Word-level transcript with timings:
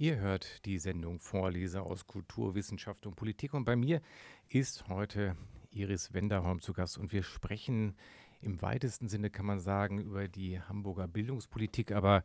Ihr 0.00 0.18
hört 0.18 0.64
die 0.64 0.78
Sendung 0.78 1.18
Vorleser 1.18 1.82
aus 1.82 2.06
Kultur, 2.06 2.54
Wissenschaft 2.54 3.06
und 3.06 3.16
Politik 3.16 3.52
und 3.52 3.64
bei 3.64 3.76
mir 3.76 4.00
ist 4.48 4.88
heute 4.88 5.36
Iris 5.72 6.14
Wenderholm 6.14 6.60
zu 6.62 6.72
Gast 6.72 6.96
und 6.96 7.12
wir 7.12 7.22
sprechen 7.22 7.94
im 8.40 8.62
weitesten 8.62 9.10
Sinne, 9.10 9.28
kann 9.28 9.44
man 9.44 9.60
sagen, 9.60 10.00
über 10.00 10.26
die 10.26 10.58
Hamburger 10.58 11.06
Bildungspolitik, 11.06 11.92
aber 11.92 12.24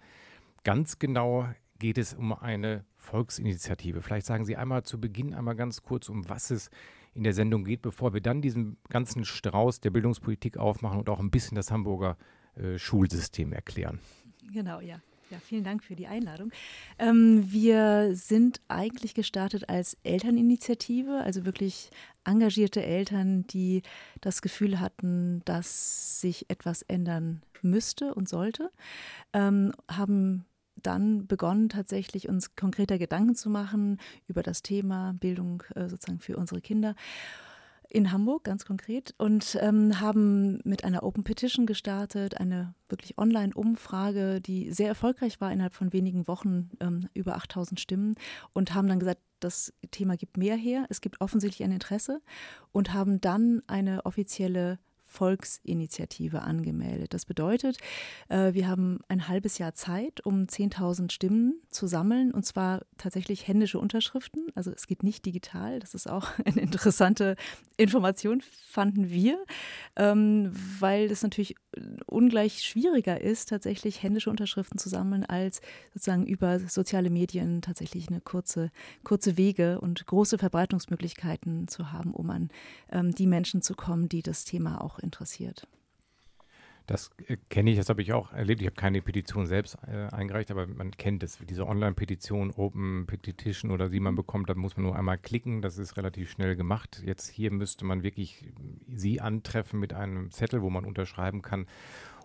ganz 0.63 0.99
genau 0.99 1.49
geht 1.77 1.97
es 1.97 2.13
um 2.13 2.31
eine 2.31 2.85
Volksinitiative. 2.95 4.01
Vielleicht 4.01 4.25
sagen 4.25 4.45
Sie 4.45 4.55
einmal 4.55 4.83
zu 4.83 4.97
Beginn 4.97 5.33
einmal 5.33 5.57
ganz 5.57 5.83
kurz, 5.83 6.07
um 6.07 6.29
was 6.29 6.51
es 6.51 6.69
in 7.13 7.23
der 7.23 7.33
Sendung 7.33 7.65
geht, 7.65 7.81
bevor 7.81 8.13
wir 8.13 8.21
dann 8.21 8.41
diesen 8.41 8.77
ganzen 8.87 9.25
Strauß 9.25 9.81
der 9.81 9.89
Bildungspolitik 9.89 10.55
aufmachen 10.55 10.99
und 10.99 11.09
auch 11.09 11.19
ein 11.19 11.29
bisschen 11.29 11.55
das 11.55 11.71
Hamburger 11.71 12.15
äh, 12.55 12.77
Schulsystem 12.77 13.51
erklären. 13.51 13.99
Genau, 14.53 14.79
ja. 14.79 15.01
Ja, 15.31 15.39
vielen 15.39 15.63
Dank 15.63 15.83
für 15.83 15.95
die 15.95 16.05
Einladung. 16.05 16.51
Ähm, 16.99 17.51
wir 17.51 18.15
sind 18.15 18.61
eigentlich 18.67 19.15
gestartet 19.15 19.69
als 19.69 19.97
Elterninitiative, 20.03 21.21
also 21.23 21.45
wirklich 21.45 21.89
engagierte 22.25 22.83
Eltern, 22.83 23.47
die 23.47 23.81
das 24.21 24.41
Gefühl 24.41 24.79
hatten, 24.79 25.41
dass 25.45 26.21
sich 26.21 26.49
etwas 26.49 26.83
ändern 26.83 27.41
müsste 27.63 28.13
und 28.13 28.29
sollte, 28.29 28.71
ähm, 29.33 29.71
haben 29.89 30.45
dann 30.75 31.25
begonnen, 31.25 31.69
tatsächlich 31.69 32.29
uns 32.29 32.55
konkreter 32.55 32.99
Gedanken 32.99 33.35
zu 33.35 33.49
machen 33.49 33.99
über 34.27 34.43
das 34.43 34.61
Thema 34.61 35.13
Bildung 35.13 35.63
äh, 35.73 35.89
sozusagen 35.89 36.19
für 36.19 36.37
unsere 36.37 36.61
Kinder 36.61 36.95
in 37.95 38.11
Hamburg 38.11 38.43
ganz 38.43 38.65
konkret 38.65 39.15
und 39.17 39.57
ähm, 39.61 40.01
haben 40.01 40.59
mit 40.65 40.83
einer 40.83 41.03
Open 41.03 41.23
Petition 41.23 41.65
gestartet, 41.65 42.35
eine 42.35 42.75
wirklich 42.89 43.17
Online-Umfrage, 43.17 44.41
die 44.41 44.69
sehr 44.73 44.89
erfolgreich 44.89 45.39
war, 45.39 45.49
innerhalb 45.49 45.73
von 45.73 45.93
wenigen 45.93 46.27
Wochen 46.27 46.71
ähm, 46.81 47.07
über 47.13 47.37
8000 47.37 47.79
Stimmen 47.79 48.15
und 48.51 48.73
haben 48.73 48.89
dann 48.89 48.99
gesagt, 48.99 49.21
das 49.39 49.71
Thema 49.91 50.17
gibt 50.17 50.35
mehr 50.35 50.57
her, 50.57 50.85
es 50.89 50.99
gibt 50.99 51.21
offensichtlich 51.21 51.63
ein 51.65 51.71
Interesse 51.71 52.21
und 52.73 52.93
haben 52.93 53.21
dann 53.21 53.61
eine 53.67 54.05
offizielle 54.05 54.77
Volksinitiative 55.15 56.41
angemeldet. 56.41 57.13
Das 57.13 57.25
bedeutet, 57.25 57.77
äh, 58.29 58.53
wir 58.53 58.67
haben 58.67 58.99
ein 59.07 59.27
halbes 59.27 59.57
Jahr 59.57 59.73
Zeit, 59.73 60.25
um 60.25 60.43
10.000 60.43 61.11
Stimmen 61.11 61.61
zu 61.69 61.87
sammeln 61.87 62.31
und 62.31 62.45
zwar 62.45 62.81
tatsächlich 62.97 63.47
händische 63.47 63.79
Unterschriften. 63.79 64.47
Also 64.55 64.71
es 64.71 64.87
geht 64.87 65.03
nicht 65.03 65.25
digital. 65.25 65.79
Das 65.79 65.93
ist 65.93 66.09
auch 66.09 66.27
eine 66.45 66.61
interessante 66.61 67.35
Information, 67.77 68.41
fanden 68.41 69.09
wir, 69.09 69.43
ähm, 69.95 70.51
weil 70.79 71.11
es 71.11 71.23
natürlich 71.23 71.55
ungleich 72.05 72.63
schwieriger 72.63 73.19
ist, 73.21 73.49
tatsächlich 73.49 74.03
händische 74.03 74.29
Unterschriften 74.29 74.77
zu 74.77 74.89
sammeln, 74.89 75.25
als 75.25 75.61
sozusagen 75.93 76.25
über 76.25 76.59
soziale 76.59 77.09
Medien 77.09 77.61
tatsächlich 77.61 78.09
eine 78.09 78.21
kurze, 78.21 78.71
kurze 79.03 79.37
Wege 79.37 79.79
und 79.81 80.05
große 80.05 80.37
Verbreitungsmöglichkeiten 80.37 81.67
zu 81.67 81.91
haben, 81.91 82.13
um 82.13 82.29
an 82.29 82.49
ähm, 82.91 83.13
die 83.13 83.27
Menschen 83.27 83.61
zu 83.61 83.75
kommen, 83.75 84.09
die 84.09 84.21
das 84.21 84.45
Thema 84.45 84.81
auch 84.81 84.99
interessiert. 85.05 85.67
Das 86.87 87.09
äh, 87.27 87.37
kenne 87.49 87.71
ich, 87.71 87.77
das 87.77 87.89
habe 87.89 88.01
ich 88.01 88.13
auch 88.13 88.31
erlebt. 88.31 88.61
Ich 88.61 88.67
habe 88.67 88.75
keine 88.75 89.01
Petition 89.01 89.47
selbst 89.47 89.77
äh, 89.87 90.07
eingereicht, 90.13 90.51
aber 90.51 90.67
man 90.67 90.91
kennt 90.91 91.23
es. 91.23 91.39
Diese 91.49 91.65
Online-Petition, 91.65 92.51
Open 92.51 93.05
Petition 93.07 93.71
oder 93.71 93.89
die 93.89 93.99
man 93.99 94.15
bekommt, 94.15 94.49
da 94.49 94.55
muss 94.55 94.77
man 94.77 94.85
nur 94.85 94.95
einmal 94.95 95.17
klicken. 95.17 95.61
Das 95.61 95.77
ist 95.77 95.97
relativ 95.97 96.29
schnell 96.29 96.55
gemacht. 96.55 97.01
Jetzt 97.03 97.27
hier 97.29 97.51
müsste 97.51 97.85
man 97.85 98.03
wirklich 98.03 98.45
sie 98.93 99.19
antreffen 99.19 99.79
mit 99.79 99.93
einem 99.93 100.31
Zettel, 100.31 100.61
wo 100.61 100.69
man 100.69 100.85
unterschreiben 100.85 101.41
kann 101.41 101.65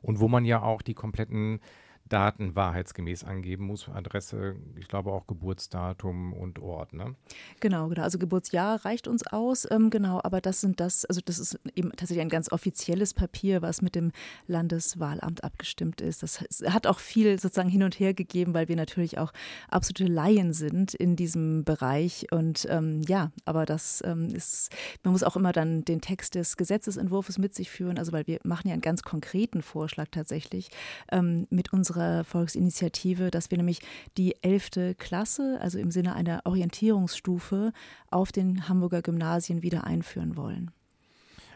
und 0.03 0.21
wo 0.21 0.29
man 0.29 0.45
ja 0.45 0.63
auch 0.63 0.83
die 0.83 0.95
kompletten 0.95 1.61
Daten 2.11 2.57
wahrheitsgemäß 2.57 3.25
angeben 3.25 3.67
muss. 3.67 3.89
Adresse, 3.89 4.57
ich 4.77 4.89
glaube 4.89 5.13
auch 5.13 5.27
Geburtsdatum 5.27 6.33
und 6.33 6.59
Ort. 6.59 6.93
Ne? 6.93 7.15
Genau, 7.61 7.89
genau. 7.89 8.03
Also 8.03 8.19
Geburtsjahr 8.19 8.85
reicht 8.85 9.07
uns 9.07 9.27
aus, 9.27 9.67
ähm, 9.71 9.91
genau. 9.91 10.21
Aber 10.23 10.41
das 10.41 10.61
sind 10.61 10.81
das, 10.81 11.05
also 11.05 11.21
das 11.25 11.39
ist 11.39 11.59
eben 11.77 11.91
tatsächlich 11.93 12.21
ein 12.21 12.29
ganz 12.29 12.51
offizielles 12.51 13.15
Papier, 13.15 13.63
was 13.63 13.81
mit 13.81 13.95
dem 13.95 14.11
Landeswahlamt 14.49 15.45
abgestimmt 15.45 16.01
ist. 16.01 16.23
Das 16.23 16.45
hat 16.67 16.87
auch 16.89 16.99
viel 16.99 17.39
sozusagen 17.39 17.69
hin 17.69 17.85
und 17.85 17.99
her 18.01 18.13
gegeben, 18.13 18.55
weil 18.55 18.69
wir 18.69 18.77
natürlich 18.77 19.19
auch 19.19 19.33
absolute 19.69 20.13
Laien 20.13 20.53
sind 20.53 20.95
in 20.95 21.15
diesem 21.15 21.65
Bereich. 21.65 22.27
Und 22.33 22.67
ähm, 22.69 23.03
ja, 23.03 23.31
aber 23.45 23.67
das 23.67 24.03
ähm, 24.05 24.29
ist, 24.35 24.71
man 25.05 25.13
muss 25.13 25.23
auch 25.23 25.37
immer 25.37 25.53
dann 25.53 25.85
den 25.85 26.01
Text 26.01 26.35
des 26.35 26.57
Gesetzesentwurfs 26.57 27.39
mit 27.39 27.55
sich 27.55 27.71
führen. 27.71 27.99
Also 27.99 28.11
weil 28.11 28.27
wir 28.27 28.41
machen 28.43 28.67
ja 28.67 28.73
einen 28.73 28.83
ganz 28.83 29.05
konkreten 29.05 29.63
Vorschlag 29.63 30.09
tatsächlich 30.11 30.71
ähm, 31.13 31.47
mit 31.51 31.73
unserer 31.73 32.00
unserer 32.01 32.25
Volksinitiative, 32.25 33.31
dass 33.31 33.51
wir 33.51 33.59
nämlich 33.59 33.81
die 34.17 34.35
11. 34.43 34.97
Klasse, 34.99 35.59
also 35.61 35.79
im 35.79 35.91
Sinne 35.91 36.15
einer 36.15 36.43
Orientierungsstufe, 36.45 37.73
auf 38.11 38.33
den 38.33 38.69
Hamburger 38.69 39.03
Gymnasien 39.03 39.63
wieder 39.63 39.85
einführen 39.85 40.37
wollen. 40.37 40.71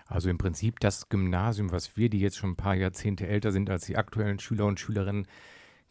Also 0.07 0.29
im 0.29 0.37
Prinzip 0.39 0.81
das 0.81 1.09
Gymnasium, 1.09 1.73
was 1.73 1.97
wir, 1.97 2.11
die 2.11 2.21
jetzt 2.21 2.37
schon 2.37 2.51
ein 2.51 2.57
paar 2.57 2.75
Jahrzehnte 2.75 3.27
älter 3.27 3.53
sind 3.53 3.71
als 3.71 3.87
die 3.87 3.97
aktuellen 3.97 4.39
Schüler 4.39 4.67
und 4.67 4.79
Schülerinnen, 4.79 5.27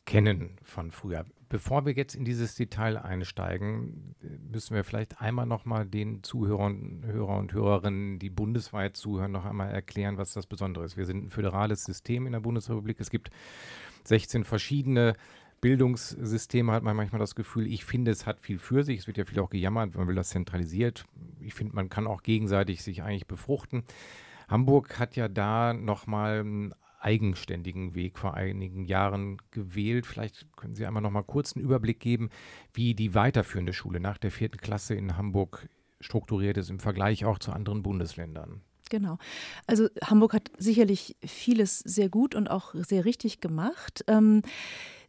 kennen 0.06 0.58
von 0.62 0.92
früher. 0.92 1.26
Bevor 1.50 1.86
wir 1.86 1.94
jetzt 1.94 2.16
in 2.16 2.26
dieses 2.26 2.56
Detail 2.56 2.98
einsteigen, 2.98 4.16
müssen 4.52 4.76
wir 4.76 4.84
vielleicht 4.84 5.22
einmal 5.22 5.46
noch 5.46 5.66
mal 5.66 5.86
den 5.86 6.24
Zuhörern 6.24 7.04
Hörer 7.06 7.38
und 7.38 7.54
Hörerinnen, 7.54 8.20
die 8.20 8.30
bundesweit 8.30 8.98
zuhören, 8.98 9.32
noch 9.32 9.46
einmal 9.46 9.72
erklären, 9.72 10.18
was 10.18 10.34
das 10.34 10.48
Besondere 10.48 10.84
ist. 10.84 10.98
Wir 10.98 11.06
sind 11.06 11.26
ein 11.26 11.30
föderales 11.30 11.84
System 11.84 12.26
in 12.26 12.34
der 12.34 12.40
Bundesrepublik. 12.40 13.00
Es 13.00 13.10
gibt 13.10 13.30
16 14.08 14.44
verschiedene 14.44 15.14
Bildungssysteme 15.62 16.74
hat 16.74 16.84
man 16.84 16.98
manchmal 16.98 17.20
das 17.20 17.36
Gefühl, 17.36 17.68
ich 17.68 17.86
finde, 17.86 18.12
es 18.12 18.26
hat 18.26 18.42
viel 18.42 18.60
für 18.60 18.84
sich. 18.84 19.00
Es 19.00 19.08
wird 19.08 19.18
ja 19.18 19.24
viel 19.24 19.40
auch 19.40 19.50
gejammert, 19.50 19.96
man 19.96 20.08
will 20.08 20.16
das 20.16 20.30
zentralisiert. 20.30 21.06
Ich 21.40 21.54
finde, 21.54 21.74
man 21.74 21.90
kann 21.90 22.06
auch 22.06 22.22
gegenseitig 22.22 22.84
sich 22.84 23.02
eigentlich 23.02 23.28
befruchten. 23.28 23.84
Hamburg 24.50 25.00
hat 25.00 25.16
ja 25.16 25.30
da 25.30 25.74
nochmal 25.74 26.42
einen 26.42 26.74
eigenständigen 27.00 27.96
Weg 27.96 28.18
vor 28.18 28.34
einigen 28.34 28.86
Jahren 28.86 29.38
gewählt. 29.52 30.06
Vielleicht 30.06 30.48
können 30.56 30.76
Sie 30.76 30.86
einmal 30.86 31.02
noch 31.02 31.12
mal 31.12 31.24
kurz 31.24 31.56
einen 31.56 31.64
Überblick 31.64 32.00
geben, 32.00 32.30
wie 32.74 32.94
die 32.94 33.16
weiterführende 33.16 33.74
Schule 33.74 34.00
nach 34.00 34.18
der 34.18 34.32
vierten 34.32 34.58
Klasse 34.58 34.96
in 34.96 35.18
Hamburg 35.18 35.70
strukturiert 36.02 36.58
ist 36.58 36.70
im 36.70 36.80
Vergleich 36.80 37.26
auch 37.26 37.40
zu 37.40 37.52
anderen 37.52 37.84
Bundesländern. 37.84 38.62
Genau. 38.94 39.18
Also 39.66 39.88
Hamburg 40.04 40.36
hat 40.36 40.52
sicherlich 40.60 41.16
vieles 41.26 41.80
sehr 41.80 42.10
gut 42.10 42.36
und 42.36 42.48
auch 42.48 42.76
sehr 42.76 43.06
richtig 43.06 43.40
gemacht. 43.40 44.04
Ähm, 44.06 44.44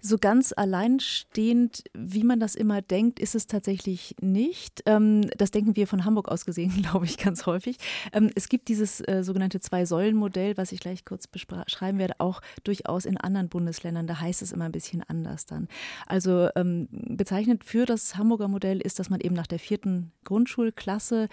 so 0.01 0.17
ganz 0.19 0.53
alleinstehend, 0.55 1.85
wie 1.93 2.25
man 2.25 2.41
das 2.41 2.55
immer 2.55 2.81
denkt, 2.81 3.19
ist 3.21 3.35
es 3.35 3.47
tatsächlich 3.47 4.17
nicht. 4.23 4.83
Ähm, 4.87 5.29
das 5.37 5.51
denken 5.51 5.77
wir 5.77 5.87
von 5.87 6.07
Hamburg 6.07 6.29
aus 6.29 6.47
gesehen, 6.47 6.73
glaube 6.83 7.05
ich, 7.05 7.19
ganz 7.19 7.45
häufig. 7.45 7.77
Ähm, 8.15 8.31
es 8.35 8.49
gibt 8.49 8.69
dieses 8.69 9.01
äh, 9.01 9.23
sogenannte 9.23 9.61
Zwei-Säulen-Modell, 9.61 10.57
was 10.57 10.73
ich 10.73 10.81
gleich 10.81 11.05
kurz 11.05 11.27
beschreiben 11.27 11.99
werde, 11.99 12.21
auch 12.21 12.41
durchaus 12.65 13.05
in 13.05 13.19
anderen 13.19 13.51
Bundesländern. 13.51 14.07
Da 14.07 14.19
heißt 14.19 14.41
es 14.41 14.53
immer 14.53 14.65
ein 14.65 14.73
bisschen 14.73 15.03
anders 15.03 15.45
dann. 15.45 15.69
Also 16.07 16.49
ähm, 16.57 16.89
bezeichnet 16.91 17.65
für 17.65 17.85
das 17.85 18.17
Hamburger 18.17 18.49
Modell 18.49 18.81
ist, 18.81 18.99
dass 18.99 19.11
man 19.11 19.21
eben 19.21 19.35
nach 19.35 19.47
der 19.47 19.59
vierten 19.59 20.13
Grundschulklasse 20.25 21.29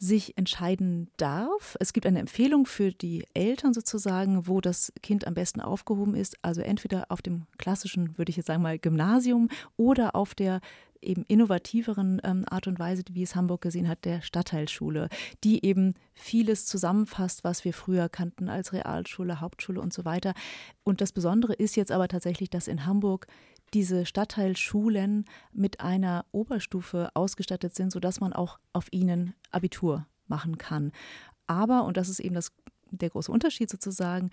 sich 0.00 0.38
entscheiden 0.38 1.10
darf. 1.18 1.76
Es 1.78 1.92
gibt 1.92 2.06
eine 2.06 2.20
Empfehlung 2.20 2.64
für 2.64 2.90
die 2.90 3.26
Eltern 3.34 3.74
sozusagen, 3.74 4.48
wo 4.48 4.62
das 4.62 4.92
Kind 5.02 5.26
am 5.26 5.34
besten 5.34 5.60
aufgehoben 5.60 6.14
ist. 6.14 6.36
Also 6.40 6.62
entweder 6.62 7.04
auf 7.10 7.20
dem 7.20 7.46
klassischen, 7.58 8.16
würde 8.16 8.30
ich 8.30 8.36
jetzt 8.36 8.46
sagen 8.46 8.62
mal, 8.62 8.78
Gymnasium 8.78 9.48
oder 9.76 10.16
auf 10.16 10.34
der 10.34 10.60
eben 11.02 11.24
innovativeren 11.28 12.20
ähm, 12.24 12.44
Art 12.48 12.66
und 12.66 12.78
Weise, 12.78 13.02
wie 13.12 13.22
es 13.22 13.34
Hamburg 13.34 13.60
gesehen 13.60 13.88
hat, 13.88 14.04
der 14.04 14.22
Stadtteilschule, 14.22 15.08
die 15.44 15.64
eben 15.64 15.94
vieles 16.14 16.66
zusammenfasst, 16.66 17.44
was 17.44 17.64
wir 17.64 17.72
früher 17.72 18.08
kannten 18.08 18.48
als 18.48 18.72
Realschule, 18.72 19.40
Hauptschule 19.40 19.80
und 19.80 19.92
so 19.92 20.04
weiter. 20.04 20.34
Und 20.82 21.00
das 21.00 21.12
Besondere 21.12 21.54
ist 21.54 21.76
jetzt 21.76 21.92
aber 21.92 22.08
tatsächlich, 22.08 22.50
dass 22.50 22.68
in 22.68 22.86
Hamburg 22.86 23.26
diese 23.74 24.06
Stadtteilschulen 24.06 25.24
mit 25.52 25.80
einer 25.80 26.24
Oberstufe 26.32 27.10
ausgestattet 27.14 27.74
sind, 27.74 27.92
sodass 27.92 28.20
man 28.20 28.32
auch 28.32 28.58
auf 28.72 28.86
ihnen 28.90 29.34
Abitur 29.50 30.06
machen 30.26 30.58
kann. 30.58 30.92
Aber, 31.46 31.84
und 31.84 31.96
das 31.96 32.08
ist 32.08 32.20
eben 32.20 32.34
das, 32.34 32.52
der 32.90 33.10
große 33.10 33.30
Unterschied 33.30 33.70
sozusagen, 33.70 34.30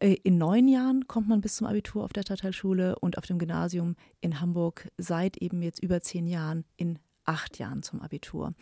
äh, 0.00 0.16
in 0.22 0.38
neun 0.38 0.68
Jahren 0.68 1.06
kommt 1.06 1.28
man 1.28 1.40
bis 1.40 1.56
zum 1.56 1.66
Abitur 1.66 2.04
auf 2.04 2.12
der 2.12 2.22
Stadtteilschule 2.22 2.98
und 2.98 3.18
auf 3.18 3.26
dem 3.26 3.38
Gymnasium 3.38 3.96
in 4.20 4.40
Hamburg 4.40 4.88
seit 4.98 5.36
eben 5.38 5.62
jetzt 5.62 5.82
über 5.82 6.00
zehn 6.00 6.26
Jahren 6.26 6.64
in 6.76 6.98
acht 7.24 7.58
Jahren 7.58 7.82
zum 7.82 8.00
Abitur. 8.00 8.54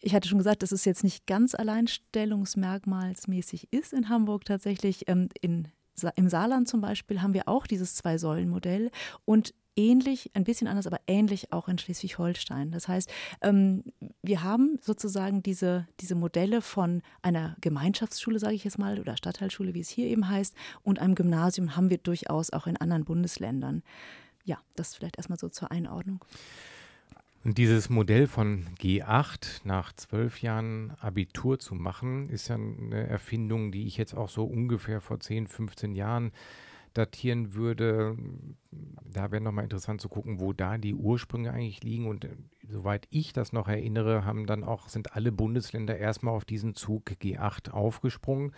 ich 0.00 0.14
hatte 0.14 0.28
schon 0.28 0.38
gesagt, 0.38 0.64
dass 0.64 0.72
es 0.72 0.84
jetzt 0.84 1.04
nicht 1.04 1.26
ganz 1.26 1.54
alleinstellungsmerkmalsmäßig 1.54 3.72
ist 3.72 3.92
in 3.92 4.08
Hamburg 4.08 4.44
tatsächlich. 4.44 5.08
Ähm, 5.08 5.28
in, 5.40 5.68
Im 6.16 6.28
Saarland 6.28 6.68
zum 6.68 6.80
Beispiel 6.80 7.22
haben 7.22 7.34
wir 7.34 7.48
auch 7.48 7.66
dieses 7.66 7.94
Zwei-Säulen-Modell 7.96 8.90
und 9.24 9.54
ähnlich, 9.76 10.30
ein 10.34 10.44
bisschen 10.44 10.68
anders, 10.68 10.86
aber 10.86 11.00
ähnlich 11.06 11.52
auch 11.52 11.68
in 11.68 11.78
Schleswig-Holstein. 11.78 12.72
Das 12.72 12.88
heißt, 12.88 13.10
ähm, 13.40 13.84
wir 14.22 14.42
haben 14.42 14.78
sozusagen 14.82 15.42
diese, 15.42 15.86
diese 16.00 16.14
Modelle 16.14 16.60
von 16.60 17.02
einer 17.22 17.56
Gemeinschaftsschule, 17.60 18.38
sage 18.38 18.54
ich 18.54 18.64
jetzt 18.64 18.78
mal, 18.78 18.98
oder 19.00 19.16
Stadtteilschule, 19.16 19.74
wie 19.74 19.80
es 19.80 19.88
hier 19.88 20.06
eben 20.06 20.28
heißt, 20.28 20.54
und 20.82 20.98
einem 20.98 21.14
Gymnasium 21.14 21.76
haben 21.76 21.90
wir 21.90 21.98
durchaus 21.98 22.50
auch 22.50 22.66
in 22.66 22.76
anderen 22.76 23.04
Bundesländern. 23.04 23.82
Ja, 24.44 24.58
das 24.74 24.94
vielleicht 24.94 25.16
erstmal 25.16 25.38
so 25.38 25.48
zur 25.48 25.70
Einordnung. 25.70 26.20
Und 27.44 27.58
dieses 27.58 27.90
Modell 27.90 28.28
von 28.28 28.66
G8 28.80 29.62
nach 29.64 29.92
zwölf 29.94 30.42
Jahren 30.42 30.92
Abitur 31.00 31.58
zu 31.58 31.74
machen, 31.74 32.28
ist 32.28 32.48
ja 32.48 32.54
eine 32.54 33.08
Erfindung, 33.08 33.72
die 33.72 33.86
ich 33.86 33.96
jetzt 33.96 34.14
auch 34.14 34.28
so 34.28 34.44
ungefähr 34.44 35.00
vor 35.00 35.18
10, 35.18 35.48
15 35.48 35.94
Jahren 35.96 36.30
datieren 36.94 37.54
würde. 37.54 38.16
Da 39.04 39.32
wäre 39.32 39.42
nochmal 39.42 39.64
interessant 39.64 40.00
zu 40.00 40.08
gucken, 40.08 40.38
wo 40.38 40.52
da 40.52 40.78
die 40.78 40.94
Ursprünge 40.94 41.52
eigentlich 41.52 41.82
liegen. 41.82 42.06
Und 42.06 42.26
äh, 42.26 42.36
soweit 42.68 43.08
ich 43.10 43.32
das 43.32 43.52
noch 43.52 43.66
erinnere, 43.66 44.24
haben 44.24 44.46
dann 44.46 44.62
auch, 44.62 44.88
sind 44.88 45.16
alle 45.16 45.32
Bundesländer 45.32 45.96
erstmal 45.96 46.34
auf 46.34 46.44
diesen 46.44 46.74
Zug 46.74 47.10
G8 47.10 47.70
aufgesprungen. 47.70 48.52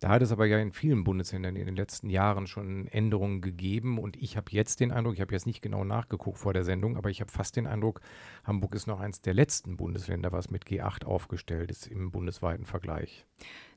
Da 0.00 0.10
hat 0.10 0.22
es 0.22 0.30
aber 0.30 0.46
ja 0.46 0.58
in 0.58 0.70
vielen 0.70 1.02
Bundesländern 1.02 1.56
in 1.56 1.66
den 1.66 1.74
letzten 1.74 2.08
Jahren 2.08 2.46
schon 2.46 2.86
Änderungen 2.86 3.40
gegeben 3.40 3.98
und 3.98 4.16
ich 4.16 4.36
habe 4.36 4.46
jetzt 4.52 4.78
den 4.78 4.92
Eindruck, 4.92 5.14
ich 5.14 5.20
habe 5.20 5.34
jetzt 5.34 5.46
nicht 5.46 5.60
genau 5.60 5.82
nachgeguckt 5.82 6.38
vor 6.38 6.52
der 6.52 6.62
Sendung, 6.62 6.96
aber 6.96 7.10
ich 7.10 7.20
habe 7.20 7.32
fast 7.32 7.56
den 7.56 7.66
Eindruck, 7.66 8.00
Hamburg 8.44 8.76
ist 8.76 8.86
noch 8.86 9.00
eins 9.00 9.20
der 9.22 9.34
letzten 9.34 9.76
Bundesländer, 9.76 10.30
was 10.30 10.50
mit 10.50 10.64
G8 10.66 11.04
aufgestellt 11.04 11.72
ist 11.72 11.88
im 11.88 12.12
bundesweiten 12.12 12.64
Vergleich. 12.64 13.26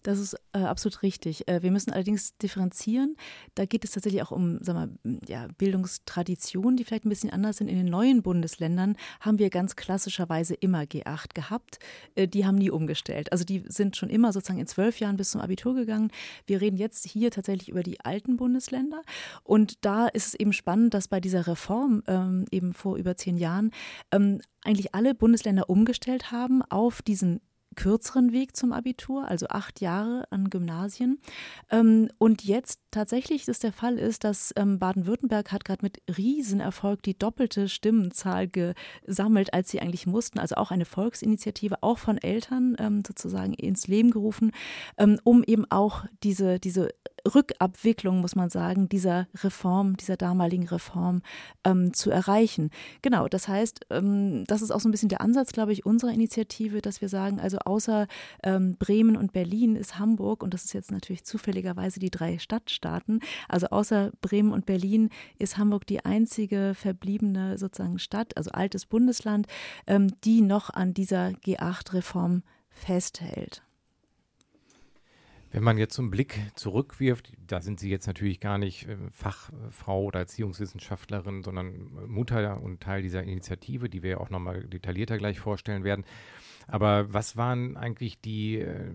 Das 0.04 0.20
ist 0.20 0.36
äh, 0.54 0.60
absolut 0.60 1.04
richtig. 1.04 1.48
Äh, 1.48 1.62
wir 1.62 1.72
müssen 1.72 1.92
allerdings 1.92 2.38
differenzieren. 2.38 3.16
Da 3.56 3.66
geht 3.66 3.84
es 3.84 3.92
tatsächlich 3.92 4.24
auch 4.24 4.32
um 4.32 4.64
sagen 4.64 4.98
wir, 5.04 5.20
ja, 5.28 5.48
Bildungstraditionen, 5.58 6.78
die 6.78 6.84
vielleicht 6.84 7.06
ein 7.06 7.10
bisschen 7.10 7.30
anders 7.30 7.58
sind. 7.58 7.68
In 7.68 7.78
den 7.78 7.86
neuen 7.86 8.22
Bundesländern 8.24 8.96
haben 9.20 9.38
wir 9.38 9.50
ganz 9.50 9.76
klassischerweise 9.76 10.56
immer 10.56 10.82
G8 10.82 11.34
gehabt. 11.34 11.80
Äh, 12.16 12.28
die 12.28 12.46
haben 12.46 12.56
nie 12.56 12.72
umgestellt. 12.72 13.32
Also 13.32 13.44
die 13.44 13.64
sind 13.68 13.96
schon 13.96 14.10
immer 14.10 14.34
sozusagen 14.34 14.60
in 14.60 14.68
zwölf 14.68 15.00
Jahren 15.00 15.18
bis 15.18 15.32
zum 15.32 15.42
Abitur 15.42 15.76
gegangen. 15.76 16.12
Wir 16.48 16.62
reden 16.62 16.78
jetzt 16.78 17.08
hier 17.08 17.32
tatsächlich 17.32 17.70
über 17.70 17.84
die 17.84 18.00
alten 18.02 18.38
Bundesländer. 18.38 19.02
Und 19.44 19.86
da 19.86 20.08
ist 20.08 20.28
es 20.28 20.34
eben 20.34 20.54
spannend, 20.54 20.94
dass 20.94 21.08
bei 21.08 21.20
dieser 21.20 21.48
Reform 21.48 22.04
ähm, 22.08 22.46
eben 22.52 22.74
vor 22.74 22.98
über 22.98 23.16
zehn 23.16 23.38
Jahren 23.38 23.72
ähm, 24.12 24.42
eigentlich 24.64 24.94
alle 24.94 25.16
Bundesländer 25.16 25.70
umgestellt 25.70 26.32
haben 26.32 26.62
auf 26.64 27.02
diesen 27.02 27.42
kürzeren 27.76 28.34
Weg 28.34 28.56
zum 28.56 28.74
Abitur, 28.74 29.28
also 29.28 29.48
acht 29.48 29.82
Jahre 29.82 30.26
an 30.30 30.50
Gymnasien. 30.50 31.20
Ähm, 31.70 32.10
und 32.18 32.44
jetzt 32.44 32.81
tatsächlich 32.92 33.48
ist 33.48 33.64
der 33.64 33.74
Fall 33.74 33.98
ist, 33.98 34.24
dass 34.24 34.54
ähm, 34.56 34.80
Baden-Württemberg 34.80 35.52
hat 35.52 35.66
gerade 35.66 35.84
mit 35.84 36.02
Riesenerfolg 36.18 37.02
die 37.04 37.18
doppelte 37.18 37.70
Stimmenzahl 37.70 38.48
gesammelt, 38.48 39.54
als 39.54 39.72
sie 39.72 39.80
eigentlich 39.80 40.08
mussten. 40.08 40.40
Also 40.40 40.56
auch 40.56 40.72
eine 40.72 40.86
Volksinitiative, 40.86 41.82
auch 41.82 41.98
von 41.98 42.18
Eltern 42.18 42.76
ähm, 42.80 43.04
sozusagen 43.06 43.54
ins 43.54 43.88
Leben 43.88 44.12
gerufen, 44.12 44.52
um 45.24 45.44
eben 45.44 45.70
auch 45.70 46.06
diese, 46.24 46.60
diese 46.60 46.90
Rückabwicklung, 47.34 48.22
muss 48.22 48.36
man 48.36 48.50
sagen, 48.50 48.90
dieser 48.90 49.28
Reform, 49.44 49.98
dieser 49.98 50.18
damaligen 50.18 50.68
Reform 50.68 51.22
ähm, 51.64 51.94
zu 51.94 52.10
erreichen. 52.10 52.72
Genau, 53.02 53.28
das 53.28 53.48
heißt, 53.48 53.86
ähm, 53.90 54.44
das 54.48 54.62
ist 54.62 54.72
auch 54.72 54.80
so 54.80 54.90
ein 54.90 54.92
bisschen 54.92 55.10
der 55.10 55.22
Ansatz, 55.22 55.52
glaube 55.52 55.74
ich, 55.74 55.86
unserer 55.86 56.12
Initiative, 56.12 56.82
dass 56.82 57.02
wir 57.02 57.10
sagen, 57.10 57.40
also 57.40 57.58
außer 57.60 58.08
ähm, 58.44 58.76
Bremen 58.78 59.16
und 59.16 59.34
Berlin 59.34 59.76
ist 59.76 60.00
Hamburg, 60.00 60.44
und 60.44 60.54
das 60.54 60.66
ist 60.66 60.74
jetzt 60.74 60.92
natürlich 60.92 61.24
zufälligerweise 61.24 62.00
die 62.00 62.12
drei 62.12 62.38
Stadtstaaten, 62.82 63.22
also 63.48 63.68
außer 63.68 64.12
Bremen 64.22 64.52
und 64.52 64.66
Berlin 64.66 65.10
ist 65.38 65.58
Hamburg 65.58 65.86
die 65.86 66.04
einzige 66.04 66.74
verbliebene 66.76 67.58
sozusagen 67.58 68.00
Stadt, 68.00 68.36
also 68.38 68.52
altes 68.52 68.86
Bundesland, 68.86 69.48
ähm, 69.88 70.14
die 70.24 70.42
noch 70.42 70.70
an 70.70 70.94
dieser 70.94 71.30
G8-Reform 71.30 72.44
festhält. 72.70 73.64
Wenn 75.54 75.64
man 75.64 75.78
jetzt 75.78 75.96
so 75.96 76.02
einen 76.02 76.12
Blick 76.12 76.40
zurückwirft, 76.56 77.34
da 77.46 77.62
sind 77.62 77.82
Sie 77.82 77.90
jetzt 77.90 78.08
natürlich 78.08 78.40
gar 78.40 78.58
nicht 78.58 78.88
äh, 78.88 78.96
Fachfrau 79.12 80.06
oder 80.06 80.20
Erziehungswissenschaftlerin, 80.20 81.44
sondern 81.44 81.92
Mutter 82.08 82.62
und 82.62 82.82
Teil 82.82 83.02
dieser 83.02 83.24
Initiative, 83.24 83.90
die 83.90 84.02
wir 84.02 84.22
auch 84.22 84.30
nochmal 84.30 84.64
detaillierter 84.64 85.18
gleich 85.18 85.40
vorstellen 85.40 85.84
werden. 85.84 86.06
Aber 86.68 87.14
was 87.14 87.38
waren 87.38 87.78
eigentlich 87.78 88.20
die, 88.22 88.60
äh, 88.60 88.92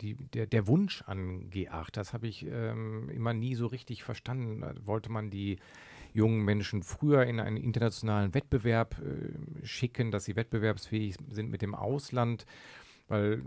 die, 0.00 0.14
der, 0.14 0.46
der 0.46 0.66
Wunsch 0.66 1.02
an 1.06 1.50
G8? 1.50 1.88
Das 1.92 2.12
habe 2.12 2.26
ich 2.26 2.46
ähm, 2.46 3.08
immer 3.10 3.32
nie 3.32 3.54
so 3.54 3.66
richtig 3.66 4.02
verstanden. 4.02 4.64
Wollte 4.84 5.10
man 5.10 5.30
die 5.30 5.58
jungen 6.12 6.44
Menschen 6.44 6.82
früher 6.82 7.24
in 7.24 7.40
einen 7.40 7.56
internationalen 7.58 8.34
Wettbewerb 8.34 8.96
äh, 8.98 9.66
schicken, 9.66 10.10
dass 10.10 10.24
sie 10.24 10.36
wettbewerbsfähig 10.36 11.16
sind 11.30 11.50
mit 11.50 11.62
dem 11.62 11.74
Ausland? 11.74 12.46
Weil 13.08 13.42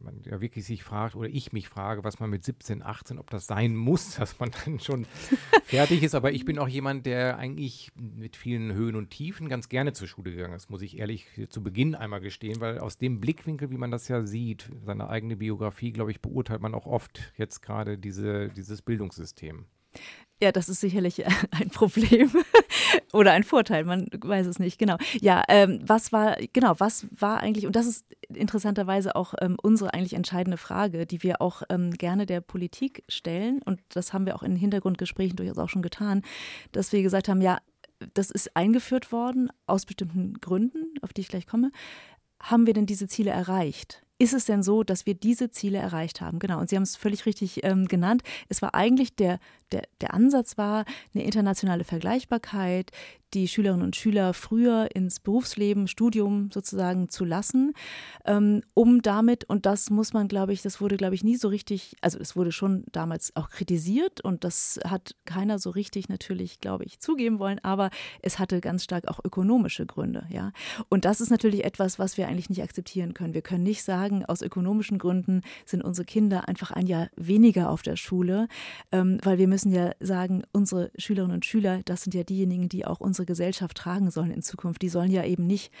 man 0.00 0.22
ja 0.24 0.40
wirklich 0.40 0.64
sich 0.64 0.82
fragt 0.82 1.14
oder 1.14 1.28
ich 1.28 1.52
mich 1.52 1.68
frage, 1.68 2.04
was 2.04 2.20
man 2.20 2.30
mit 2.30 2.44
17, 2.44 2.82
18, 2.82 3.18
ob 3.18 3.30
das 3.30 3.46
sein 3.46 3.76
muss, 3.76 4.14
dass 4.18 4.38
man 4.38 4.50
dann 4.64 4.80
schon 4.80 5.06
fertig 5.64 6.02
ist. 6.02 6.14
Aber 6.14 6.32
ich 6.32 6.44
bin 6.44 6.58
auch 6.58 6.68
jemand, 6.68 7.06
der 7.06 7.36
eigentlich 7.38 7.92
mit 7.96 8.36
vielen 8.36 8.72
Höhen 8.72 8.96
und 8.96 9.10
Tiefen 9.10 9.48
ganz 9.48 9.68
gerne 9.68 9.92
zur 9.92 10.08
Schule 10.08 10.32
gegangen 10.32 10.54
ist, 10.54 10.70
muss 10.70 10.82
ich 10.82 10.98
ehrlich 10.98 11.26
zu 11.48 11.62
Beginn 11.62 11.94
einmal 11.94 12.20
gestehen, 12.20 12.60
weil 12.60 12.78
aus 12.78 12.98
dem 12.98 13.20
Blickwinkel, 13.20 13.70
wie 13.70 13.78
man 13.78 13.90
das 13.90 14.08
ja 14.08 14.22
sieht, 14.22 14.70
seine 14.84 15.08
eigene 15.08 15.36
Biografie, 15.36 15.92
glaube 15.92 16.10
ich, 16.10 16.20
beurteilt 16.20 16.60
man 16.60 16.74
auch 16.74 16.86
oft 16.86 17.32
jetzt 17.36 17.60
gerade 17.60 17.98
diese, 17.98 18.48
dieses 18.48 18.82
Bildungssystem. 18.82 19.66
Ja, 20.42 20.50
das 20.52 20.68
ist 20.68 20.80
sicherlich 20.80 21.24
ein 21.50 21.70
Problem 21.70 22.30
oder 23.12 23.32
ein 23.32 23.44
Vorteil, 23.44 23.84
man 23.84 24.08
weiß 24.12 24.46
es 24.46 24.58
nicht, 24.58 24.78
genau. 24.78 24.96
Ja, 25.20 25.42
ähm, 25.48 25.80
was 25.86 26.12
war, 26.12 26.36
genau, 26.52 26.74
was 26.78 27.06
war 27.10 27.40
eigentlich, 27.40 27.66
und 27.66 27.76
das 27.76 27.86
ist 27.86 28.04
interessanterweise 28.28 29.14
auch 29.16 29.34
ähm, 29.40 29.56
unsere 29.62 29.94
eigentlich 29.94 30.14
entscheidende 30.14 30.56
Frage, 30.56 31.06
die 31.06 31.22
wir 31.22 31.40
auch 31.40 31.62
ähm, 31.70 31.92
gerne 31.92 32.26
der 32.26 32.40
Politik 32.40 33.04
stellen, 33.08 33.62
und 33.62 33.80
das 33.90 34.12
haben 34.12 34.26
wir 34.26 34.34
auch 34.34 34.42
in 34.42 34.56
Hintergrundgesprächen 34.56 35.36
durchaus 35.36 35.58
auch 35.58 35.68
schon 35.68 35.82
getan, 35.82 36.22
dass 36.72 36.92
wir 36.92 37.02
gesagt 37.02 37.28
haben, 37.28 37.40
ja, 37.40 37.58
das 38.12 38.30
ist 38.30 38.56
eingeführt 38.56 39.12
worden 39.12 39.50
aus 39.66 39.86
bestimmten 39.86 40.34
Gründen, 40.34 40.94
auf 41.00 41.12
die 41.12 41.22
ich 41.22 41.28
gleich 41.28 41.46
komme. 41.46 41.70
Haben 42.40 42.66
wir 42.66 42.74
denn 42.74 42.86
diese 42.86 43.06
Ziele 43.06 43.30
erreicht? 43.30 44.04
ist 44.18 44.32
es 44.32 44.44
denn 44.44 44.62
so, 44.62 44.84
dass 44.84 45.06
wir 45.06 45.14
diese 45.14 45.50
Ziele 45.50 45.78
erreicht 45.78 46.20
haben? 46.20 46.38
Genau, 46.38 46.60
und 46.60 46.68
Sie 46.70 46.76
haben 46.76 46.84
es 46.84 46.96
völlig 46.96 47.26
richtig 47.26 47.64
ähm, 47.64 47.86
genannt. 47.86 48.22
Es 48.48 48.62
war 48.62 48.74
eigentlich 48.74 49.16
der, 49.16 49.38
der, 49.74 49.82
der 50.00 50.14
Ansatz 50.14 50.56
war 50.56 50.84
eine 51.14 51.24
internationale 51.24 51.84
Vergleichbarkeit, 51.84 52.90
die 53.34 53.48
Schülerinnen 53.48 53.84
und 53.84 53.96
Schüler 53.96 54.32
früher 54.32 54.88
ins 54.94 55.20
Berufsleben, 55.20 55.88
Studium 55.88 56.50
sozusagen 56.52 57.08
zu 57.08 57.24
lassen, 57.24 57.74
ähm, 58.24 58.62
um 58.74 59.02
damit, 59.02 59.44
und 59.44 59.66
das 59.66 59.90
muss 59.90 60.12
man, 60.12 60.28
glaube 60.28 60.52
ich, 60.52 60.62
das 60.62 60.80
wurde, 60.80 60.96
glaube 60.96 61.16
ich, 61.16 61.24
nie 61.24 61.36
so 61.36 61.48
richtig, 61.48 61.96
also 62.00 62.18
es 62.18 62.36
wurde 62.36 62.52
schon 62.52 62.84
damals 62.92 63.34
auch 63.34 63.50
kritisiert 63.50 64.20
und 64.20 64.44
das 64.44 64.78
hat 64.84 65.16
keiner 65.24 65.58
so 65.58 65.70
richtig 65.70 66.08
natürlich, 66.08 66.60
glaube 66.60 66.84
ich, 66.84 67.00
zugeben 67.00 67.40
wollen, 67.40 67.58
aber 67.62 67.90
es 68.22 68.38
hatte 68.38 68.60
ganz 68.60 68.84
stark 68.84 69.08
auch 69.08 69.18
ökonomische 69.24 69.84
Gründe, 69.84 70.26
ja. 70.30 70.52
Und 70.88 71.04
das 71.04 71.20
ist 71.20 71.30
natürlich 71.30 71.64
etwas, 71.64 71.98
was 71.98 72.16
wir 72.16 72.28
eigentlich 72.28 72.48
nicht 72.48 72.62
akzeptieren 72.62 73.14
können. 73.14 73.34
Wir 73.34 73.42
können 73.42 73.64
nicht 73.64 73.82
sagen, 73.82 74.24
aus 74.24 74.42
ökonomischen 74.42 74.98
Gründen 74.98 75.42
sind 75.66 75.82
unsere 75.82 76.04
Kinder 76.04 76.48
einfach 76.48 76.70
ein 76.70 76.86
Jahr 76.86 77.08
weniger 77.16 77.70
auf 77.70 77.82
der 77.82 77.96
Schule, 77.96 78.46
ähm, 78.92 79.18
weil 79.22 79.38
wir 79.38 79.48
müssen 79.48 79.63
ja 79.72 79.92
sagen, 80.00 80.42
unsere 80.52 80.90
Schülerinnen 80.96 81.34
und 81.34 81.46
Schüler, 81.46 81.80
das 81.84 82.02
sind 82.02 82.14
ja 82.14 82.22
diejenigen, 82.22 82.68
die 82.68 82.86
auch 82.86 83.00
unsere 83.00 83.14
unsere 83.14 83.26
Gesellschaft 83.26 83.76
tragen 83.76 84.10
sollen 84.10 84.30
in 84.30 84.42
Zukunft. 84.42 84.82
Die 84.82 84.88
sollen 84.88 85.10
ja 85.10 85.24
eben 85.24 85.46
nicht 85.46 85.72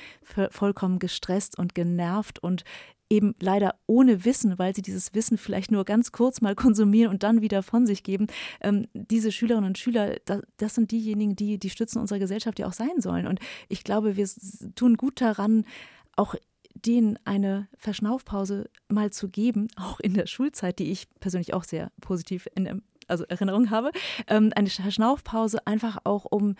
vollkommen 0.50 0.98
gestresst 0.98 1.58
und 1.58 1.74
genervt 1.74 2.38
und 2.38 2.64
eben 3.10 3.34
leider 3.40 3.74
ohne 3.86 4.24
Wissen, 4.24 4.58
weil 4.58 4.74
sie 4.74 4.82
dieses 4.82 5.14
Wissen 5.14 5.36
vielleicht 5.36 5.70
nur 5.70 5.84
ganz 5.84 6.10
kurz 6.12 6.40
mal 6.40 6.54
konsumieren 6.54 7.10
und 7.10 7.22
dann 7.22 7.42
wieder 7.42 7.62
von 7.62 7.86
sich 7.86 8.02
geben. 8.02 8.28
Ähm, 8.60 8.86
diese 8.94 9.30
Schülerinnen 9.30 9.68
und 9.68 9.78
Schüler, 9.78 10.16
das, 10.24 10.42
das, 10.56 10.74
sind 10.74 10.90
diejenigen, 10.90 11.36
die 11.36 11.58
die 11.58 11.70
Stützen 11.70 12.00
unserer 12.00 12.18
Gesellschaft 12.18 12.58
ja 12.58 12.66
auch 12.66 12.72
sein 12.72 13.00
sollen. 13.00 13.26
Und 13.26 13.40
ich 13.68 13.84
glaube, 13.84 14.16
wir 14.16 14.28
tun 14.74 14.96
gut 14.96 15.20
daran, 15.20 15.64
auch 16.16 16.34
denen 16.74 17.18
eine 17.24 17.68
Verschnaufpause 17.76 18.70
mal 18.88 19.10
zu 19.10 19.28
geben, 19.28 19.68
auch 19.76 20.00
in 20.00 20.14
der 20.14 20.26
Schulzeit, 20.26 20.78
die 20.78 20.90
ich 20.90 21.08
persönlich 21.20 21.52
auch 21.52 21.64
sehr 21.64 21.92
positiv 22.00 22.48
in 22.54 22.82
also 23.08 23.24
Erinnerung 23.24 23.70
habe, 23.70 23.90
ähm, 24.28 24.52
eine 24.54 24.68
Verschnaufpause 24.68 25.66
einfach 25.66 25.98
auch, 26.04 26.24
um 26.24 26.54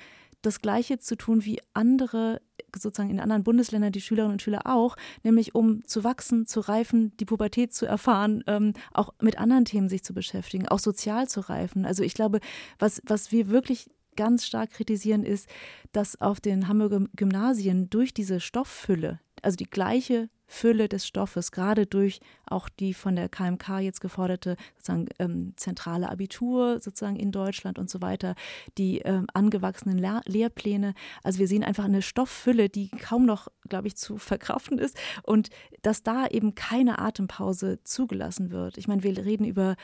das 0.45 0.61
Gleiche 0.61 0.99
zu 0.99 1.17
tun 1.17 1.45
wie 1.45 1.61
andere, 1.73 2.41
sozusagen 2.77 3.11
in 3.11 3.21
anderen 3.21 3.45
Bundesländern, 3.45 3.93
die 3.93 4.01
Schülerinnen 4.01 4.35
und 4.35 4.43
Schüler 4.43 4.63
auch, 4.67 4.97
nämlich 5.23 5.55
um 5.55 5.85
zu 5.87 6.05
wachsen, 6.05 6.47
zu 6.47 6.61
reifen, 6.61 7.17
die 7.19 7.25
Pubertät 7.25 7.73
zu 7.73 7.87
erfahren, 7.87 8.45
ähm, 8.47 8.75
auch 8.93 9.15
mit 9.21 9.39
anderen 9.39 9.65
Themen 9.65 9.89
sich 9.89 10.03
zu 10.05 10.13
beschäftigen, 10.15 10.69
auch 10.69 10.79
sozial 10.79 11.29
zu 11.29 11.41
reifen. 11.41 11.87
Also 11.87 12.03
ich 12.03 12.15
glaube, 12.15 12.41
was, 12.79 13.01
was 13.07 13.33
wir 13.33 13.49
wirklich 13.49 13.89
ganz 14.17 14.47
stark 14.47 14.71
kritisieren, 14.71 15.25
ist, 15.25 15.49
dass 15.93 16.21
auf 16.21 16.41
den 16.41 16.69
Hamburger 16.69 17.01
Gymnasien 17.17 17.91
durch 17.91 18.15
diese 18.15 18.41
Stofffülle, 18.41 19.21
also 19.43 19.57
die 19.57 19.69
gleiche 19.69 20.29
Fülle 20.55 20.89
des 20.89 21.07
Stoffes, 21.07 21.53
gerade 21.53 21.87
durch 21.87 22.21
auch 22.47 22.69
die 22.69 22.95
von 22.95 23.17
der 23.17 23.29
KMK 23.29 23.81
jetzt 23.81 24.01
geforderte 24.01 24.57
sozusagen 24.77 25.09
ähm, 25.19 25.53
zentrale 25.57 26.09
Abitur 26.09 26.81
sozusagen 26.81 27.17
in 27.17 27.33
Deutschland 27.33 27.79
und 27.79 27.91
so 27.91 28.01
weiter, 28.01 28.35
die 28.79 29.01
ähm, 29.01 29.27
angewachsenen 29.35 29.99
Lehr 29.99 30.21
Lehrpläne. 30.27 30.95
Also 31.23 31.39
wir 31.39 31.49
sehen 31.49 31.65
einfach 31.65 31.85
eine 31.85 32.03
Stofffülle, 32.03 32.69
die 32.69 32.89
kaum 32.89 33.27
noch, 33.27 33.49
glaube 33.69 33.89
ich, 33.89 33.97
zu 33.97 34.17
verkraften 34.17 34.79
ist 34.79 34.97
und 35.25 35.51
dass 35.83 36.03
da 36.03 36.27
eben 36.27 36.55
keine 36.55 36.99
Atempause 36.99 37.83
zugelassen 37.83 38.51
wird. 38.51 38.79
Ich 38.79 38.89
meine, 38.89 39.03
wir 39.03 39.17
reden 39.25 39.45
über 39.45 39.77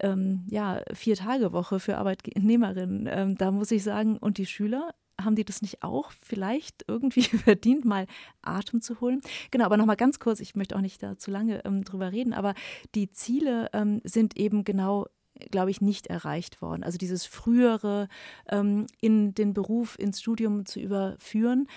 ähm, 0.00 0.44
ja, 0.48 0.82
Vier-Tage-Woche 0.92 1.80
für 1.80 1.98
Arbeitnehmerinnen. 1.98 3.08
Ähm, 3.10 3.36
da 3.36 3.50
muss 3.50 3.70
ich 3.70 3.82
sagen, 3.82 4.18
und 4.18 4.38
die 4.38 4.46
Schüler, 4.46 4.90
haben 5.20 5.36
die 5.36 5.44
das 5.44 5.62
nicht 5.62 5.82
auch 5.82 6.12
vielleicht 6.12 6.84
irgendwie 6.88 7.22
verdient, 7.22 7.84
mal 7.84 8.06
Atem 8.42 8.80
zu 8.80 9.00
holen? 9.00 9.20
Genau, 9.50 9.64
aber 9.64 9.76
nochmal 9.76 9.96
ganz 9.96 10.18
kurz, 10.18 10.40
ich 10.40 10.54
möchte 10.54 10.76
auch 10.76 10.80
nicht 10.80 11.02
da 11.02 11.18
zu 11.18 11.30
lange 11.30 11.64
ähm, 11.64 11.84
drüber 11.84 12.12
reden, 12.12 12.32
aber 12.32 12.54
die 12.94 13.10
Ziele 13.10 13.68
ähm, 13.72 14.00
sind 14.04 14.36
eben 14.36 14.64
genau 14.64 15.06
glaube 15.50 15.70
ich, 15.70 15.80
nicht 15.80 16.06
erreicht 16.06 16.62
worden. 16.62 16.82
Also 16.82 16.98
dieses 16.98 17.26
frühere 17.26 18.08
ähm, 18.48 18.86
in 19.00 19.34
den 19.34 19.52
Beruf, 19.52 19.98
ins 19.98 20.20
Studium 20.20 20.66
zu 20.66 20.80
überführen. 20.80 21.68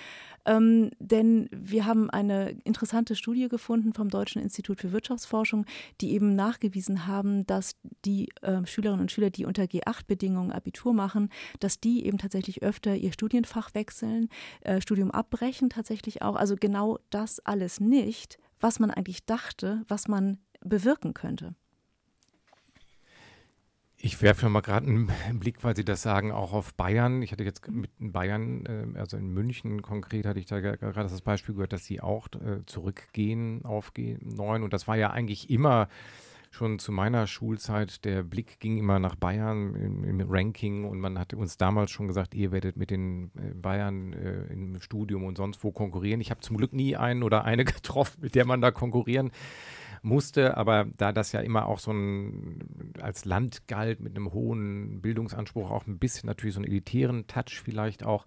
Ähm, 0.45 0.91
denn 0.99 1.49
wir 1.51 1.85
haben 1.85 2.09
eine 2.09 2.51
interessante 2.63 3.15
Studie 3.15 3.47
gefunden 3.49 3.93
vom 3.93 4.09
Deutschen 4.09 4.41
Institut 4.41 4.79
für 4.79 4.91
Wirtschaftsforschung, 4.91 5.65
die 6.01 6.13
eben 6.13 6.35
nachgewiesen 6.35 7.07
haben, 7.07 7.45
dass 7.45 7.75
die 8.05 8.29
äh, 8.41 8.65
Schülerinnen 8.65 9.01
und 9.01 9.11
Schüler, 9.11 9.29
die 9.29 9.45
unter 9.45 9.63
G8-Bedingungen 9.63 10.51
Abitur 10.51 10.93
machen, 10.93 11.29
dass 11.59 11.79
die 11.79 12.05
eben 12.05 12.17
tatsächlich 12.17 12.63
öfter 12.63 12.95
ihr 12.95 13.11
Studienfach 13.11 13.73
wechseln, 13.73 14.29
äh, 14.61 14.81
Studium 14.81 15.11
abbrechen 15.11 15.69
tatsächlich 15.69 16.21
auch. 16.21 16.35
Also 16.35 16.55
genau 16.55 16.99
das 17.09 17.39
alles 17.39 17.79
nicht, 17.79 18.37
was 18.59 18.79
man 18.79 18.91
eigentlich 18.91 19.25
dachte, 19.25 19.83
was 19.87 20.07
man 20.07 20.37
bewirken 20.61 21.13
könnte. 21.13 21.55
Ich 24.01 24.21
werfe 24.21 24.47
mal 24.47 24.61
gerade 24.61 24.87
einen 24.87 25.11
Blick, 25.39 25.63
weil 25.63 25.75
Sie 25.75 25.83
das 25.83 26.01
sagen, 26.01 26.31
auch 26.31 26.53
auf 26.53 26.73
Bayern. 26.73 27.21
Ich 27.21 27.31
hatte 27.33 27.43
jetzt 27.43 27.67
mit 27.69 27.91
Bayern, 27.99 28.65
äh, 28.65 28.99
also 28.99 29.17
in 29.17 29.27
München 29.33 29.81
konkret, 29.81 30.25
hatte 30.25 30.39
ich 30.39 30.45
da 30.45 30.59
gerade 30.59 30.93
das 30.93 31.21
Beispiel 31.21 31.55
gehört, 31.55 31.73
dass 31.73 31.85
sie 31.85 31.99
auch 31.99 32.27
äh, 32.35 32.65
zurückgehen 32.65 33.65
auf 33.65 33.91
G9. 33.91 34.63
Und 34.63 34.71
das 34.71 34.87
war 34.87 34.95
ja 34.95 35.09
eigentlich 35.11 35.49
immer 35.49 35.89
schon 36.51 36.79
zu 36.79 36.91
meiner 36.91 37.27
Schulzeit, 37.27 38.05
der 38.05 38.23
Blick 38.23 38.59
ging 38.59 38.77
immer 38.77 38.99
nach 38.99 39.15
Bayern 39.15 39.75
im, 39.75 40.21
Ranking 40.27 40.85
und 40.85 40.99
man 40.99 41.19
hatte 41.19 41.37
uns 41.37 41.57
damals 41.57 41.91
schon 41.91 42.07
gesagt, 42.07 42.33
ihr 42.33 42.51
werdet 42.51 42.75
mit 42.75 42.89
den 42.89 43.31
äh, 43.35 43.53
Bayern 43.53 44.13
äh, 44.13 44.51
im 44.51 44.79
Studium 44.81 45.25
und 45.25 45.37
sonst 45.37 45.63
wo 45.63 45.71
konkurrieren. 45.71 46.21
Ich 46.21 46.31
habe 46.31 46.41
zum 46.41 46.57
Glück 46.57 46.73
nie 46.73 46.95
einen 46.95 47.21
oder 47.21 47.45
eine 47.45 47.65
getroffen, 47.65 48.21
mit 48.21 48.33
der 48.33 48.45
man 48.45 48.61
da 48.61 48.71
konkurrieren 48.71 49.31
musste. 50.01 50.57
Aber 50.57 50.85
da 50.97 51.11
das 51.11 51.31
ja 51.31 51.41
immer 51.41 51.67
auch 51.67 51.79
so 51.79 51.91
ein 51.91 52.93
als 53.01 53.25
Land 53.25 53.67
galt 53.67 53.99
mit 53.99 54.15
einem 54.15 54.31
hohen 54.31 55.01
Bildungsanspruch, 55.01 55.71
auch 55.71 55.87
ein 55.87 55.99
bisschen 55.99 56.27
natürlich 56.27 56.55
so 56.55 56.59
einen 56.59 56.71
elitären 56.71 57.27
Touch 57.27 57.61
vielleicht 57.63 58.03
auch. 58.03 58.25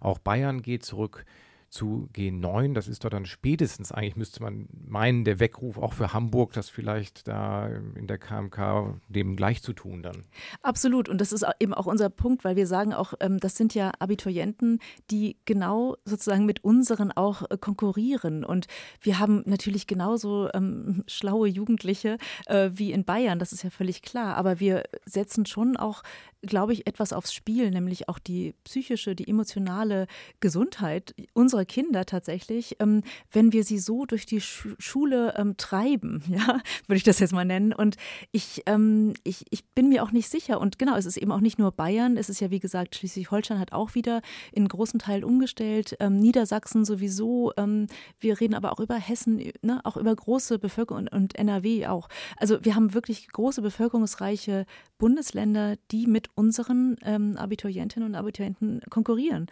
Auch 0.00 0.18
Bayern 0.18 0.62
geht 0.62 0.84
zurück 0.84 1.24
zu 1.72 2.08
G9. 2.14 2.74
Das 2.74 2.86
ist 2.86 3.04
doch 3.04 3.10
dann 3.10 3.24
spätestens, 3.24 3.92
eigentlich 3.92 4.16
müsste 4.16 4.42
man 4.42 4.68
meinen, 4.86 5.24
der 5.24 5.40
Weckruf 5.40 5.78
auch 5.78 5.94
für 5.94 6.12
Hamburg, 6.12 6.52
das 6.52 6.68
vielleicht 6.68 7.26
da 7.26 7.66
in 7.66 8.06
der 8.06 8.18
KMK 8.18 9.00
dem 9.08 9.36
gleich 9.36 9.62
zu 9.62 9.72
tun 9.72 10.02
dann. 10.02 10.26
Absolut. 10.60 11.08
Und 11.08 11.20
das 11.20 11.32
ist 11.32 11.44
eben 11.60 11.72
auch 11.72 11.86
unser 11.86 12.10
Punkt, 12.10 12.44
weil 12.44 12.56
wir 12.56 12.66
sagen 12.66 12.92
auch, 12.92 13.14
ähm, 13.20 13.38
das 13.40 13.56
sind 13.56 13.74
ja 13.74 13.90
Abiturienten, 13.98 14.80
die 15.10 15.38
genau 15.46 15.96
sozusagen 16.04 16.44
mit 16.44 16.62
unseren 16.62 17.10
auch 17.10 17.50
äh, 17.50 17.56
konkurrieren. 17.56 18.44
Und 18.44 18.66
wir 19.00 19.18
haben 19.18 19.42
natürlich 19.46 19.86
genauso 19.86 20.50
ähm, 20.52 21.04
schlaue 21.06 21.48
Jugendliche 21.48 22.18
äh, 22.46 22.70
wie 22.74 22.92
in 22.92 23.04
Bayern, 23.04 23.38
das 23.38 23.52
ist 23.52 23.62
ja 23.62 23.70
völlig 23.70 24.02
klar. 24.02 24.36
Aber 24.36 24.60
wir 24.60 24.84
setzen 25.06 25.46
schon 25.46 25.78
auch 25.78 26.02
glaube 26.42 26.72
ich, 26.72 26.86
etwas 26.86 27.12
aufs 27.12 27.32
Spiel, 27.32 27.70
nämlich 27.70 28.08
auch 28.08 28.18
die 28.18 28.54
psychische, 28.64 29.14
die 29.14 29.28
emotionale 29.28 30.06
Gesundheit 30.40 31.14
unserer 31.34 31.61
Kinder 31.66 32.04
tatsächlich, 32.06 32.76
ähm, 32.80 33.02
wenn 33.30 33.52
wir 33.52 33.64
sie 33.64 33.78
so 33.78 34.04
durch 34.06 34.26
die 34.26 34.40
Sch 34.40 34.68
Schule 34.78 35.34
ähm, 35.36 35.56
treiben, 35.56 36.22
ja, 36.28 36.60
würde 36.86 36.96
ich 36.96 37.02
das 37.02 37.18
jetzt 37.18 37.32
mal 37.32 37.44
nennen. 37.44 37.72
Und 37.72 37.96
ich, 38.30 38.62
ähm, 38.66 39.14
ich, 39.24 39.44
ich 39.50 39.64
bin 39.74 39.88
mir 39.88 40.02
auch 40.02 40.12
nicht 40.12 40.28
sicher. 40.28 40.60
Und 40.60 40.78
genau, 40.78 40.96
es 40.96 41.06
ist 41.06 41.16
eben 41.16 41.32
auch 41.32 41.40
nicht 41.40 41.58
nur 41.58 41.72
Bayern, 41.72 42.16
es 42.16 42.28
ist 42.28 42.40
ja, 42.40 42.50
wie 42.50 42.60
gesagt, 42.60 42.96
Schleswig-Holstein 42.96 43.58
hat 43.58 43.72
auch 43.72 43.94
wieder 43.94 44.22
in 44.52 44.68
großen 44.68 44.98
Teilen 44.98 45.24
umgestellt, 45.24 45.96
ähm, 46.00 46.18
Niedersachsen 46.18 46.84
sowieso. 46.84 47.52
Ähm, 47.56 47.86
wir 48.20 48.40
reden 48.40 48.54
aber 48.54 48.72
auch 48.72 48.80
über 48.80 48.96
Hessen, 48.96 49.52
ne, 49.62 49.80
auch 49.84 49.96
über 49.96 50.14
große 50.14 50.58
Bevölkerung 50.58 51.02
und, 51.02 51.12
und 51.12 51.38
NRW 51.38 51.86
auch. 51.86 52.08
Also 52.36 52.64
wir 52.64 52.74
haben 52.74 52.94
wirklich 52.94 53.28
große 53.28 53.62
bevölkerungsreiche 53.62 54.66
Bundesländer, 54.98 55.76
die 55.90 56.06
mit 56.06 56.28
unseren 56.34 56.96
ähm, 57.02 57.36
Abiturientinnen 57.36 58.08
und 58.08 58.14
Abiturienten 58.14 58.80
konkurrieren 58.90 59.46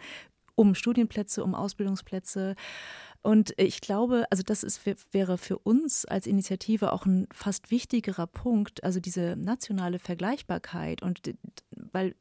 um 0.55 0.75
Studienplätze, 0.75 1.43
um 1.43 1.55
Ausbildungsplätze. 1.55 2.55
Und 3.21 3.53
ich 3.57 3.81
glaube, 3.81 4.25
also 4.31 4.43
das 4.43 4.63
ist, 4.63 4.81
wäre 5.11 5.37
für 5.37 5.59
uns 5.59 6.05
als 6.05 6.25
Initiative 6.25 6.91
auch 6.91 7.05
ein 7.05 7.27
fast 7.31 7.69
wichtigerer 7.69 8.27
Punkt, 8.27 8.83
also 8.83 8.99
diese 8.99 9.35
nationale 9.35 9.99
Vergleichbarkeit. 9.99 11.03
Und 11.03 11.21
weil 11.75 12.15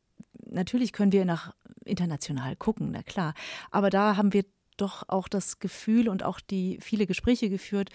natürlich 0.47 0.93
können 0.93 1.13
wir 1.13 1.25
nach 1.25 1.55
international 1.85 2.57
gucken, 2.57 2.91
na 2.93 3.03
klar. 3.03 3.35
Aber 3.71 3.89
da 3.89 4.17
haben 4.17 4.33
wir 4.33 4.45
doch 4.81 5.05
auch 5.09 5.29
das 5.29 5.59
Gefühl 5.59 6.09
und 6.09 6.23
auch 6.23 6.41
die 6.41 6.79
viele 6.81 7.07
Gespräche 7.07 7.51
geführt 7.51 7.91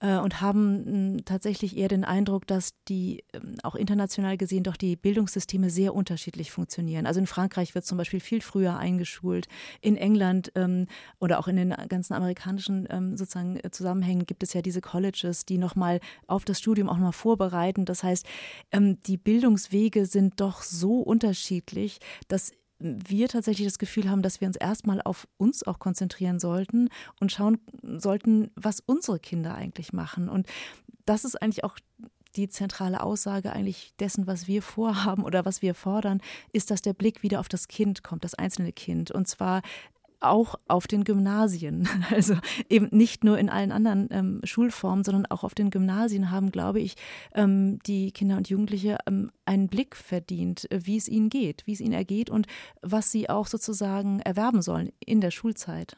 äh, 0.00 0.16
und 0.16 0.40
haben 0.40 0.76
mh, 0.76 0.84
hm, 0.84 1.24
tatsächlich 1.24 1.76
eher 1.76 1.88
den 1.88 2.04
Eindruck, 2.04 2.46
dass 2.46 2.70
die 2.88 3.24
äh, 3.32 3.40
auch 3.62 3.74
international 3.74 4.36
gesehen 4.36 4.62
doch 4.62 4.76
die 4.76 4.96
Bildungssysteme 4.96 5.70
sehr 5.70 5.94
unterschiedlich 5.94 6.50
funktionieren. 6.50 7.06
Also 7.06 7.20
in 7.20 7.26
Frankreich 7.26 7.74
wird 7.74 7.86
zum 7.86 7.98
Beispiel 7.98 8.20
viel 8.20 8.40
früher 8.40 8.76
eingeschult. 8.76 9.46
In 9.80 9.96
England 9.96 10.52
ähm, 10.54 10.86
oder 11.18 11.38
auch 11.38 11.48
in 11.48 11.56
den 11.56 11.70
ganzen 11.88 12.14
amerikanischen 12.14 12.86
ähm, 12.90 13.16
sozusagen 13.16 13.56
äh, 13.56 13.70
Zusammenhängen 13.70 14.26
gibt 14.26 14.42
es 14.42 14.52
ja 14.52 14.62
diese 14.62 14.80
Colleges, 14.80 15.44
die 15.46 15.58
nochmal 15.58 16.00
auf 16.26 16.44
das 16.44 16.58
Studium 16.58 16.88
auch 16.88 16.96
nochmal 16.96 17.12
vorbereiten. 17.12 17.84
Das 17.84 18.02
heißt, 18.02 18.26
ähm, 18.72 19.00
die 19.02 19.16
Bildungswege 19.16 20.06
sind 20.06 20.40
doch 20.40 20.62
so 20.62 21.00
unterschiedlich, 21.00 21.98
dass 22.28 22.52
wir 22.78 23.28
tatsächlich 23.28 23.66
das 23.66 23.78
Gefühl 23.78 24.10
haben, 24.10 24.22
dass 24.22 24.40
wir 24.40 24.48
uns 24.48 24.56
erstmal 24.56 25.00
auf 25.02 25.26
uns 25.38 25.62
auch 25.66 25.78
konzentrieren 25.78 26.38
sollten 26.38 26.88
und 27.20 27.32
schauen 27.32 27.58
sollten, 27.82 28.50
was 28.54 28.80
unsere 28.80 29.18
Kinder 29.18 29.54
eigentlich 29.54 29.92
machen. 29.92 30.28
Und 30.28 30.46
das 31.04 31.24
ist 31.24 31.40
eigentlich 31.40 31.64
auch 31.64 31.78
die 32.36 32.48
zentrale 32.48 33.02
Aussage 33.02 33.52
eigentlich 33.52 33.94
dessen, 33.98 34.26
was 34.26 34.46
wir 34.46 34.62
vorhaben 34.62 35.24
oder 35.24 35.44
was 35.44 35.62
wir 35.62 35.74
fordern, 35.74 36.20
ist, 36.52 36.70
dass 36.70 36.82
der 36.82 36.92
Blick 36.92 37.22
wieder 37.22 37.40
auf 37.40 37.48
das 37.48 37.68
Kind 37.68 38.02
kommt, 38.02 38.24
das 38.24 38.34
einzelne 38.34 38.72
Kind. 38.72 39.10
Und 39.10 39.26
zwar 39.26 39.62
auch 40.20 40.56
auf 40.68 40.86
den 40.86 41.04
Gymnasien. 41.04 41.88
Also 42.10 42.36
eben 42.70 42.88
nicht 42.92 43.24
nur 43.24 43.36
in 43.38 43.50
allen 43.50 43.72
anderen 43.72 44.08
ähm, 44.10 44.40
Schulformen, 44.44 45.04
sondern 45.04 45.26
auch 45.26 45.44
auf 45.44 45.54
den 45.54 45.70
Gymnasien 45.70 46.30
haben, 46.30 46.50
glaube 46.50 46.80
ich, 46.80 46.94
ähm, 47.34 47.78
die 47.86 48.12
Kinder 48.12 48.36
und 48.36 48.48
Jugendliche 48.48 48.98
ähm, 49.06 49.30
einen 49.44 49.68
Blick 49.68 49.96
verdient, 49.96 50.70
äh, 50.70 50.80
wie 50.84 50.96
es 50.96 51.08
ihnen 51.08 51.28
geht, 51.28 51.62
wie 51.66 51.72
es 51.72 51.80
ihnen 51.80 51.92
ergeht 51.92 52.30
und 52.30 52.46
was 52.80 53.10
sie 53.10 53.28
auch 53.28 53.48
sozusagen 53.48 54.20
erwerben 54.20 54.62
sollen 54.62 54.92
in 55.04 55.20
der 55.20 55.30
Schulzeit. 55.30 55.96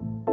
Ihr 0.00 0.31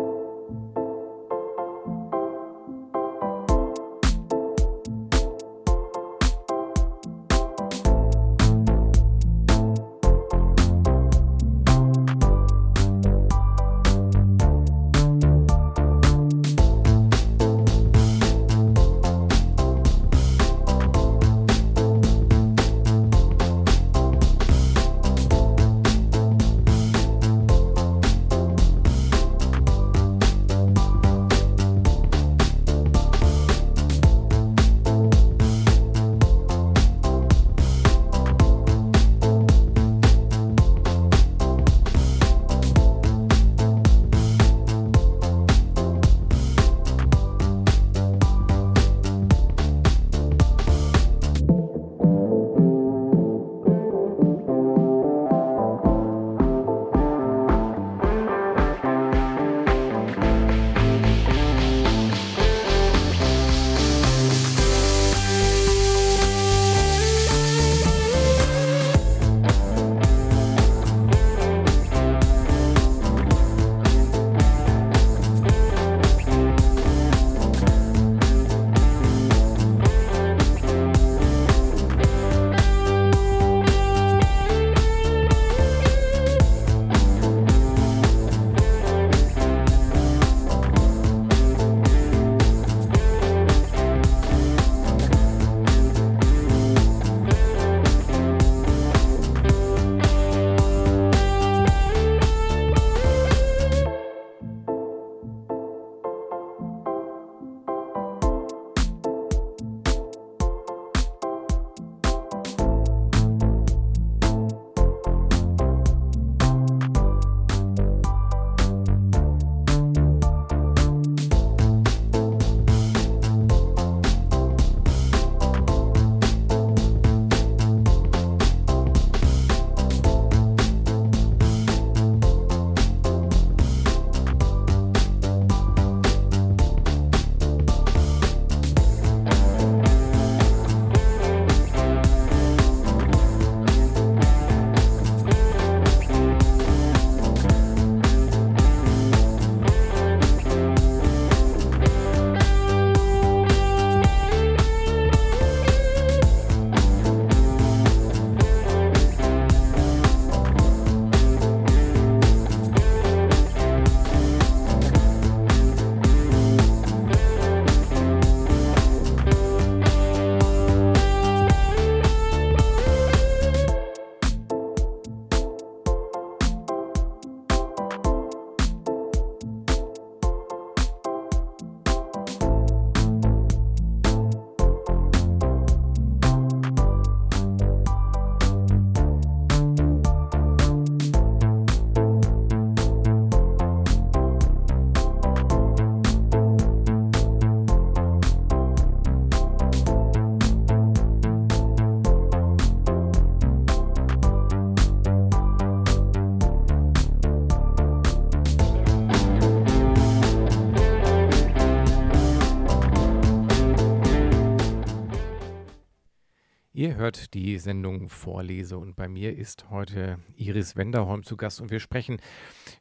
hört 217.00 217.34
die 217.34 217.58
Sendung 217.58 218.10
Vorlese 218.10 218.78
und 218.78 218.96
bei 218.96 219.08
mir 219.08 219.36
ist 219.36 219.70
heute 219.70 220.20
Iris 220.36 220.76
Wenderholm 220.76 221.24
zu 221.24 221.38
Gast 221.38 221.62
und 221.62 221.72
wir 221.72 221.80
sprechen 221.80 222.18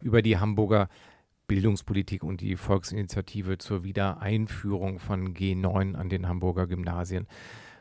über 0.03 0.23
die 0.23 0.39
Hamburger 0.39 0.89
Bildungspolitik 1.47 2.25
und 2.25 2.41
die 2.41 2.57
Volksinitiative 2.57 3.59
zur 3.59 3.85
Wiedereinführung 3.85 4.99
von 4.99 5.35
G9 5.35 5.95
an 5.95 6.09
den 6.09 6.29
Hamburger 6.29 6.67
Gymnasien. 6.67 7.27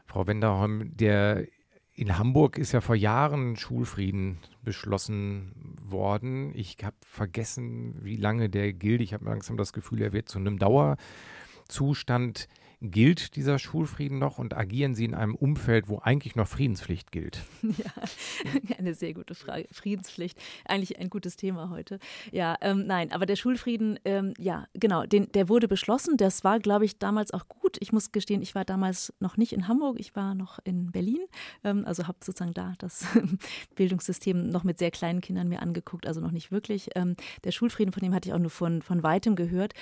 Frau 0.05 0.27
Wenderholm, 0.27 0.95
der 0.95 1.47
in 1.93 2.17
Hamburg 2.19 2.59
ist 2.59 2.71
ja 2.71 2.81
vor 2.81 2.95
Jahren 2.95 3.55
Schulfrieden 3.57 4.37
beschlossen 4.61 5.75
worden. 5.81 6.53
Ich 6.53 6.77
habe 6.83 6.95
vergessen, 7.01 7.95
wie 8.03 8.15
lange 8.15 8.47
der 8.49 8.71
gilt. 8.73 9.01
Ich 9.01 9.13
habe 9.13 9.25
langsam 9.25 9.57
das 9.57 9.73
Gefühl, 9.73 10.03
er 10.03 10.13
wird 10.13 10.29
zu 10.29 10.37
einem 10.37 10.59
Dauerzustand. 10.59 12.47
Gilt 12.79 13.35
dieser 13.35 13.57
Schulfrieden 13.57 14.19
noch 14.19 14.37
und 14.37 14.55
agieren 14.55 14.93
Sie 14.93 15.05
in 15.05 15.15
einem 15.15 15.33
Umfeld, 15.33 15.89
wo 15.89 15.97
eigentlich 15.97 16.35
noch 16.35 16.47
Friedenspflicht 16.47 17.11
gilt? 17.11 17.39
Ja, 17.77 18.77
eine 18.77 18.93
sehr 18.93 19.13
gute 19.13 19.35
Frage. 19.35 19.67
Friedenspflicht, 19.71 20.39
eigentlich 20.65 20.99
ein 20.99 21.09
gutes 21.09 21.35
Thema 21.35 21.69
heute. 21.69 21.99
Ja, 22.31 22.55
ähm, 22.61 22.85
nein, 22.87 23.11
aber 23.11 23.25
der 23.25 23.35
Schulfrieden, 23.35 23.99
ähm, 24.05 24.33
ja, 24.37 24.67
genau, 24.73 25.05
den, 25.05 25.31
der 25.31 25.49
wurde 25.49 25.67
beschlossen. 25.67 26.17
Das 26.17 26.43
war, 26.43 26.59
glaube 26.59 26.85
ich, 26.85 26.97
damals 26.97 27.33
auch 27.33 27.47
gut. 27.47 27.77
Ich 27.79 27.91
muss 27.91 28.11
gestehen, 28.11 28.41
ich 28.41 28.55
war 28.55 28.65
damals 28.65 29.13
noch 29.19 29.37
nicht 29.37 29.53
in 29.53 29.67
Hamburg, 29.67 29.99
ich 29.99 30.15
war 30.15 30.33
noch 30.33 30.59
in 30.63 30.91
Berlin. 30.91 31.19
Ähm, 31.63 31.83
also 31.85 32.07
habe 32.07 32.17
sozusagen 32.23 32.53
da 32.53 32.73
das 32.77 33.05
Bildungssystem 33.75 34.49
noch 34.49 34.63
mit 34.63 34.79
sehr 34.79 34.91
kleinen 34.91 35.21
Kindern 35.21 35.49
mir 35.49 35.61
angeguckt, 35.61 36.07
also 36.07 36.21
noch 36.21 36.31
nicht 36.31 36.51
wirklich. 36.51 36.89
Ähm, 36.95 37.15
der 37.43 37.51
Schulfrieden, 37.51 37.93
von 37.93 38.01
dem 38.01 38.13
hatte 38.13 38.29
ich 38.29 38.33
auch 38.33 38.39
nur 38.39 38.51
von, 38.51 38.81
von 38.81 39.03
weitem 39.03 39.35
gehört. 39.35 39.73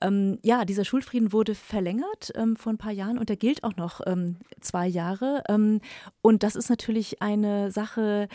Ähm, 0.00 0.38
ja, 0.42 0.64
dieser 0.64 0.84
Schulfrieden 0.84 1.32
wurde 1.32 1.54
verlängert 1.54 2.32
ähm, 2.36 2.56
vor 2.56 2.72
ein 2.72 2.78
paar 2.78 2.92
Jahren 2.92 3.18
und 3.18 3.28
der 3.28 3.36
gilt 3.36 3.64
auch 3.64 3.76
noch 3.76 4.00
ähm, 4.06 4.36
zwei 4.60 4.86
Jahre. 4.86 5.42
Ähm, 5.48 5.80
und 6.22 6.42
das 6.42 6.56
ist 6.56 6.70
natürlich 6.70 7.22
eine 7.22 7.70
Sache, 7.70 8.28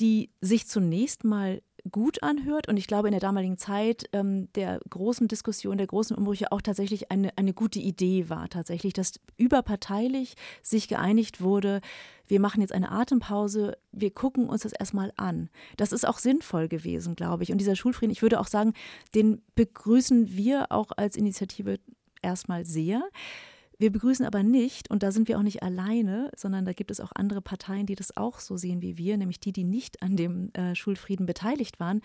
die 0.00 0.30
sich 0.40 0.66
zunächst 0.66 1.24
mal 1.24 1.62
gut 1.90 2.22
anhört 2.22 2.68
und 2.68 2.76
ich 2.76 2.86
glaube 2.86 3.08
in 3.08 3.12
der 3.12 3.20
damaligen 3.20 3.58
Zeit 3.58 4.04
ähm, 4.12 4.48
der 4.54 4.80
großen 4.88 5.26
Diskussion, 5.26 5.78
der 5.78 5.86
großen 5.86 6.16
Umbrüche 6.16 6.52
auch 6.52 6.62
tatsächlich 6.62 7.10
eine, 7.10 7.36
eine 7.36 7.52
gute 7.52 7.80
Idee 7.80 8.28
war, 8.28 8.48
tatsächlich, 8.48 8.92
dass 8.92 9.20
überparteilich 9.36 10.34
sich 10.62 10.86
geeinigt 10.86 11.40
wurde, 11.40 11.80
wir 12.26 12.40
machen 12.40 12.60
jetzt 12.60 12.72
eine 12.72 12.92
Atempause, 12.92 13.76
wir 13.90 14.12
gucken 14.12 14.48
uns 14.48 14.62
das 14.62 14.72
erstmal 14.72 15.12
an. 15.16 15.50
Das 15.76 15.92
ist 15.92 16.06
auch 16.06 16.18
sinnvoll 16.18 16.68
gewesen, 16.68 17.16
glaube 17.16 17.42
ich. 17.42 17.52
Und 17.52 17.58
dieser 17.58 17.76
Schulfrieden, 17.76 18.12
ich 18.12 18.22
würde 18.22 18.40
auch 18.40 18.46
sagen, 18.46 18.72
den 19.14 19.42
begrüßen 19.54 20.34
wir 20.36 20.70
auch 20.70 20.92
als 20.96 21.16
Initiative 21.16 21.78
erstmal 22.22 22.64
sehr. 22.64 23.02
Wir 23.82 23.90
begrüßen 23.90 24.24
aber 24.24 24.44
nicht, 24.44 24.92
und 24.92 25.02
da 25.02 25.10
sind 25.10 25.26
wir 25.26 25.36
auch 25.36 25.42
nicht 25.42 25.64
alleine, 25.64 26.30
sondern 26.36 26.64
da 26.64 26.72
gibt 26.72 26.92
es 26.92 27.00
auch 27.00 27.10
andere 27.16 27.40
Parteien, 27.40 27.84
die 27.84 27.96
das 27.96 28.16
auch 28.16 28.38
so 28.38 28.56
sehen 28.56 28.80
wie 28.80 28.96
wir, 28.96 29.16
nämlich 29.16 29.40
die, 29.40 29.52
die 29.52 29.64
nicht 29.64 30.04
an 30.04 30.14
dem 30.14 30.52
äh, 30.52 30.76
Schulfrieden 30.76 31.26
beteiligt 31.26 31.80
waren, 31.80 32.00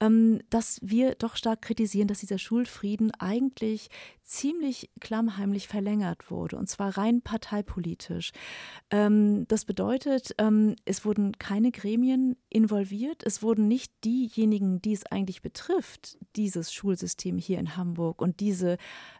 ähm, 0.00 0.40
dass 0.50 0.80
wir 0.82 1.14
doch 1.14 1.36
stark 1.36 1.62
kritisieren, 1.62 2.08
dass 2.08 2.18
dieser 2.18 2.38
Schulfrieden 2.38 3.12
eigentlich 3.20 3.88
ziemlich 4.24 4.90
klammheimlich 4.98 5.68
verlängert 5.68 6.30
wurde, 6.30 6.56
und 6.56 6.68
zwar 6.68 6.96
rein 6.96 7.22
parteipolitisch. 7.22 8.32
Ähm, 8.90 9.46
das 9.46 9.64
bedeutet, 9.64 10.34
ähm, 10.38 10.74
es 10.86 11.04
wurden 11.04 11.38
keine 11.38 11.70
Gremien 11.70 12.36
involviert, 12.48 13.22
es 13.24 13.42
wurden 13.42 13.68
nicht 13.68 13.92
diejenigen, 14.04 14.82
die 14.82 14.94
es 14.94 15.06
eigentlich 15.06 15.42
betrifft, 15.42 16.18
dieses 16.34 16.72
Schulsystem 16.72 17.38
hier 17.38 17.58
in 17.58 17.76
Hamburg 17.76 18.22
und 18.22 18.40
diese 18.40 18.76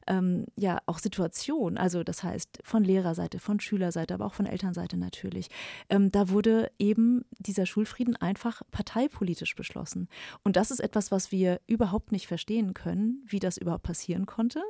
ähm, 0.06 0.46
ja 0.56 0.78
auch 0.86 0.98
Situation, 0.98 1.76
also 1.76 1.91
das 2.02 2.22
heißt 2.22 2.60
von 2.64 2.84
Lehrerseite, 2.84 3.38
von 3.38 3.60
Schülerseite, 3.60 4.14
aber 4.14 4.26
auch 4.26 4.34
von 4.34 4.46
Elternseite 4.46 4.96
natürlich, 4.96 5.48
ähm, 5.90 6.10
da 6.10 6.30
wurde 6.30 6.70
eben 6.78 7.24
dieser 7.38 7.66
Schulfrieden 7.66 8.16
einfach 8.16 8.62
parteipolitisch 8.70 9.54
beschlossen. 9.54 10.08
Und 10.42 10.56
das 10.56 10.70
ist 10.70 10.80
etwas, 10.80 11.10
was 11.10 11.30
wir 11.30 11.60
überhaupt 11.66 12.12
nicht 12.12 12.26
verstehen 12.26 12.74
können, 12.74 13.22
wie 13.26 13.38
das 13.38 13.58
überhaupt 13.58 13.84
passieren 13.84 14.26
konnte. 14.26 14.62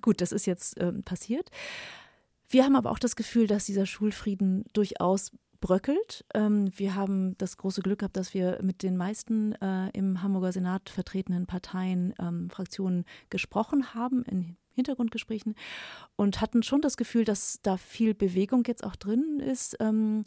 Gut, 0.00 0.20
das 0.20 0.32
ist 0.32 0.46
jetzt 0.46 0.80
ähm, 0.80 1.02
passiert. 1.02 1.50
Wir 2.48 2.64
haben 2.64 2.76
aber 2.76 2.90
auch 2.90 2.98
das 2.98 3.16
Gefühl, 3.16 3.46
dass 3.46 3.66
dieser 3.66 3.86
Schulfrieden 3.86 4.64
durchaus 4.72 5.32
bröckelt. 5.64 6.26
Ähm, 6.34 6.70
wir 6.76 6.94
haben 6.94 7.38
das 7.38 7.56
große 7.56 7.80
Glück 7.80 8.00
gehabt, 8.00 8.18
dass 8.18 8.34
wir 8.34 8.58
mit 8.62 8.82
den 8.82 8.98
meisten 8.98 9.52
äh, 9.54 9.88
im 9.94 10.22
Hamburger 10.22 10.52
Senat 10.52 10.90
vertretenen 10.90 11.46
Parteien, 11.46 12.12
ähm, 12.20 12.50
Fraktionen 12.50 13.04
gesprochen 13.30 13.94
haben 13.94 14.24
in 14.24 14.56
Hintergrundgesprächen 14.74 15.54
und 16.16 16.40
hatten 16.40 16.62
schon 16.62 16.80
das 16.80 16.96
Gefühl, 16.96 17.24
dass 17.24 17.60
da 17.62 17.76
viel 17.76 18.14
Bewegung 18.14 18.64
jetzt 18.66 18.84
auch 18.84 18.96
drin 18.96 19.40
ist. 19.40 19.76
Ähm, 19.80 20.24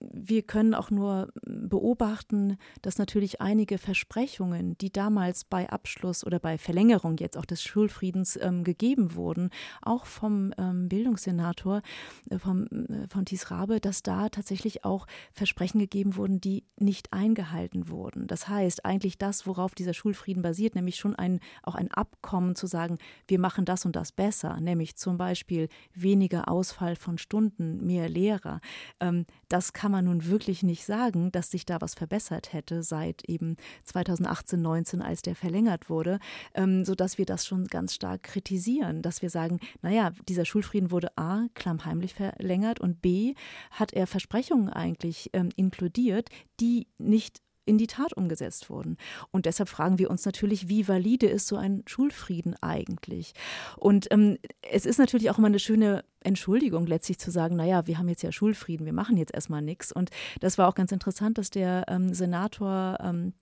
wir 0.00 0.42
können 0.42 0.74
auch 0.74 0.90
nur 0.90 1.32
beobachten, 1.44 2.58
dass 2.82 2.98
natürlich 2.98 3.40
einige 3.40 3.78
Versprechungen, 3.78 4.76
die 4.78 4.92
damals 4.92 5.44
bei 5.44 5.68
Abschluss 5.68 6.24
oder 6.24 6.38
bei 6.38 6.58
Verlängerung 6.58 7.16
jetzt 7.18 7.36
auch 7.36 7.44
des 7.44 7.62
Schulfriedens 7.62 8.38
ähm, 8.40 8.64
gegeben 8.64 9.14
wurden, 9.14 9.50
auch 9.82 10.06
vom 10.06 10.52
ähm, 10.58 10.88
Bildungssenator 10.88 11.82
äh, 12.30 12.38
vom, 12.38 12.66
äh, 12.66 13.08
von 13.08 13.24
Thies 13.24 13.50
Rabe, 13.50 13.80
dass 13.80 14.02
da 14.02 14.28
tatsächlich 14.28 14.84
auch 14.84 15.06
Versprechen 15.32 15.78
gegeben 15.78 16.16
wurden, 16.16 16.40
die 16.40 16.64
nicht 16.78 17.12
eingehalten 17.12 17.88
wurden. 17.88 18.26
Das 18.26 18.48
heißt, 18.48 18.84
eigentlich 18.84 19.18
das, 19.18 19.46
worauf 19.46 19.74
dieser 19.74 19.94
Schulfrieden 19.94 20.42
basiert, 20.42 20.74
nämlich 20.74 20.96
schon 20.96 21.14
ein, 21.14 21.40
auch 21.62 21.74
ein 21.74 21.90
Abkommen 21.90 22.54
zu 22.54 22.66
sagen, 22.66 22.98
wir 23.26 23.38
machen 23.38 23.64
das 23.64 23.84
und 23.84 23.96
das 23.96 24.12
besser, 24.12 24.60
nämlich 24.60 24.96
zum 24.96 25.16
Beispiel 25.16 25.68
weniger 25.94 26.48
Ausfall 26.48 26.96
von 26.96 27.18
Stunden, 27.18 27.84
mehr 27.86 28.08
Lehrer, 28.08 28.60
ähm, 29.00 29.26
das 29.48 29.72
kann 29.76 29.92
man 29.92 30.06
nun 30.06 30.24
wirklich 30.24 30.62
nicht 30.62 30.86
sagen, 30.86 31.30
dass 31.32 31.50
sich 31.50 31.66
da 31.66 31.82
was 31.82 31.94
verbessert 31.94 32.54
hätte 32.54 32.82
seit 32.82 33.28
eben 33.28 33.56
2018, 33.84 34.62
19, 34.62 35.02
als 35.02 35.20
der 35.20 35.36
verlängert 35.36 35.90
wurde, 35.90 36.18
ähm, 36.54 36.86
sodass 36.86 37.18
wir 37.18 37.26
das 37.26 37.46
schon 37.46 37.66
ganz 37.66 37.92
stark 37.94 38.22
kritisieren, 38.22 39.02
dass 39.02 39.20
wir 39.20 39.28
sagen, 39.28 39.60
naja, 39.82 40.12
dieser 40.30 40.46
Schulfrieden 40.46 40.90
wurde 40.90 41.16
A, 41.18 41.48
klammheimlich 41.52 42.14
verlängert 42.14 42.80
und 42.80 43.02
B, 43.02 43.34
hat 43.70 43.92
er 43.92 44.06
Versprechungen 44.06 44.70
eigentlich 44.70 45.28
ähm, 45.34 45.50
inkludiert, 45.56 46.30
die 46.58 46.86
nicht 46.96 47.42
in 47.66 47.78
die 47.78 47.86
Tat 47.86 48.12
umgesetzt 48.14 48.70
wurden. 48.70 48.96
Und 49.30 49.44
deshalb 49.44 49.68
fragen 49.68 49.98
wir 49.98 50.10
uns 50.10 50.24
natürlich, 50.24 50.68
wie 50.68 50.88
valide 50.88 51.26
ist 51.26 51.46
so 51.48 51.56
ein 51.56 51.82
Schulfrieden 51.86 52.54
eigentlich? 52.62 53.34
Und 53.76 54.06
ähm, 54.10 54.38
es 54.62 54.86
ist 54.86 54.98
natürlich 54.98 55.30
auch 55.30 55.38
immer 55.38 55.48
eine 55.48 55.58
schöne 55.58 56.04
Entschuldigung 56.20 56.86
letztlich 56.86 57.18
zu 57.18 57.30
sagen, 57.30 57.56
naja, 57.56 57.86
wir 57.86 57.98
haben 57.98 58.08
jetzt 58.08 58.22
ja 58.22 58.32
Schulfrieden, 58.32 58.86
wir 58.86 58.92
machen 58.92 59.16
jetzt 59.16 59.34
erstmal 59.34 59.62
nichts. 59.62 59.92
Und 59.92 60.10
das 60.40 60.58
war 60.58 60.68
auch 60.68 60.74
ganz 60.74 60.92
interessant, 60.92 61.38
dass 61.38 61.50
der 61.50 61.84
ähm, 61.88 62.14
Senator 62.14 62.98
ähm, 63.00 63.34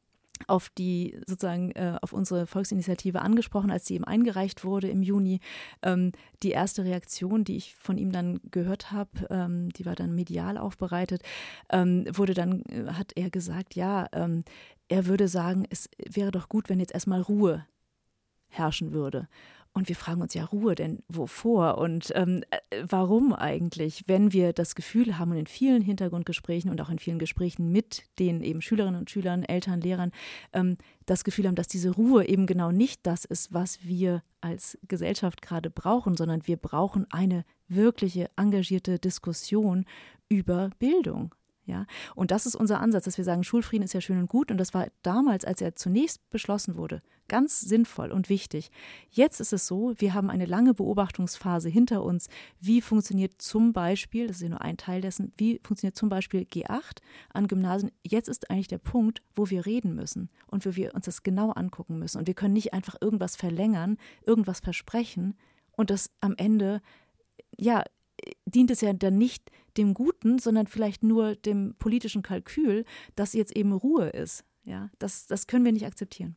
auf 0.46 0.68
die 0.68 1.18
sozusagen 1.26 1.70
äh, 1.72 1.96
auf 2.02 2.12
unsere 2.12 2.46
Volksinitiative 2.46 3.22
angesprochen, 3.22 3.70
als 3.70 3.86
sie 3.86 3.94
ihm 3.94 4.04
eingereicht 4.04 4.64
wurde 4.64 4.88
im 4.88 5.02
Juni. 5.02 5.40
Ähm, 5.82 6.12
die 6.42 6.50
erste 6.50 6.84
Reaktion, 6.84 7.44
die 7.44 7.56
ich 7.56 7.76
von 7.76 7.98
ihm 7.98 8.12
dann 8.12 8.40
gehört 8.50 8.92
habe, 8.92 9.26
ähm, 9.30 9.70
die 9.70 9.86
war 9.86 9.94
dann 9.94 10.14
medial 10.14 10.58
aufbereitet, 10.58 11.22
ähm, 11.70 12.04
wurde 12.12 12.34
dann, 12.34 12.62
äh, 12.62 12.92
hat 12.92 13.12
er 13.14 13.30
gesagt, 13.30 13.74
ja, 13.74 14.06
ähm, 14.12 14.44
er 14.88 15.06
würde 15.06 15.28
sagen, 15.28 15.66
es 15.70 15.88
wäre 15.96 16.30
doch 16.30 16.48
gut, 16.48 16.68
wenn 16.68 16.80
jetzt 16.80 16.92
erstmal 16.92 17.22
Ruhe 17.22 17.66
herrschen 18.48 18.92
würde. 18.92 19.28
Und 19.76 19.88
wir 19.88 19.96
fragen 19.96 20.22
uns 20.22 20.34
ja 20.34 20.44
Ruhe, 20.44 20.76
denn 20.76 21.02
wovor? 21.08 21.78
Und 21.78 22.12
ähm, 22.14 22.44
äh, 22.50 22.84
warum 22.88 23.32
eigentlich, 23.32 24.04
wenn 24.06 24.32
wir 24.32 24.52
das 24.52 24.76
Gefühl 24.76 25.18
haben 25.18 25.32
und 25.32 25.36
in 25.36 25.48
vielen 25.48 25.82
Hintergrundgesprächen 25.82 26.70
und 26.70 26.80
auch 26.80 26.90
in 26.90 27.00
vielen 27.00 27.18
Gesprächen 27.18 27.72
mit 27.72 28.04
den 28.20 28.40
eben 28.40 28.62
Schülerinnen 28.62 29.00
und 29.00 29.10
Schülern, 29.10 29.42
Eltern, 29.42 29.80
Lehrern, 29.80 30.12
ähm, 30.52 30.76
das 31.06 31.24
Gefühl 31.24 31.48
haben, 31.48 31.56
dass 31.56 31.66
diese 31.66 31.90
Ruhe 31.90 32.24
eben 32.28 32.46
genau 32.46 32.70
nicht 32.70 33.04
das 33.04 33.24
ist, 33.24 33.52
was 33.52 33.84
wir 33.84 34.22
als 34.40 34.78
Gesellschaft 34.86 35.42
gerade 35.42 35.70
brauchen, 35.70 36.16
sondern 36.16 36.46
wir 36.46 36.56
brauchen 36.56 37.06
eine 37.10 37.44
wirkliche 37.66 38.30
engagierte 38.36 39.00
Diskussion 39.00 39.86
über 40.28 40.70
Bildung, 40.78 41.34
ja, 41.66 41.86
und 42.14 42.30
das 42.30 42.44
ist 42.44 42.56
unser 42.56 42.80
Ansatz, 42.80 43.04
dass 43.04 43.16
wir 43.16 43.24
sagen, 43.24 43.42
Schulfrieden 43.42 43.84
ist 43.84 43.94
ja 43.94 44.00
schön 44.02 44.18
und 44.18 44.28
gut. 44.28 44.50
Und 44.50 44.58
das 44.58 44.74
war 44.74 44.88
damals, 45.02 45.46
als 45.46 45.62
er 45.62 45.74
zunächst 45.74 46.28
beschlossen 46.28 46.76
wurde, 46.76 47.00
ganz 47.26 47.60
sinnvoll 47.60 48.12
und 48.12 48.28
wichtig. 48.28 48.70
Jetzt 49.10 49.40
ist 49.40 49.54
es 49.54 49.66
so, 49.66 49.94
wir 49.96 50.12
haben 50.12 50.28
eine 50.28 50.44
lange 50.44 50.74
Beobachtungsphase 50.74 51.70
hinter 51.70 52.02
uns. 52.02 52.28
Wie 52.60 52.82
funktioniert 52.82 53.40
zum 53.40 53.72
Beispiel, 53.72 54.26
das 54.26 54.36
ist 54.36 54.42
ja 54.42 54.50
nur 54.50 54.60
ein 54.60 54.76
Teil 54.76 55.00
dessen, 55.00 55.32
wie 55.36 55.58
funktioniert 55.64 55.96
zum 55.96 56.10
Beispiel 56.10 56.42
G8 56.42 56.98
an 57.32 57.48
Gymnasien? 57.48 57.90
Jetzt 58.02 58.28
ist 58.28 58.50
eigentlich 58.50 58.68
der 58.68 58.78
Punkt, 58.78 59.22
wo 59.34 59.48
wir 59.48 59.64
reden 59.64 59.94
müssen 59.94 60.28
und 60.46 60.66
wo 60.66 60.76
wir 60.76 60.94
uns 60.94 61.06
das 61.06 61.22
genau 61.22 61.50
angucken 61.52 61.98
müssen. 61.98 62.18
Und 62.18 62.26
wir 62.26 62.34
können 62.34 62.54
nicht 62.54 62.74
einfach 62.74 62.96
irgendwas 63.00 63.36
verlängern, 63.36 63.96
irgendwas 64.26 64.60
versprechen 64.60 65.34
und 65.72 65.88
das 65.88 66.10
am 66.20 66.34
Ende, 66.36 66.82
ja, 67.56 67.84
dient 68.46 68.70
es 68.70 68.80
ja 68.80 68.92
dann 68.92 69.18
nicht 69.18 69.50
dem 69.76 69.94
Guten, 69.94 70.38
sondern 70.38 70.66
vielleicht 70.66 71.02
nur 71.02 71.36
dem 71.36 71.74
politischen 71.78 72.22
Kalkül, 72.22 72.84
dass 73.16 73.32
jetzt 73.32 73.56
eben 73.56 73.72
Ruhe 73.72 74.08
ist. 74.08 74.44
Ja, 74.64 74.90
das, 74.98 75.26
das 75.26 75.46
können 75.46 75.64
wir 75.64 75.72
nicht 75.72 75.86
akzeptieren. 75.86 76.36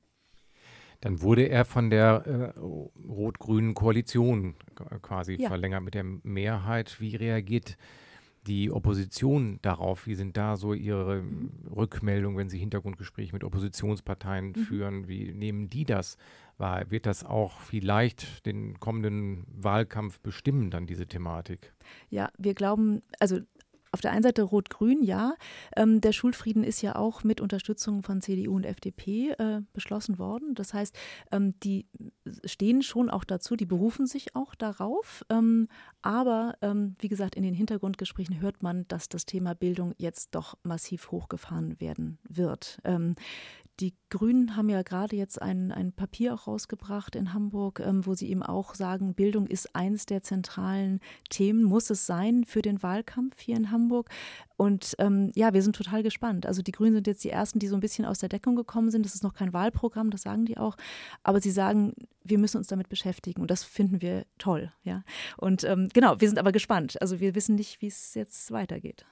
Dann 1.01 1.21
wurde 1.21 1.43
er 1.43 1.63
von 1.63 1.89
der 1.89 2.53
äh, 2.55 2.59
rot-grünen 2.59 3.75
Koalition 3.75 4.55
quasi 5.01 5.35
ja. 5.39 5.47
verlängert 5.47 5.83
mit 5.83 5.93
der 5.93 6.03
Mehrheit. 6.03 6.99
Wie 6.99 7.15
reagiert 7.15 7.77
die 8.47 8.71
Opposition 8.71 9.59
darauf, 9.61 10.07
wie 10.07 10.15
sind 10.15 10.37
da 10.37 10.55
so 10.55 10.73
Ihre 10.73 11.23
Rückmeldungen, 11.75 12.37
wenn 12.37 12.49
Sie 12.49 12.57
Hintergrundgespräche 12.57 13.33
mit 13.33 13.43
Oppositionsparteien 13.43 14.47
mhm. 14.47 14.55
führen, 14.55 15.07
wie 15.07 15.33
nehmen 15.33 15.69
die 15.69 15.85
das 15.85 16.17
wahr? 16.57 16.89
Wird 16.89 17.05
das 17.05 17.23
auch 17.23 17.59
vielleicht 17.59 18.45
den 18.45 18.79
kommenden 18.79 19.45
Wahlkampf 19.47 20.19
bestimmen, 20.19 20.71
dann 20.71 20.87
diese 20.87 21.07
Thematik? 21.07 21.73
Ja, 22.09 22.29
wir 22.37 22.53
glauben, 22.53 23.01
also 23.19 23.39
auf 23.91 24.01
der 24.01 24.11
einen 24.11 24.23
Seite 24.23 24.43
Rot-Grün, 24.43 25.03
ja. 25.03 25.35
Ähm, 25.75 26.01
der 26.01 26.11
Schulfrieden 26.11 26.63
ist 26.63 26.81
ja 26.81 26.95
auch 26.95 27.23
mit 27.23 27.41
Unterstützung 27.41 28.03
von 28.03 28.21
CDU 28.21 28.55
und 28.55 28.65
FDP 28.65 29.31
äh, 29.31 29.61
beschlossen 29.73 30.19
worden. 30.19 30.55
Das 30.55 30.73
heißt, 30.73 30.95
ähm, 31.31 31.59
die 31.61 31.87
stehen 32.45 32.81
schon 32.81 33.09
auch 33.09 33.23
dazu, 33.23 33.55
die 33.55 33.65
berufen 33.65 34.05
sich 34.05 34.35
auch 34.35 34.55
darauf. 34.55 35.25
Ähm, 35.29 35.67
aber 36.01 36.57
ähm, 36.61 36.95
wie 36.99 37.07
gesagt, 37.07 37.35
in 37.35 37.43
den 37.43 37.53
Hintergrundgesprächen 37.53 38.39
hört 38.41 38.61
man, 38.61 38.87
dass 38.87 39.09
das 39.09 39.25
Thema 39.25 39.55
Bildung 39.55 39.93
jetzt 39.97 40.35
doch 40.35 40.57
massiv 40.63 41.11
hochgefahren 41.11 41.79
werden 41.79 42.19
wird. 42.27 42.79
Die 43.79 43.93
Grünen 44.09 44.55
haben 44.55 44.69
ja 44.69 44.81
gerade 44.81 45.15
jetzt 45.15 45.39
ein, 45.39 45.71
ein 45.71 45.91
Papier 45.91 46.33
auch 46.33 46.47
rausgebracht 46.47 47.15
in 47.15 47.33
Hamburg, 47.33 47.79
ähm, 47.79 48.07
wo 48.07 48.15
sie 48.15 48.29
eben 48.29 48.41
auch 48.41 48.73
sagen, 48.73 49.13
Bildung 49.13 49.45
ist 49.45 49.75
eines 49.75 50.07
der 50.07 50.23
zentralen 50.23 50.99
Themen, 51.29 51.63
muss 51.63 51.91
es 51.91 52.07
sein 52.07 52.43
für 52.43 52.63
den 52.63 52.81
Wahlkampf 52.81 53.39
hier 53.39 53.55
in 53.55 53.69
Hamburg. 53.69 54.09
Und 54.55 54.95
ähm, 54.97 55.31
ja, 55.35 55.53
wir 55.53 55.61
sind 55.61 55.75
total 55.75 56.01
gespannt. 56.01 56.47
Also 56.47 56.63
die 56.63 56.71
Grünen 56.71 56.95
sind 56.95 57.05
jetzt 57.05 57.23
die 57.23 57.29
Ersten, 57.29 57.59
die 57.59 57.67
so 57.67 57.75
ein 57.75 57.81
bisschen 57.81 58.05
aus 58.05 58.17
der 58.17 58.29
Deckung 58.29 58.55
gekommen 58.55 58.89
sind. 58.89 59.05
Das 59.05 59.13
ist 59.13 59.23
noch 59.23 59.35
kein 59.35 59.53
Wahlprogramm, 59.53 60.09
das 60.09 60.23
sagen 60.23 60.45
die 60.45 60.57
auch. 60.57 60.75
Aber 61.21 61.39
sie 61.39 61.51
sagen, 61.51 61.93
wir 62.23 62.39
müssen 62.39 62.57
uns 62.57 62.67
damit 62.67 62.89
beschäftigen 62.89 63.41
und 63.41 63.51
das 63.51 63.63
finden 63.63 64.01
wir 64.01 64.25
toll. 64.39 64.71
Ja? 64.83 65.03
Und 65.37 65.63
ähm, 65.65 65.89
genau, 65.93 66.19
wir 66.19 66.27
sind 66.27 66.39
aber 66.39 66.51
gespannt. 66.51 66.99
Also 66.99 67.19
wir 67.19 67.35
wissen 67.35 67.53
nicht, 67.55 67.79
wie 67.81 67.87
es 67.87 68.15
jetzt 68.15 68.51
weitergeht. 68.51 69.05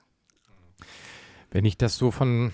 Wenn 1.56 1.64
ich 1.64 1.78
das 1.78 1.96
so 1.96 2.12
von 2.12 2.52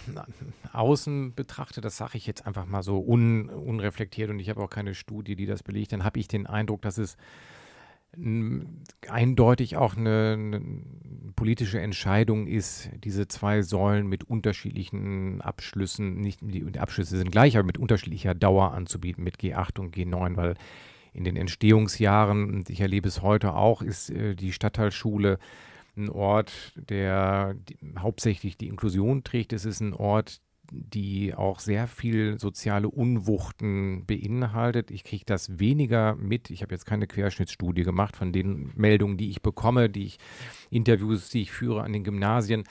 außen 0.73 1.33
betrachte, 1.33 1.81
das 1.81 1.97
sage 1.97 2.19
ich 2.19 2.27
jetzt 2.27 2.45
einfach 2.45 2.67
mal 2.67 2.83
so 2.83 3.03
un, 3.03 3.49
unreflektiert 3.49 4.29
und 4.29 4.37
ich 4.37 4.47
habe 4.47 4.61
auch 4.61 4.69
keine 4.69 4.93
Studie, 4.93 5.35
die 5.35 5.47
das 5.47 5.63
belegt, 5.63 5.91
dann 5.91 6.03
habe 6.03 6.19
ich 6.19 6.27
den 6.27 6.45
Eindruck, 6.45 6.83
dass 6.83 6.99
es 6.99 7.17
eindeutig 9.09 9.75
auch 9.75 9.97
eine, 9.97 10.33
eine, 10.33 10.61
politische 11.35 11.81
Entscheidung 11.81 12.45
ist, 12.45 12.91
diese 13.03 13.27
zwei 13.27 13.63
Säulen 13.63 14.05
mit 14.05 14.25
unterschiedlichen 14.25 15.41
Abschlüssen, 15.41 16.21
nicht 16.21 16.37
die 16.43 16.77
Abschlüsse 16.77 17.17
sind 17.17 17.31
gleich, 17.31 17.57
aber 17.57 17.65
mit 17.65 17.79
unterschiedlicher 17.79 18.35
Dauer 18.35 18.71
anzubieten, 18.73 19.23
mit 19.23 19.37
G8 19.37 19.79
und 19.79 19.95
G9, 19.95 20.37
weil 20.37 20.53
in 21.11 21.23
den 21.23 21.37
Entstehungsjahren, 21.37 22.53
und 22.53 22.69
ich 22.69 22.81
erlebe 22.81 23.07
es 23.07 23.23
heute 23.23 23.55
auch, 23.55 23.81
ist 23.81 24.11
äh, 24.11 24.35
die 24.35 24.53
Stadtteilschule 24.53 25.39
ein 25.97 26.09
Ort, 26.09 26.73
der 26.75 27.53
die, 27.55 27.77
hauptsächlich 27.97 28.57
die 28.57 28.67
Inklusion 28.67 29.23
trägt. 29.23 29.53
Es 29.53 29.65
ist 29.65 29.79
ein 29.81 29.93
Ort, 29.93 30.41
die 30.71 31.33
auch 31.33 31.59
sehr 31.59 31.87
viel 31.87 32.39
soziale 32.39 32.89
Unwuchten 32.89 34.05
beinhaltet. 34.05 34.89
Ich 34.89 35.03
kriege 35.03 35.25
das 35.25 35.59
weniger 35.59 36.15
mit. 36.15 36.49
Ich 36.49 36.61
habe 36.61 36.73
jetzt 36.73 36.85
keine 36.85 37.07
Querschnittsstudie 37.07 37.83
gemacht 37.83 38.15
von 38.15 38.31
den 38.31 38.71
Meldungen, 38.75 39.17
die 39.17 39.29
ich 39.29 39.41
bekomme, 39.41 39.89
die 39.89 40.05
ich 40.05 40.17
Interviews, 40.69 41.29
die 41.29 41.41
ich 41.41 41.51
führe 41.51 41.83
an 41.83 41.91
den 41.91 42.05
Gymnasien. 42.05 42.63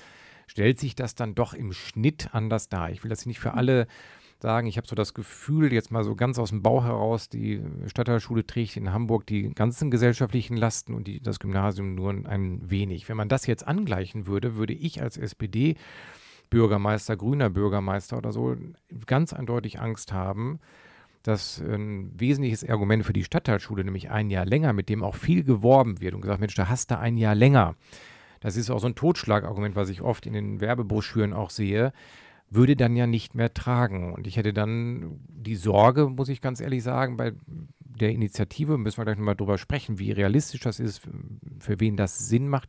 Stellt 0.47 0.81
sich 0.81 0.95
das 0.95 1.15
dann 1.15 1.35
doch 1.35 1.53
im 1.53 1.73
Schnitt 1.73 2.35
anders 2.35 2.69
dar? 2.69 2.91
Ich 2.91 3.05
will 3.05 3.11
das 3.11 3.27
nicht 3.27 3.39
für 3.39 3.55
alle 3.55 3.87
sagen. 4.43 4.67
Ich 4.67 4.77
habe 4.77 4.87
so 4.87 4.95
das 4.95 5.15
Gefühl, 5.15 5.73
jetzt 5.73 5.91
mal 5.91 6.05
so 6.05 6.15
ganz 6.15 6.39
aus 6.39 6.51
dem 6.51 6.63
Bau 6.63 6.83
heraus, 6.83 7.29
die 7.29 7.63
Stadtteilschule 7.87 8.47
trägt 8.47 8.77
in 8.77 8.93
Hamburg 8.93 9.27
die 9.27 9.51
ganzen 9.55 9.91
gesellschaftlichen 9.91 10.57
Lasten 10.57 10.95
und 10.95 11.07
die, 11.07 11.21
das 11.21 11.39
Gymnasium 11.39 11.95
nur 11.95 12.11
ein 12.11 12.71
wenig. 12.71 13.09
Wenn 13.09 13.17
man 13.17 13.29
das 13.29 13.47
jetzt 13.47 13.67
angleichen 13.67 14.27
würde, 14.27 14.57
würde 14.57 14.73
ich 14.73 15.03
als 15.03 15.17
SPD 15.17 15.77
Bürgermeister, 16.51 17.17
grüner 17.17 17.49
Bürgermeister 17.49 18.19
oder 18.19 18.33
so, 18.33 18.57
ganz 19.07 19.33
eindeutig 19.33 19.81
Angst 19.81 20.13
haben, 20.13 20.59
dass 21.23 21.61
ein 21.61 22.19
wesentliches 22.19 22.69
Argument 22.69 23.05
für 23.05 23.13
die 23.13 23.25
Stadtteilschule, 23.25 23.85
nämlich 23.85 24.11
ein 24.11 24.31
Jahr 24.31 24.47
länger, 24.47 24.73
mit 24.73 24.89
dem 24.89 25.05
auch 25.05 25.15
viel 25.15 25.45
geworben 25.45 26.01
wird 26.01 26.15
und 26.15 26.23
gesagt, 26.23 26.41
Mensch, 26.41 26.55
da 26.55 26.69
hast 26.69 26.91
du 26.91 26.99
ein 26.99 27.17
Jahr 27.17 27.35
länger. 27.35 27.77
Das 28.41 28.57
ist 28.57 28.71
auch 28.71 28.81
so 28.81 28.87
ein 28.87 28.95
Totschlagargument, 28.95 29.77
was 29.77 29.91
ich 29.91 30.01
oft 30.01 30.27
in 30.27 30.33
den 30.33 30.61
Werbebroschüren 30.61 31.33
auch 31.35 31.51
sehe 31.51 31.93
würde 32.51 32.77
dann 32.77 32.97
ja 32.97 33.07
nicht 33.07 33.35
mehr 33.35 33.55
tragen. 33.55 34.13
Und 34.13 34.27
ich 34.27 34.37
hätte 34.37 34.53
dann 34.53 35.21
die 35.29 35.57
Sorge, 35.57 36.09
muss 36.09 36.29
ich 36.29 36.41
ganz 36.41 36.61
ehrlich 36.61 36.83
sagen, 36.83 37.17
bei 37.17 37.33
der 37.79 38.11
Initiative, 38.11 38.77
müssen 38.77 38.99
wir 38.99 39.05
gleich 39.05 39.19
nochmal 39.19 39.37
drüber 39.37 39.59
sprechen, 39.59 39.99
wie 39.99 40.11
realistisch 40.11 40.61
das 40.61 40.81
ist, 40.81 41.03
für 41.59 41.81
wen 41.81 41.97
das 41.97 42.29
Sinn 42.29 42.49
macht, 42.49 42.69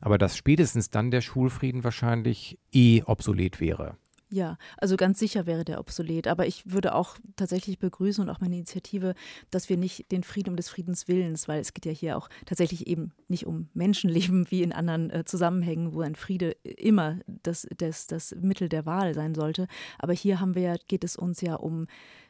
aber 0.00 0.18
dass 0.18 0.36
spätestens 0.36 0.90
dann 0.90 1.10
der 1.10 1.20
Schulfrieden 1.20 1.84
wahrscheinlich 1.84 2.58
eh 2.72 3.02
obsolet 3.04 3.60
wäre. 3.60 3.96
Ja, 4.30 4.58
also 4.76 4.98
ganz 4.98 5.18
sicher 5.18 5.46
wäre 5.46 5.64
der 5.64 5.80
obsolet. 5.80 6.26
Aber 6.28 6.46
ich 6.46 6.70
würde 6.70 6.94
auch 6.94 7.16
tatsächlich 7.36 7.78
begrüßen 7.78 8.22
und 8.22 8.28
auch 8.28 8.40
meine 8.40 8.56
Initiative, 8.56 9.14
dass 9.50 9.70
wir 9.70 9.78
nicht 9.78 10.12
den 10.12 10.22
Frieden 10.22 10.50
um 10.50 10.56
des 10.56 10.68
Friedens 10.68 11.08
Willens, 11.08 11.48
weil 11.48 11.60
es 11.60 11.72
geht 11.72 11.86
ja 11.86 11.92
hier 11.92 12.16
auch 12.18 12.28
tatsächlich 12.44 12.86
eben 12.86 13.12
nicht 13.28 13.46
um 13.46 13.68
Menschenleben 13.72 14.50
wie 14.50 14.62
in 14.62 14.72
anderen 14.72 15.08
äh, 15.10 15.24
Zusammenhängen, 15.24 15.94
wo 15.94 16.02
ein 16.02 16.14
Friede 16.14 16.50
immer 16.62 17.18
das, 17.42 17.66
das, 17.78 18.06
das 18.06 18.34
Mittel 18.40 18.68
der 18.68 18.84
Wahl 18.84 19.14
sein 19.14 19.34
sollte. 19.34 19.66
Aber 19.98 20.12
hier 20.12 20.40
haben 20.40 20.54
wir 20.54 20.62
ja, 20.62 20.74
geht 20.88 21.04
es 21.04 21.16
uns 21.16 21.40
ja 21.40 21.54
um 21.54 21.86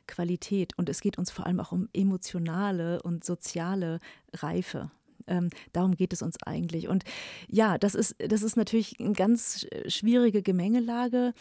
Qualität 0.07 0.79
und 0.79 0.89
es 0.89 1.01
geht 1.01 1.19
uns 1.19 1.33
vor 1.33 1.47
allem 1.47 1.59
auch 1.59 1.73
um 1.73 1.89
emotionale 1.93 3.03
und 3.03 3.25
soziale 3.25 3.99
Reife. 4.33 4.91
Ähm, 5.29 5.51
darum 5.73 5.95
geht 5.95 6.13
es 6.13 6.23
uns 6.23 6.43
eigentlich. 6.43 6.89
Und 6.89 7.05
ja, 7.49 7.79
das 7.79 7.95
ist, 7.95 8.17
das 8.19 8.43
ist 8.43 8.57
natürlich 8.57 8.99
eine 9.01 9.13
ganz 9.13 9.67
schwierige 9.87 10.43
Gemengelage. 10.43 11.35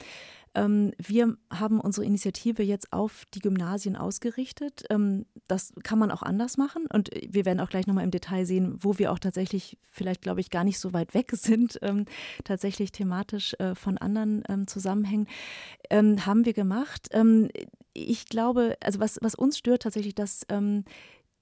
Ähm, 0.58 0.92
wir 0.98 1.38
haben 1.54 1.80
unsere 1.80 2.06
Initiative 2.06 2.64
jetzt 2.64 2.92
auf 2.92 3.26
die 3.34 3.40
Gymnasien 3.40 3.96
ausgerichtet. 3.96 4.84
Ähm, 4.90 5.26
das 5.48 5.74
kann 5.84 6.00
man 6.00 6.10
auch 6.10 6.24
anders 6.24 6.58
machen 6.58 6.88
und 6.92 7.12
wir 7.28 7.46
werden 7.46 7.60
auch 7.60 7.70
gleich 7.70 7.86
nochmal 7.86 8.04
im 8.04 8.12
Detail 8.12 8.46
sehen, 8.46 8.76
wo 8.80 8.98
wir 8.98 9.12
auch 9.12 9.20
tatsächlich 9.20 9.78
vielleicht, 9.92 10.22
glaube 10.22 10.42
ich, 10.42 10.50
gar 10.50 10.64
nicht 10.64 10.80
so 10.80 10.94
weit 10.94 11.14
weg 11.14 11.32
sind, 11.34 11.78
ähm, 11.84 12.06
tatsächlich 12.44 12.92
thematisch 12.92 13.54
äh, 13.60 13.76
von 13.76 13.98
anderen 14.00 14.44
ähm, 14.50 14.68
Zusammenhängen. 14.68 15.28
Ähm, 15.92 16.26
haben 16.26 16.46
wir 16.46 16.54
gemacht. 16.54 17.10
Ähm, 17.12 17.50
ich 17.94 18.26
glaube, 18.26 18.78
also 18.82 19.00
was, 19.00 19.20
was 19.22 19.36
uns 19.36 19.58
stört 19.58 19.84
tatsächlich, 19.84 20.16
dass 20.16 20.46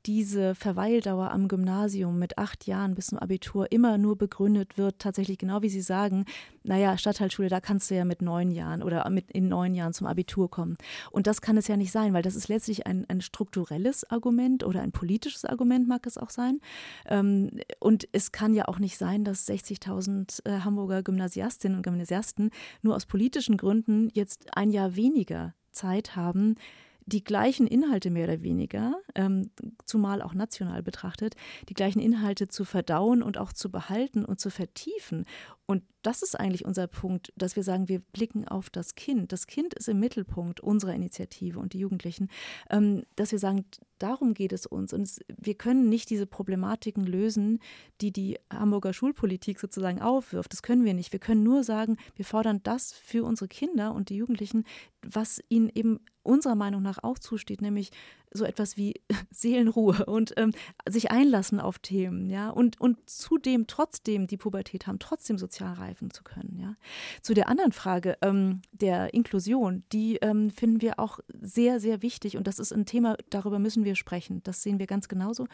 diese 0.05 0.55
Verweildauer 0.55 1.31
am 1.31 1.47
Gymnasium 1.47 2.19
mit 2.19 2.37
acht 2.37 2.67
Jahren 2.67 2.95
bis 2.95 3.07
zum 3.07 3.19
Abitur 3.19 3.71
immer 3.71 3.97
nur 3.97 4.17
begründet 4.17 4.77
wird, 4.77 4.99
tatsächlich 4.99 5.37
genau 5.37 5.61
wie 5.61 5.69
Sie 5.69 5.81
sagen, 5.81 6.25
naja, 6.63 6.97
Stadtteilschule, 6.97 7.49
da 7.49 7.59
kannst 7.59 7.89
du 7.89 7.95
ja 7.95 8.05
mit 8.05 8.21
neun 8.21 8.51
Jahren 8.51 8.83
oder 8.83 9.09
mit 9.09 9.31
in 9.31 9.47
neun 9.47 9.73
Jahren 9.73 9.93
zum 9.93 10.07
Abitur 10.07 10.49
kommen. 10.49 10.77
Und 11.11 11.27
das 11.27 11.41
kann 11.41 11.57
es 11.57 11.67
ja 11.67 11.77
nicht 11.77 11.91
sein, 11.91 12.13
weil 12.13 12.21
das 12.21 12.35
ist 12.35 12.47
letztlich 12.47 12.87
ein, 12.87 13.05
ein 13.07 13.21
strukturelles 13.21 14.09
Argument 14.09 14.63
oder 14.63 14.81
ein 14.81 14.91
politisches 14.91 15.45
Argument 15.45 15.87
mag 15.87 16.05
es 16.05 16.17
auch 16.17 16.29
sein. 16.29 16.59
Ähm, 17.07 17.51
und 17.79 18.07
es 18.11 18.31
kann 18.31 18.53
ja 18.53 18.67
auch 18.67 18.79
nicht 18.79 18.97
sein, 18.97 19.23
dass 19.23 19.47
60.000 19.47 20.45
äh, 20.45 20.61
Hamburger 20.61 21.03
Gymnasiastinnen 21.03 21.77
und 21.77 21.83
Gymnasiasten 21.83 22.51
nur 22.81 22.95
aus 22.95 23.05
politischen 23.05 23.57
Gründen 23.57 24.09
jetzt 24.13 24.55
ein 24.55 24.71
Jahr 24.71 24.95
weniger 24.95 25.53
Zeit 25.71 26.15
haben, 26.15 26.55
die 27.05 27.23
gleichen 27.23 27.67
Inhalte 27.67 28.09
mehr 28.09 28.25
oder 28.25 28.41
weniger, 28.41 28.95
ähm, 29.13 29.51
zumal 29.85 30.21
auch 30.21 30.33
national 30.33 30.81
betrachtet, 30.81 31.35
die 31.69 31.73
gleichen 31.73 31.99
Inhalte 31.99 32.47
zu 32.47 32.65
verdauen 32.65 33.21
und 33.21 33.37
auch 33.37 33.53
zu 33.53 33.69
behalten 33.69 34.25
und 34.25 34.39
zu 34.39 34.49
vertiefen. 34.49 35.25
Und 35.67 35.83
das 36.01 36.23
ist 36.23 36.39
eigentlich 36.39 36.65
unser 36.65 36.87
Punkt, 36.87 37.31
dass 37.35 37.55
wir 37.55 37.63
sagen, 37.63 37.89
wir 37.89 37.99
blicken 37.99 38.47
auf 38.47 38.69
das 38.69 38.95
Kind. 38.95 39.31
Das 39.31 39.47
Kind 39.47 39.73
ist 39.73 39.87
im 39.87 39.99
Mittelpunkt 39.99 40.59
unserer 40.59 40.93
Initiative 40.93 41.59
und 41.59 41.73
die 41.73 41.79
Jugendlichen, 41.79 42.29
ähm, 42.69 43.03
dass 43.15 43.31
wir 43.31 43.39
sagen, 43.39 43.65
darum 43.99 44.33
geht 44.33 44.53
es 44.53 44.65
uns. 44.65 44.93
Und 44.93 45.01
es, 45.01 45.19
wir 45.27 45.55
können 45.55 45.89
nicht 45.89 46.09
diese 46.09 46.25
Problematiken 46.25 47.05
lösen, 47.05 47.59
die 48.01 48.11
die 48.11 48.37
Hamburger 48.51 48.93
Schulpolitik 48.93 49.59
sozusagen 49.59 50.01
aufwirft. 50.01 50.51
Das 50.51 50.61
können 50.61 50.85
wir 50.85 50.93
nicht. 50.93 51.11
Wir 51.11 51.19
können 51.19 51.43
nur 51.43 51.63
sagen, 51.63 51.97
wir 52.15 52.25
fordern 52.25 52.61
das 52.63 52.93
für 52.93 53.23
unsere 53.23 53.47
Kinder 53.47 53.93
und 53.93 54.09
die 54.09 54.17
Jugendlichen, 54.17 54.65
was 55.01 55.41
ihnen 55.49 55.69
eben 55.73 55.99
unserer 56.23 56.55
Meinung 56.55 56.81
nach 56.81 57.03
auch 57.03 57.19
zusteht, 57.19 57.61
nämlich 57.61 57.91
so 58.35 58.45
etwas 58.45 58.77
wie 58.77 58.93
Seelenruhe 59.31 60.05
und 60.05 60.33
ähm, 60.37 60.51
sich 60.87 61.11
einlassen 61.11 61.59
auf 61.59 61.79
Themen, 61.79 62.29
ja, 62.29 62.49
und, 62.49 62.79
und 62.79 63.09
zudem 63.09 63.67
trotzdem 63.67 64.27
die 64.27 64.37
Pubertät 64.37 64.87
haben, 64.87 64.99
trotzdem 64.99 65.37
sozial 65.37 65.73
reifen 65.73 66.11
zu 66.11 66.23
können, 66.23 66.57
ja. 66.59 66.75
Zu 67.21 67.33
der 67.33 67.49
anderen 67.49 67.71
Frage 67.71 68.17
ähm, 68.21 68.61
der 68.71 69.13
Inklusion, 69.13 69.83
die 69.91 70.17
ähm, 70.17 70.49
finden 70.49 70.81
wir 70.81 70.99
auch 70.99 71.19
sehr, 71.41 71.79
sehr 71.79 72.01
wichtig 72.01 72.37
und 72.37 72.47
das 72.47 72.59
ist 72.59 72.71
ein 72.71 72.85
Thema, 72.85 73.17
darüber 73.29 73.59
müssen 73.59 73.83
wir 73.83 73.95
sprechen. 73.95 74.41
Das 74.43 74.63
sehen 74.63 74.79
wir 74.79 74.87
ganz 74.87 75.07
genauso. 75.07 75.47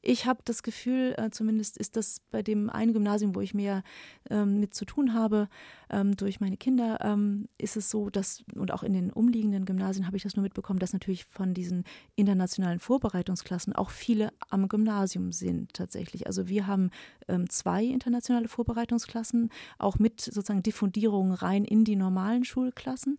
Ich 0.00 0.26
habe 0.26 0.40
das 0.44 0.62
Gefühl, 0.62 1.14
äh, 1.16 1.30
zumindest 1.30 1.76
ist 1.76 1.96
das 1.96 2.20
bei 2.30 2.42
dem 2.42 2.70
einen 2.70 2.92
Gymnasium, 2.92 3.34
wo 3.34 3.40
ich 3.40 3.54
mehr 3.54 3.82
ähm, 4.30 4.60
mit 4.60 4.74
zu 4.74 4.84
tun 4.84 5.14
habe, 5.14 5.48
ähm, 5.90 6.16
durch 6.16 6.40
meine 6.40 6.56
Kinder, 6.56 6.98
ähm, 7.02 7.48
ist 7.58 7.76
es 7.76 7.90
so, 7.90 8.10
dass, 8.10 8.44
und 8.54 8.72
auch 8.72 8.82
in 8.82 8.92
den 8.92 9.12
umliegenden 9.12 9.64
Gymnasien 9.64 10.06
habe 10.06 10.16
ich 10.16 10.22
das 10.22 10.36
nur 10.36 10.42
mitbekommen, 10.42 10.78
dass 10.78 10.92
natürlich 10.92 11.24
von 11.26 11.54
diesen 11.54 11.84
internationalen 12.22 12.78
Vorbereitungsklassen 12.78 13.74
auch 13.74 13.90
viele 13.90 14.32
am 14.48 14.68
Gymnasium 14.68 15.32
sind 15.32 15.74
tatsächlich. 15.74 16.26
Also 16.28 16.48
wir 16.48 16.68
haben 16.68 16.90
ähm, 17.26 17.50
zwei 17.50 17.84
internationale 17.84 18.46
Vorbereitungsklassen, 18.48 19.50
auch 19.78 19.98
mit 19.98 20.20
sozusagen 20.20 20.62
Diffundierung 20.62 21.32
rein 21.32 21.64
in 21.64 21.84
die 21.84 21.96
normalen 21.96 22.44
Schulklassen. 22.44 23.18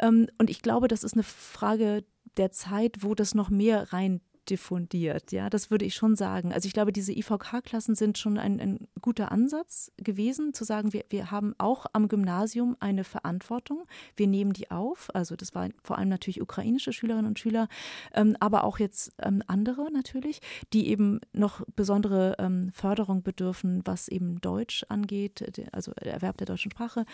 Ähm, 0.00 0.26
und 0.38 0.50
ich 0.50 0.60
glaube, 0.60 0.88
das 0.88 1.04
ist 1.04 1.14
eine 1.14 1.22
Frage 1.22 2.04
der 2.36 2.50
Zeit, 2.50 2.98
wo 3.02 3.14
das 3.14 3.34
noch 3.34 3.48
mehr 3.48 3.92
rein 3.92 4.20
diffundiert. 4.50 5.32
Ja, 5.32 5.50
das 5.50 5.70
würde 5.70 5.84
ich 5.84 5.94
schon 5.94 6.16
sagen. 6.16 6.52
Also 6.52 6.66
ich 6.66 6.72
glaube, 6.72 6.92
diese 6.92 7.12
IVK-Klassen 7.12 7.94
sind 7.94 8.18
schon 8.18 8.38
ein, 8.38 8.60
ein, 8.60 8.88
guter 9.00 9.32
Ansatz 9.32 9.90
gewesen, 9.96 10.54
zu 10.54 10.64
sagen, 10.64 10.92
wir, 10.92 11.04
wir 11.10 11.30
haben 11.30 11.54
auch 11.58 11.86
am 11.92 12.08
Gymnasium 12.08 12.76
eine 12.80 13.04
Verantwortung. 13.04 13.84
Wir 14.16 14.26
nehmen 14.26 14.52
die 14.52 14.70
auf. 14.70 15.10
Also 15.14 15.34
das 15.36 15.54
waren 15.54 15.74
vor 15.82 15.98
allem 15.98 16.08
natürlich 16.08 16.40
ukrainische 16.40 16.92
Schülerinnen 16.92 17.26
und 17.26 17.38
Schüler, 17.38 17.68
ähm, 18.14 18.36
aber 18.38 18.64
auch 18.64 18.78
jetzt 18.78 19.12
ähm, 19.20 19.42
andere 19.46 19.90
natürlich, 19.90 20.40
die 20.72 20.88
eben 20.88 21.20
noch 21.32 21.62
besondere 21.74 22.36
ähm, 22.38 22.70
Förderung 22.72 23.22
bedürfen, 23.22 23.82
was 23.84 24.08
eben 24.08 24.40
Deutsch 24.40 24.84
angeht, 24.88 25.44
also 25.72 25.92
der 25.92 26.14
Erwerb 26.14 26.36
der 26.36 26.46
deutschen 26.46 26.70
Sprache. 26.70 27.04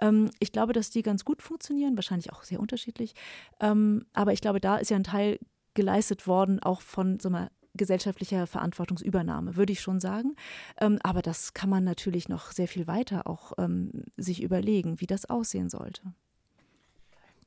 Ähm, 0.00 0.30
ich 0.38 0.52
glaube, 0.52 0.72
dass 0.72 0.90
die 0.90 1.02
ganz 1.02 1.24
gut 1.24 1.42
funktionieren, 1.42 1.96
wahrscheinlich 1.96 2.32
auch 2.32 2.42
sehr 2.42 2.60
unterschiedlich. 2.60 3.14
Ähm, 3.60 4.04
aber 4.12 4.32
ich 4.32 4.40
glaube, 4.40 4.60
da 4.60 4.76
ist 4.76 4.90
ja 4.90 4.96
ein 4.96 5.04
Teil 5.04 5.38
geleistet 5.78 6.26
worden, 6.26 6.60
auch 6.60 6.80
von 6.80 7.20
so 7.20 7.28
einer 7.28 7.52
gesellschaftlicher 7.74 8.48
Verantwortungsübernahme, 8.48 9.54
würde 9.54 9.72
ich 9.72 9.80
schon 9.80 10.00
sagen. 10.00 10.34
Ähm, 10.80 10.98
aber 11.04 11.22
das 11.22 11.54
kann 11.54 11.70
man 11.70 11.84
natürlich 11.84 12.28
noch 12.28 12.50
sehr 12.50 12.66
viel 12.66 12.88
weiter 12.88 13.28
auch 13.28 13.52
ähm, 13.58 13.92
sich 14.16 14.42
überlegen, 14.42 15.00
wie 15.00 15.06
das 15.06 15.30
aussehen 15.30 15.68
sollte. 15.68 16.02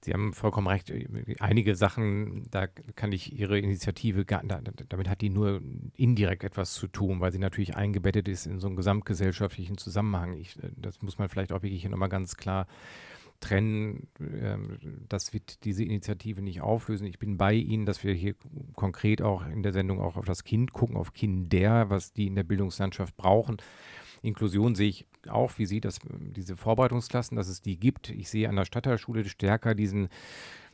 Sie 0.04 0.14
haben 0.14 0.32
vollkommen 0.32 0.68
recht. 0.68 0.92
Einige 1.42 1.76
Sachen, 1.76 2.48
da 2.50 2.68
kann 2.68 3.12
ich 3.12 3.38
Ihre 3.38 3.60
Initiative, 3.60 4.24
damit 4.26 5.10
hat 5.10 5.22
die 5.22 5.30
nur 5.30 5.62
indirekt 5.96 6.46
etwas 6.46 6.74
zu 6.74 6.88
tun, 6.88 7.20
weil 7.20 7.34
sie 7.34 7.38
natürlich 7.38 7.76
eingebettet 7.76 8.30
ist 8.30 8.48
in 8.48 8.60
so 8.60 8.68
einen 8.68 8.78
gesamtgesellschaftlichen 8.78 9.78
Zusammenhang. 9.78 10.38
Ich, 10.38 10.58
das 10.78 11.02
muss 11.02 11.20
man 11.20 11.28
vielleicht 11.28 11.52
auch 11.52 11.62
wirklich 11.62 11.82
hier 11.82 11.92
nochmal 11.92 12.10
ganz 12.10 12.38
klar 12.38 12.66
trennen. 13.42 14.08
Ähm, 14.20 14.78
das 15.10 15.34
wird 15.34 15.66
diese 15.66 15.84
Initiative 15.84 16.42
nicht 16.42 16.62
auflösen. 16.62 17.06
Ich 17.06 17.20
bin 17.20 17.38
bei 17.38 17.54
Ihnen, 17.54 17.86
dass 17.86 18.04
wir 18.04 18.14
hier 18.14 18.36
konkret 18.76 19.22
auch 19.22 19.46
in 19.46 19.64
der 19.64 19.74
Sendung 19.74 20.00
auch 20.00 20.16
auf 20.16 20.26
das 20.26 20.46
Kind 20.46 20.72
gucken, 20.72 20.96
auf 20.96 21.14
Kinder, 21.14 21.90
was 21.90 22.14
die 22.14 22.28
in 22.28 22.36
der 22.36 22.44
Bildungslandschaft 22.44 23.18
brauchen. 23.18 23.58
Inklusion 24.22 24.76
sehe 24.76 24.90
ich 24.90 25.06
auch, 25.28 25.58
wie 25.58 25.66
Sie 25.66 25.82
das, 25.82 26.00
diese 26.10 26.56
Vorbereitungsklassen, 26.56 27.36
dass 27.36 27.48
es 27.48 27.62
die 27.62 27.78
gibt. 27.78 28.10
Ich 28.10 28.30
sehe 28.30 28.48
an 28.48 28.56
der 28.56 28.66
Stadtteilschule 28.66 29.26
stärker 29.26 29.76
diesen 29.76 30.10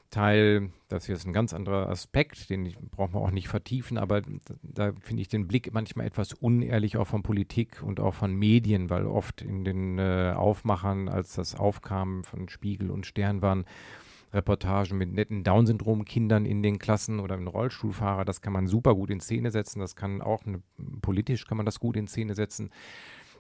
Teil, 0.10 0.72
das 0.88 1.06
hier 1.06 1.16
ist 1.16 1.26
ein 1.26 1.34
ganz 1.34 1.54
anderer 1.54 1.90
Aspekt, 1.90 2.50
den 2.50 2.74
brauchen 2.92 3.14
wir 3.14 3.20
auch 3.20 3.32
nicht 3.32 3.50
vertiefen, 3.50 3.98
aber 3.98 4.22
da 4.62 4.94
finde 5.02 5.22
ich 5.22 5.28
den 5.28 5.48
Blick 5.48 5.74
manchmal 5.74 6.06
etwas 6.06 6.34
unehrlich 6.34 6.98
auch 6.98 7.08
von 7.08 7.24
Politik 7.24 7.84
und 7.84 8.00
auch 8.00 8.14
von 8.14 8.34
Medien, 8.34 8.90
weil 8.90 9.06
oft 9.06 9.42
in 9.42 9.66
den 9.66 10.00
äh, 10.00 10.34
Aufmachern, 10.36 11.10
als 11.10 11.34
das 11.34 11.56
aufkam 11.56 12.24
von 12.24 12.48
Spiegel 12.48 12.90
und 12.90 13.06
Stern 13.06 13.42
waren, 13.42 13.66
Reportagen 14.34 14.98
mit 14.98 15.12
netten 15.12 15.44
Down-Syndrom-Kindern 15.44 16.46
in 16.46 16.64
den 16.64 16.80
Klassen 16.80 17.20
oder 17.20 17.36
einen 17.36 17.48
Rollstuhlfahrer, 17.48 18.26
das 18.26 18.42
kann 18.42 18.54
man 18.54 18.68
super 18.68 18.96
gut 18.96 19.10
in 19.10 19.20
Szene 19.20 19.52
setzen, 19.52 19.80
das 19.80 19.96
kann 19.96 20.22
auch 20.22 20.46
eine, 20.46 20.62
politisch 21.02 21.46
kann 21.48 21.58
man 21.58 21.66
das 21.66 21.80
gut 21.80 21.98
in 21.98 22.08
Szene 22.08 22.36
setzen. 22.36 22.72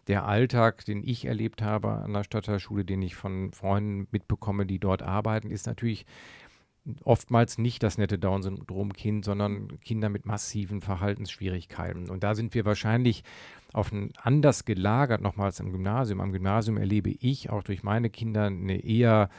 Der 0.08 0.26
Alltag, 0.26 0.86
den 0.86 1.04
ich 1.04 1.26
erlebt 1.26 1.62
habe 1.62 1.92
an 1.92 2.14
der 2.14 2.24
Stadtteilschule, 2.24 2.86
den 2.86 3.02
ich 3.02 3.16
von 3.16 3.52
Freunden 3.52 4.08
mitbekomme, 4.12 4.66
die 4.66 4.80
dort 4.80 5.02
arbeiten, 5.02 5.52
ist 5.52 5.68
natürlich 5.68 6.06
oftmals 7.04 7.58
nicht 7.58 7.84
das 7.84 7.98
nette 7.98 8.18
Down-Syndrom-Kind, 8.18 9.26
sondern 9.26 9.80
Kinder 9.82 10.10
mit 10.10 10.26
massiven 10.26 10.82
Verhaltensschwierigkeiten. 10.82 12.10
Und 12.10 12.24
da 12.24 12.36
sind 12.36 12.54
wir 12.54 12.66
wahrscheinlich 12.66 13.24
auf 13.74 13.92
ein 13.92 14.12
anders 14.22 14.66
gelagert, 14.66 15.22
nochmals 15.22 15.60
im 15.60 15.72
Gymnasium. 15.72 16.22
Am 16.22 16.32
Gymnasium 16.32 16.78
erlebe 16.78 17.10
ich 17.10 17.50
auch 17.50 17.64
durch 17.64 17.84
meine 17.84 18.10
Kinder 18.10 18.46
eine 18.46 18.84
eher 18.84 19.30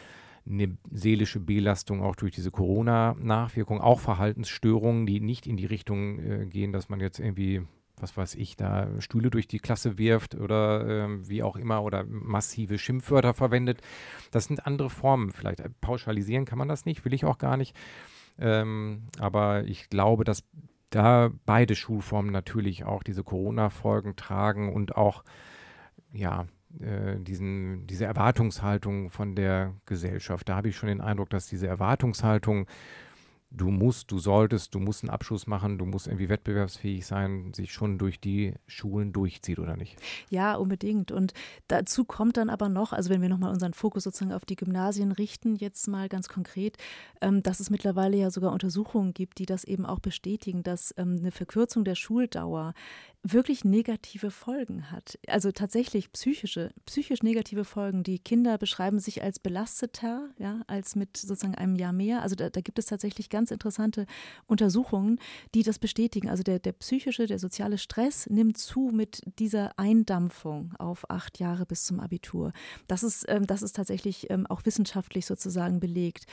eine 0.46 0.76
seelische 0.90 1.40
Belastung 1.40 2.02
auch 2.02 2.16
durch 2.16 2.34
diese 2.34 2.50
Corona-Nachwirkung, 2.50 3.80
auch 3.80 4.00
Verhaltensstörungen, 4.00 5.04
die 5.04 5.20
nicht 5.20 5.46
in 5.46 5.56
die 5.56 5.66
Richtung 5.66 6.18
äh, 6.18 6.46
gehen, 6.46 6.72
dass 6.72 6.88
man 6.88 7.00
jetzt 7.00 7.18
irgendwie 7.18 7.62
was 8.02 8.16
weiß 8.16 8.34
ich, 8.34 8.56
da 8.56 8.88
Stühle 9.00 9.30
durch 9.30 9.46
die 9.46 9.58
Klasse 9.58 9.98
wirft 9.98 10.34
oder 10.34 10.86
äh, 10.86 11.28
wie 11.28 11.42
auch 11.42 11.56
immer 11.56 11.82
oder 11.82 12.04
massive 12.04 12.78
Schimpfwörter 12.78 13.34
verwendet. 13.34 13.80
Das 14.30 14.44
sind 14.44 14.66
andere 14.66 14.90
Formen. 14.90 15.30
Vielleicht 15.32 15.60
äh, 15.60 15.70
pauschalisieren 15.80 16.44
kann 16.44 16.58
man 16.58 16.68
das 16.68 16.84
nicht, 16.84 17.04
will 17.04 17.14
ich 17.14 17.24
auch 17.24 17.38
gar 17.38 17.56
nicht. 17.56 17.76
Ähm, 18.38 19.08
aber 19.18 19.64
ich 19.64 19.88
glaube, 19.88 20.24
dass 20.24 20.44
da 20.90 21.30
beide 21.44 21.74
Schulformen 21.74 22.32
natürlich 22.32 22.84
auch 22.84 23.02
diese 23.02 23.24
Corona-Folgen 23.24 24.16
tragen 24.16 24.72
und 24.72 24.96
auch 24.96 25.22
ja, 26.12 26.46
äh, 26.80 27.18
diesen, 27.18 27.86
diese 27.86 28.04
Erwartungshaltung 28.04 29.10
von 29.10 29.34
der 29.34 29.74
Gesellschaft. 29.86 30.48
Da 30.48 30.56
habe 30.56 30.68
ich 30.68 30.76
schon 30.76 30.88
den 30.88 31.00
Eindruck, 31.00 31.30
dass 31.30 31.46
diese 31.46 31.66
Erwartungshaltung 31.66 32.66
du 33.50 33.70
musst, 33.70 34.10
du 34.10 34.18
solltest, 34.18 34.74
du 34.74 34.78
musst 34.78 35.02
einen 35.02 35.10
Abschluss 35.10 35.46
machen, 35.46 35.78
du 35.78 35.86
musst 35.86 36.06
irgendwie 36.06 36.28
wettbewerbsfähig 36.28 37.06
sein, 37.06 37.52
sich 37.54 37.72
schon 37.72 37.98
durch 37.98 38.20
die 38.20 38.54
Schulen 38.66 39.12
durchzieht 39.12 39.58
oder 39.58 39.76
nicht? 39.76 39.96
Ja, 40.28 40.54
unbedingt. 40.56 41.12
Und 41.12 41.32
dazu 41.66 42.04
kommt 42.04 42.36
dann 42.36 42.50
aber 42.50 42.68
noch, 42.68 42.92
also 42.92 43.10
wenn 43.10 43.22
wir 43.22 43.28
nochmal 43.28 43.52
unseren 43.52 43.72
Fokus 43.72 44.04
sozusagen 44.04 44.32
auf 44.32 44.44
die 44.44 44.56
Gymnasien 44.56 45.12
richten, 45.12 45.56
jetzt 45.56 45.88
mal 45.88 46.08
ganz 46.08 46.28
konkret, 46.28 46.76
ähm, 47.20 47.42
dass 47.42 47.60
es 47.60 47.70
mittlerweile 47.70 48.16
ja 48.16 48.30
sogar 48.30 48.52
Untersuchungen 48.52 49.14
gibt, 49.14 49.38
die 49.38 49.46
das 49.46 49.64
eben 49.64 49.86
auch 49.86 50.00
bestätigen, 50.00 50.62
dass 50.62 50.94
ähm, 50.98 51.16
eine 51.18 51.30
Verkürzung 51.30 51.84
der 51.84 51.94
Schuldauer 51.94 52.74
wirklich 53.32 53.64
negative 53.64 54.30
Folgen 54.30 54.90
hat. 54.90 55.18
Also 55.26 55.52
tatsächlich 55.52 56.12
psychische, 56.12 56.72
psychisch 56.86 57.22
negative 57.22 57.64
Folgen. 57.64 58.02
Die 58.02 58.18
Kinder 58.18 58.58
beschreiben 58.58 58.98
sich 58.98 59.22
als 59.22 59.38
belasteter, 59.38 60.30
ja, 60.38 60.62
als 60.66 60.96
mit 60.96 61.16
sozusagen 61.16 61.54
einem 61.54 61.76
Jahr 61.76 61.92
mehr. 61.92 62.22
Also 62.22 62.34
da, 62.34 62.50
da 62.50 62.60
gibt 62.60 62.78
es 62.78 62.86
tatsächlich 62.86 63.30
ganz 63.30 63.50
interessante 63.50 64.06
Untersuchungen, 64.46 65.18
die 65.54 65.62
das 65.62 65.78
bestätigen. 65.78 66.28
Also 66.28 66.42
der, 66.42 66.58
der 66.58 66.72
psychische, 66.72 67.26
der 67.26 67.38
soziale 67.38 67.78
Stress 67.78 68.28
nimmt 68.28 68.58
zu 68.58 68.90
mit 68.92 69.22
dieser 69.38 69.78
Eindampfung 69.78 70.74
auf 70.78 71.10
acht 71.10 71.38
Jahre 71.38 71.66
bis 71.66 71.84
zum 71.84 72.00
Abitur. 72.00 72.52
Das 72.86 73.02
ist, 73.02 73.24
ähm, 73.28 73.46
das 73.46 73.62
ist 73.62 73.76
tatsächlich 73.76 74.30
ähm, 74.30 74.46
auch 74.46 74.64
wissenschaftlich 74.64 75.26
sozusagen 75.26 75.80
belegt. 75.80 76.26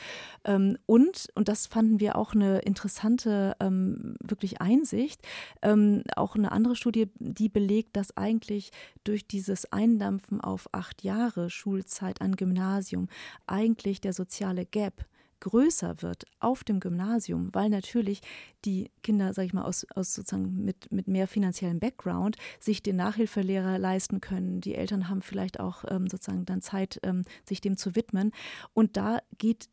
Ähm, 0.44 0.78
und, 0.86 1.28
und 1.34 1.48
das 1.48 1.66
fanden 1.66 2.00
wir 2.00 2.16
auch 2.16 2.34
eine 2.34 2.60
interessante 2.60 3.56
ähm, 3.60 4.16
wirklich 4.22 4.60
Einsicht, 4.60 5.20
ähm, 5.62 6.02
auch 6.14 6.36
eine 6.36 6.52
andere 6.52 6.76
Studie, 6.76 6.85
die 6.92 7.48
belegt, 7.48 7.96
dass 7.96 8.16
eigentlich 8.16 8.70
durch 9.04 9.26
dieses 9.26 9.72
Eindampfen 9.72 10.40
auf 10.40 10.68
acht 10.72 11.02
Jahre 11.02 11.50
Schulzeit 11.50 12.20
an 12.20 12.36
Gymnasium 12.36 13.08
eigentlich 13.46 14.00
der 14.00 14.12
soziale 14.12 14.66
Gap 14.66 15.06
größer 15.40 16.02
wird 16.02 16.24
auf 16.40 16.64
dem 16.64 16.80
Gymnasium, 16.80 17.50
weil 17.52 17.68
natürlich 17.68 18.20
die 18.64 18.90
Kinder, 19.02 19.32
sage 19.32 19.46
ich 19.46 19.52
mal, 19.52 19.64
aus, 19.64 19.86
aus 19.94 20.14
sozusagen 20.14 20.64
mit, 20.64 20.90
mit 20.90 21.08
mehr 21.08 21.28
finanziellem 21.28 21.78
Background 21.78 22.36
sich 22.58 22.82
den 22.82 22.96
Nachhilfelehrer 22.96 23.78
leisten 23.78 24.20
können. 24.20 24.60
Die 24.60 24.74
Eltern 24.74 25.08
haben 25.08 25.22
vielleicht 25.22 25.60
auch 25.60 25.84
ähm, 25.88 26.08
sozusagen 26.08 26.44
dann 26.46 26.62
Zeit, 26.62 26.98
ähm, 27.02 27.24
sich 27.44 27.60
dem 27.60 27.76
zu 27.76 27.94
widmen. 27.94 28.32
Und 28.72 28.96
da 28.96 29.20
geht 29.38 29.68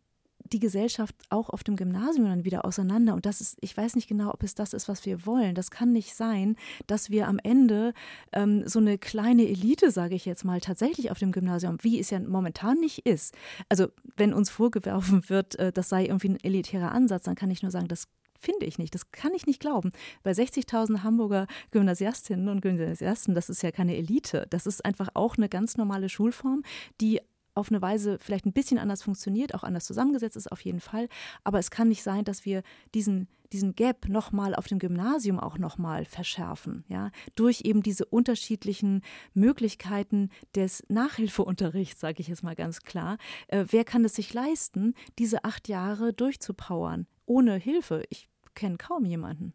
die 0.53 0.59
Gesellschaft 0.59 1.15
auch 1.29 1.49
auf 1.49 1.63
dem 1.63 1.75
Gymnasium 1.75 2.27
dann 2.27 2.45
wieder 2.45 2.65
auseinander. 2.65 3.13
Und 3.13 3.25
das 3.25 3.41
ist, 3.41 3.57
ich 3.61 3.75
weiß 3.75 3.95
nicht 3.95 4.07
genau, 4.07 4.31
ob 4.31 4.43
es 4.43 4.55
das 4.55 4.73
ist, 4.73 4.87
was 4.87 5.05
wir 5.05 5.25
wollen. 5.25 5.55
Das 5.55 5.71
kann 5.71 5.91
nicht 5.91 6.15
sein, 6.15 6.55
dass 6.87 7.09
wir 7.09 7.27
am 7.27 7.39
Ende 7.39 7.93
ähm, 8.31 8.67
so 8.67 8.79
eine 8.79 8.97
kleine 8.97 9.47
Elite, 9.47 9.91
sage 9.91 10.15
ich 10.15 10.25
jetzt 10.25 10.45
mal, 10.45 10.61
tatsächlich 10.61 11.11
auf 11.11 11.19
dem 11.19 11.31
Gymnasium, 11.31 11.77
wie 11.81 11.99
es 11.99 12.09
ja 12.09 12.19
momentan 12.19 12.79
nicht 12.79 13.05
ist. 13.05 13.35
Also 13.69 13.87
wenn 14.15 14.33
uns 14.33 14.49
vorgeworfen 14.49 15.27
wird, 15.29 15.55
äh, 15.55 15.71
das 15.71 15.89
sei 15.89 16.05
irgendwie 16.05 16.29
ein 16.29 16.43
elitärer 16.43 16.91
Ansatz, 16.91 17.23
dann 17.23 17.35
kann 17.35 17.51
ich 17.51 17.61
nur 17.61 17.71
sagen, 17.71 17.87
das 17.87 18.07
finde 18.43 18.65
ich 18.65 18.77
nicht. 18.77 18.93
Das 18.93 19.11
kann 19.11 19.33
ich 19.33 19.47
nicht 19.47 19.59
glauben. 19.59 19.91
Bei 20.21 20.31
60.000 20.31 21.01
Hamburger 21.03 21.47
Gymnasiastinnen 21.71 22.49
und 22.49 22.61
Gymnasiasten, 22.61 23.33
das 23.33 23.49
ist 23.49 23.63
ja 23.63 23.71
keine 23.71 23.95
Elite. 23.95 24.45
Das 24.49 24.67
ist 24.67 24.85
einfach 24.85 25.09
auch 25.13 25.37
eine 25.37 25.49
ganz 25.49 25.77
normale 25.77 26.09
Schulform, 26.09 26.63
die 26.99 27.21
auf 27.55 27.69
eine 27.69 27.81
Weise 27.81 28.17
vielleicht 28.19 28.45
ein 28.45 28.53
bisschen 28.53 28.79
anders 28.79 29.03
funktioniert, 29.03 29.53
auch 29.53 29.63
anders 29.63 29.85
zusammengesetzt 29.85 30.37
ist, 30.37 30.51
auf 30.51 30.61
jeden 30.61 30.79
Fall. 30.79 31.07
Aber 31.43 31.59
es 31.59 31.71
kann 31.71 31.89
nicht 31.89 32.03
sein, 32.03 32.23
dass 32.25 32.45
wir 32.45 32.63
diesen, 32.93 33.27
diesen 33.51 33.75
Gap 33.75 34.07
nochmal 34.09 34.55
auf 34.55 34.67
dem 34.67 34.79
Gymnasium 34.79 35.39
auch 35.39 35.57
nochmal 35.57 36.05
verschärfen, 36.05 36.83
ja, 36.87 37.11
durch 37.35 37.61
eben 37.63 37.83
diese 37.83 38.05
unterschiedlichen 38.05 39.01
Möglichkeiten 39.33 40.29
des 40.55 40.83
Nachhilfeunterrichts, 40.89 41.99
sage 41.99 42.21
ich 42.21 42.27
jetzt 42.27 42.43
mal 42.43 42.55
ganz 42.55 42.81
klar. 42.81 43.17
Äh, 43.47 43.65
wer 43.69 43.83
kann 43.83 44.05
es 44.05 44.15
sich 44.15 44.33
leisten, 44.33 44.93
diese 45.19 45.43
acht 45.43 45.67
Jahre 45.67 46.13
durchzupowern, 46.13 47.07
ohne 47.25 47.55
Hilfe? 47.55 48.03
Ich 48.09 48.29
kenne 48.55 48.77
kaum 48.77 49.05
jemanden. 49.05 49.53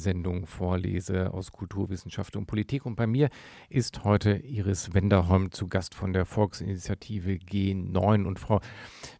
Sendung 0.00 0.46
Vorlese 0.46 1.32
aus 1.32 1.52
Kulturwissenschaft 1.52 2.34
und 2.36 2.46
Politik 2.46 2.86
und 2.86 2.96
bei 2.96 3.06
mir 3.06 3.28
ist 3.68 4.02
heute 4.02 4.32
Iris 4.32 4.94
Wenderholm 4.94 5.52
zu 5.52 5.68
Gast 5.68 5.94
von 5.94 6.12
der 6.12 6.26
Volksinitiative 6.26 7.32
G9 7.32 8.24
und 8.24 8.40
Frau 8.40 8.60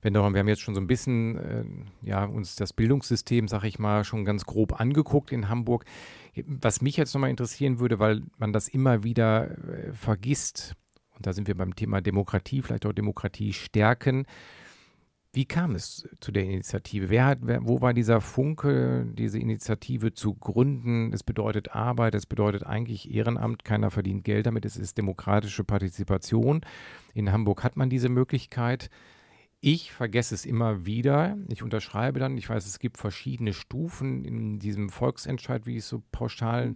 Wenderholm, 0.03 0.35
wir 0.35 0.41
haben 0.41 0.49
jetzt 0.49 0.63
schon 0.63 0.75
so 0.75 0.81
ein 0.81 0.87
bisschen 0.87 1.39
äh, 1.39 1.65
ja, 2.03 2.25
uns 2.25 2.57
das 2.57 2.73
Bildungssystem, 2.73 3.47
sag 3.47 3.65
ich 3.65 3.79
mal, 3.79 4.05
schon 4.05 4.25
ganz 4.25 4.45
grob 4.45 4.81
angeguckt 4.81 5.31
in 5.31 5.49
Hamburg. 5.49 5.85
Was 6.47 6.81
mich 6.81 6.97
jetzt 6.97 7.15
nochmal 7.15 7.31
interessieren 7.31 7.79
würde, 7.79 7.99
weil 7.99 8.23
man 8.39 8.53
das 8.53 8.69
immer 8.69 9.05
wieder 9.05 9.51
äh, 9.51 9.93
vergisst, 9.93 10.75
und 11.17 11.27
da 11.27 11.33
sind 11.33 11.49
wir 11.49 11.57
beim 11.57 11.77
Thema 11.77 12.01
Demokratie, 12.01 12.63
vielleicht 12.63 12.87
auch 12.87 12.93
Demokratie 12.93 13.53
stärken. 13.53 14.27
Wie 15.33 15.45
kam 15.45 15.77
es 15.77 16.09
zu 16.19 16.33
der 16.33 16.43
Initiative? 16.43 17.09
Wer 17.09 17.25
hat, 17.25 17.39
wer, 17.43 17.65
wo 17.65 17.81
war 17.81 17.95
dieser 17.95 18.21
Funke, 18.21 19.07
diese 19.13 19.39
Initiative 19.39 20.13
zu 20.13 20.35
gründen? 20.35 21.13
Es 21.13 21.23
bedeutet 21.23 21.73
Arbeit, 21.73 22.17
es 22.17 22.27
bedeutet 22.27 22.67
eigentlich 22.67 23.15
Ehrenamt, 23.15 23.65
keiner 23.65 23.93
verdient 23.93 24.25
Geld 24.25 24.47
damit, 24.47 24.65
es 24.65 24.77
ist 24.77 24.99
demokratische 24.99 25.63
Partizipation. 25.63 26.63
In 27.15 27.31
Hamburg 27.31 27.63
hat 27.63 27.77
man 27.77 27.91
diese 27.91 28.09
Möglichkeit. 28.09 28.91
Ich 29.61 29.93
vergesse 29.93 30.35
es 30.35 30.45
immer 30.45 30.85
wieder. 30.85 31.37
Ich 31.49 31.63
unterschreibe 31.63 32.19
dann, 32.19 32.37
ich 32.37 32.49
weiß, 32.49 32.67
es 32.67 32.81
gibt 32.81 32.99
verschiedene 32.99 33.53
Stufen 33.53 34.25
in 34.25 34.59
diesem 34.59 34.91
Volksentscheid, 34.91 35.65
wie 35.65 35.73
ich 35.73 35.85
es 35.85 35.89
so 35.89 36.03
pauschal 36.11 36.75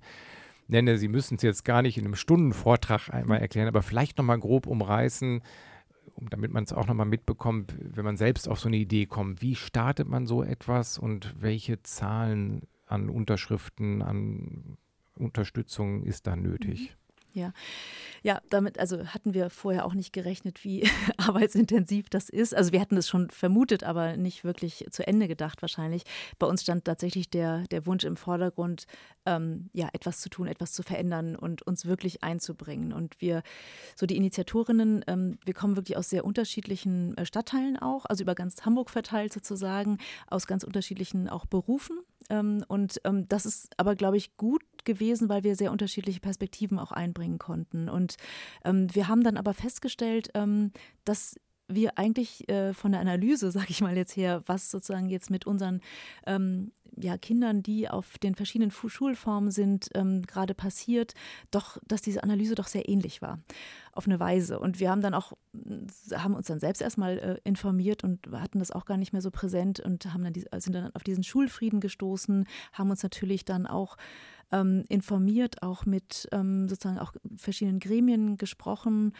nenne. 0.69 0.99
Sie 0.99 1.09
müssen 1.09 1.37
es 1.37 1.43
jetzt 1.43 1.65
gar 1.65 1.83
nicht 1.83 1.99
in 1.99 2.05
einem 2.05 2.15
Stundenvortrag 2.15 3.13
einmal 3.13 3.41
erklären, 3.41 3.67
aber 3.67 3.83
vielleicht 3.83 4.17
nochmal 4.17 4.39
grob 4.39 4.69
umreißen 4.69 5.43
um, 6.15 6.31
damit 6.31 6.53
man 6.53 6.65
es 6.65 6.73
auch 6.73 6.87
nochmal 6.87 7.07
mitbekommt, 7.07 7.75
wenn 7.79 8.05
man 8.05 8.17
selbst 8.17 8.49
auf 8.49 8.61
so 8.61 8.69
eine 8.69 8.77
Idee 8.77 9.07
kommt, 9.07 9.43
wie 9.43 9.55
startet 9.55 10.09
man 10.09 10.27
so 10.27 10.43
etwas 10.43 10.99
und 10.99 11.35
welche 11.41 11.83
Zahlen 11.83 12.63
an 12.87 13.09
Unterschriften, 13.09 14.03
an 14.03 14.77
Unterstützung 15.17 16.03
ist 16.03 16.27
da 16.27 16.37
nötig? 16.37 16.91
Mhm. 16.91 17.04
Ja, 17.35 17.53
ja, 18.23 18.41
damit 18.49 18.79
also 18.79 19.09
hatten 19.09 19.35
wir 19.35 19.51
vorher 19.51 19.85
auch 19.85 19.95
nicht 19.95 20.13
gerechnet, 20.13 20.63
wie 20.63 20.89
arbeitsintensiv 21.19 22.09
das 22.09 22.29
ist. 22.29 22.55
Also 22.55 22.71
wir 22.71 22.81
hatten 22.81 22.97
es 22.97 23.09
schon 23.09 23.29
vermutet, 23.29 23.83
aber 23.83 24.17
nicht 24.17 24.45
wirklich 24.45 24.87
zu 24.91 25.05
Ende 25.05 25.27
gedacht 25.27 25.61
wahrscheinlich. 25.61 26.05
Bei 26.39 26.47
uns 26.47 26.63
stand 26.63 26.85
tatsächlich 26.85 27.29
der, 27.29 27.65
der 27.73 27.87
Wunsch 27.87 28.05
im 28.05 28.17
Vordergrund, 28.17 28.87
ähm, 29.27 29.69
ja, 29.73 29.89
etwas 29.93 30.21
zu 30.21 30.29
tun, 30.29 30.47
etwas 30.47 30.73
zu 30.73 30.85
verändern 30.85 31.35
und 31.35 31.63
uns 31.63 31.87
wirklich 31.87 32.23
einzubringen. 32.23 32.93
Und 32.93 33.21
wir, 33.21 33.43
so 33.97 34.07
die 34.07 34.17
Initiatorinnen, 34.17 35.05
ähm, 35.09 35.39
wir 35.45 35.55
kommen 35.55 35.75
wirklich 35.75 35.97
aus 35.97 36.09
sehr 36.09 36.25
unterschiedlichen 36.25 37.17
äh, 37.19 37.27
Stadtteilen 37.27 37.77
auch, 37.79 38.07
also 38.07 38.23
über 38.23 38.37
ganz 38.37 38.65
Hamburg 38.65 38.91
verteilt 38.91 39.33
sozusagen, 39.33 39.99
aus 40.29 40.47
ganz 40.47 40.63
unterschiedlichen 40.63 41.29
auch 41.29 41.47
Berufen. 41.47 41.99
Ähm, 42.31 42.65
und 42.69 43.01
ähm, 43.05 43.29
das 43.29 43.47
ist 43.47 43.69
aber, 43.77 43.95
glaube 43.95 44.17
ich, 44.17 44.37
gut 44.37 44.63
gewesen, 44.85 45.29
weil 45.29 45.45
wir 45.45 45.57
sehr 45.57 45.73
unterschiedliche 45.73 46.21
Perspektiven 46.21 46.79
auch 46.79 46.93
einbringen 46.93 47.39
konnten. 47.39 47.89
Und 47.89 48.17
ähm, 48.65 48.95
wir 48.95 49.09
haben 49.09 49.23
dann 49.23 49.37
aber 49.37 49.55
festgestellt, 49.55 50.31
dass 51.05 51.37
wir 51.69 51.99
eigentlich 51.99 52.49
äh, 52.49 52.75
von 52.75 52.93
der 52.93 53.01
Analyse, 53.01 53.51
sage 53.53 53.71
ich 53.71 53.81
mal 53.81 53.97
jetzt 53.97 54.17
her, 54.17 54.43
was 54.47 54.71
sozusagen 54.71 55.09
jetzt 55.09 55.31
mit 55.31 55.47
unseren 55.47 55.81
ähm, 56.27 56.73
ja, 56.97 57.19
Kindern, 57.19 57.63
die 57.63 57.89
auf 57.89 58.19
den 58.19 58.35
verschiedenen 58.35 58.71
Schulformen 58.71 59.51
sind, 59.51 59.89
ähm, 59.95 60.23
gerade 60.23 60.55
passiert, 60.55 61.15
doch, 61.51 61.79
dass 61.89 62.03
diese 62.03 62.23
Analyse 62.23 62.55
doch 62.55 62.69
sehr 62.69 62.89
ähnlich 62.89 63.21
war, 63.21 63.41
auf 63.97 64.07
eine 64.07 64.21
Weise. 64.21 64.59
Und 64.59 64.81
wir 64.81 64.91
haben 64.91 65.01
dann 65.01 65.15
auch, 65.15 65.33
haben 66.13 66.35
uns 66.35 66.47
dann 66.47 66.61
selbst 66.61 66.83
erstmal 66.83 67.19
äh, 67.19 67.39
informiert 67.45 68.05
und 68.05 68.21
hatten 68.33 68.59
das 68.59 68.71
auch 68.71 68.85
gar 68.85 68.97
nicht 68.97 69.13
mehr 69.13 69.23
so 69.23 69.31
präsent 69.31 69.81
und 69.81 70.13
haben 70.13 70.25
dann 70.25 70.33
die, 70.33 70.45
sind 70.57 70.75
dann 70.75 70.95
auf 70.95 71.03
diesen 71.03 71.25
Schulfrieden 71.25 71.81
gestoßen, 71.81 72.47
haben 72.73 72.91
uns 72.91 73.03
natürlich 73.03 73.45
dann 73.45 73.67
auch 73.67 73.97
ähm, 74.53 74.85
informiert, 74.89 75.63
auch 75.63 75.87
mit 75.87 76.29
ähm, 76.33 76.69
sozusagen 76.69 76.99
auch 76.99 77.13
verschiedenen 77.37 77.81
Gremien 77.81 78.37
gesprochen, 78.37 79.13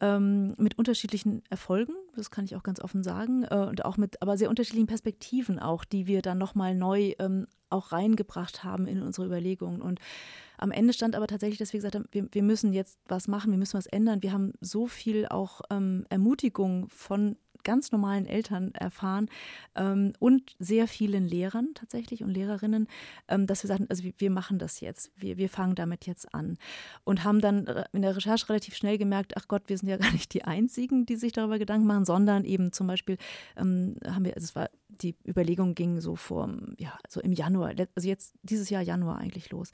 ähm, 0.00 0.54
mit 0.58 0.78
unterschiedlichen 0.78 1.42
Erfolgen, 1.50 1.94
das 2.14 2.30
kann 2.30 2.44
ich 2.44 2.56
auch 2.56 2.62
ganz 2.62 2.80
offen 2.80 3.02
sagen, 3.02 3.44
äh, 3.44 3.66
und 3.68 3.84
auch 3.84 3.96
mit 3.96 4.22
aber 4.22 4.36
sehr 4.36 4.50
unterschiedlichen 4.50 4.86
Perspektiven 4.86 5.58
auch, 5.58 5.84
die 5.84 6.06
wir 6.06 6.22
dann 6.22 6.38
nochmal 6.38 6.74
neu 6.74 7.14
ähm, 7.18 7.46
auch 7.70 7.92
reingebracht 7.92 8.64
haben 8.64 8.86
in 8.86 9.02
unsere 9.02 9.26
Überlegungen. 9.26 9.80
Und 9.80 10.00
am 10.58 10.70
Ende 10.70 10.92
stand 10.92 11.14
aber 11.14 11.26
tatsächlich, 11.26 11.58
dass 11.58 11.72
wir 11.72 11.78
gesagt 11.78 11.94
haben, 11.94 12.08
wir, 12.10 12.28
wir 12.32 12.42
müssen 12.42 12.72
jetzt 12.72 12.98
was 13.06 13.28
machen, 13.28 13.50
wir 13.50 13.58
müssen 13.58 13.78
was 13.78 13.86
ändern. 13.86 14.22
Wir 14.22 14.32
haben 14.32 14.52
so 14.60 14.86
viel 14.86 15.26
auch 15.26 15.60
ähm, 15.70 16.06
Ermutigung 16.08 16.88
von 16.88 17.36
ganz 17.66 17.90
normalen 17.90 18.26
Eltern 18.26 18.72
erfahren 18.74 19.28
ähm, 19.74 20.12
und 20.20 20.54
sehr 20.60 20.86
vielen 20.86 21.26
Lehrern 21.26 21.70
tatsächlich 21.74 22.22
und 22.22 22.30
Lehrerinnen, 22.30 22.86
ähm, 23.26 23.48
dass 23.48 23.64
wir 23.64 23.68
sagten, 23.68 23.86
also 23.90 24.04
wir, 24.04 24.12
wir, 24.18 24.30
machen 24.30 24.60
das 24.60 24.80
jetzt, 24.80 25.10
wir, 25.16 25.36
wir 25.36 25.50
fangen 25.50 25.74
damit 25.74 26.06
jetzt 26.06 26.32
an 26.32 26.58
und 27.02 27.24
haben 27.24 27.40
dann 27.40 27.66
in 27.92 28.02
der 28.02 28.14
Recherche 28.14 28.48
relativ 28.48 28.76
schnell 28.76 28.98
gemerkt, 28.98 29.36
ach 29.36 29.48
Gott, 29.48 29.64
wir 29.66 29.76
sind 29.76 29.88
ja 29.88 29.96
gar 29.96 30.12
nicht 30.12 30.32
die 30.32 30.44
Einzigen, 30.44 31.06
die 31.06 31.16
sich 31.16 31.32
darüber 31.32 31.58
Gedanken 31.58 31.88
machen, 31.88 32.04
sondern 32.04 32.44
eben 32.44 32.70
zum 32.72 32.86
Beispiel 32.86 33.18
ähm, 33.56 33.96
haben 34.06 34.24
wir, 34.24 34.36
also 34.36 34.44
es 34.44 34.54
war 34.54 34.70
die 34.88 35.16
Überlegung 35.26 35.74
ging 35.74 36.00
so 36.00 36.16
vor, 36.16 36.48
ja, 36.78 36.98
so 37.08 37.20
im 37.20 37.32
Januar, 37.32 37.72
also 37.94 38.08
jetzt 38.08 38.34
dieses 38.42 38.70
Jahr 38.70 38.82
Januar 38.82 39.18
eigentlich 39.18 39.50
los 39.50 39.72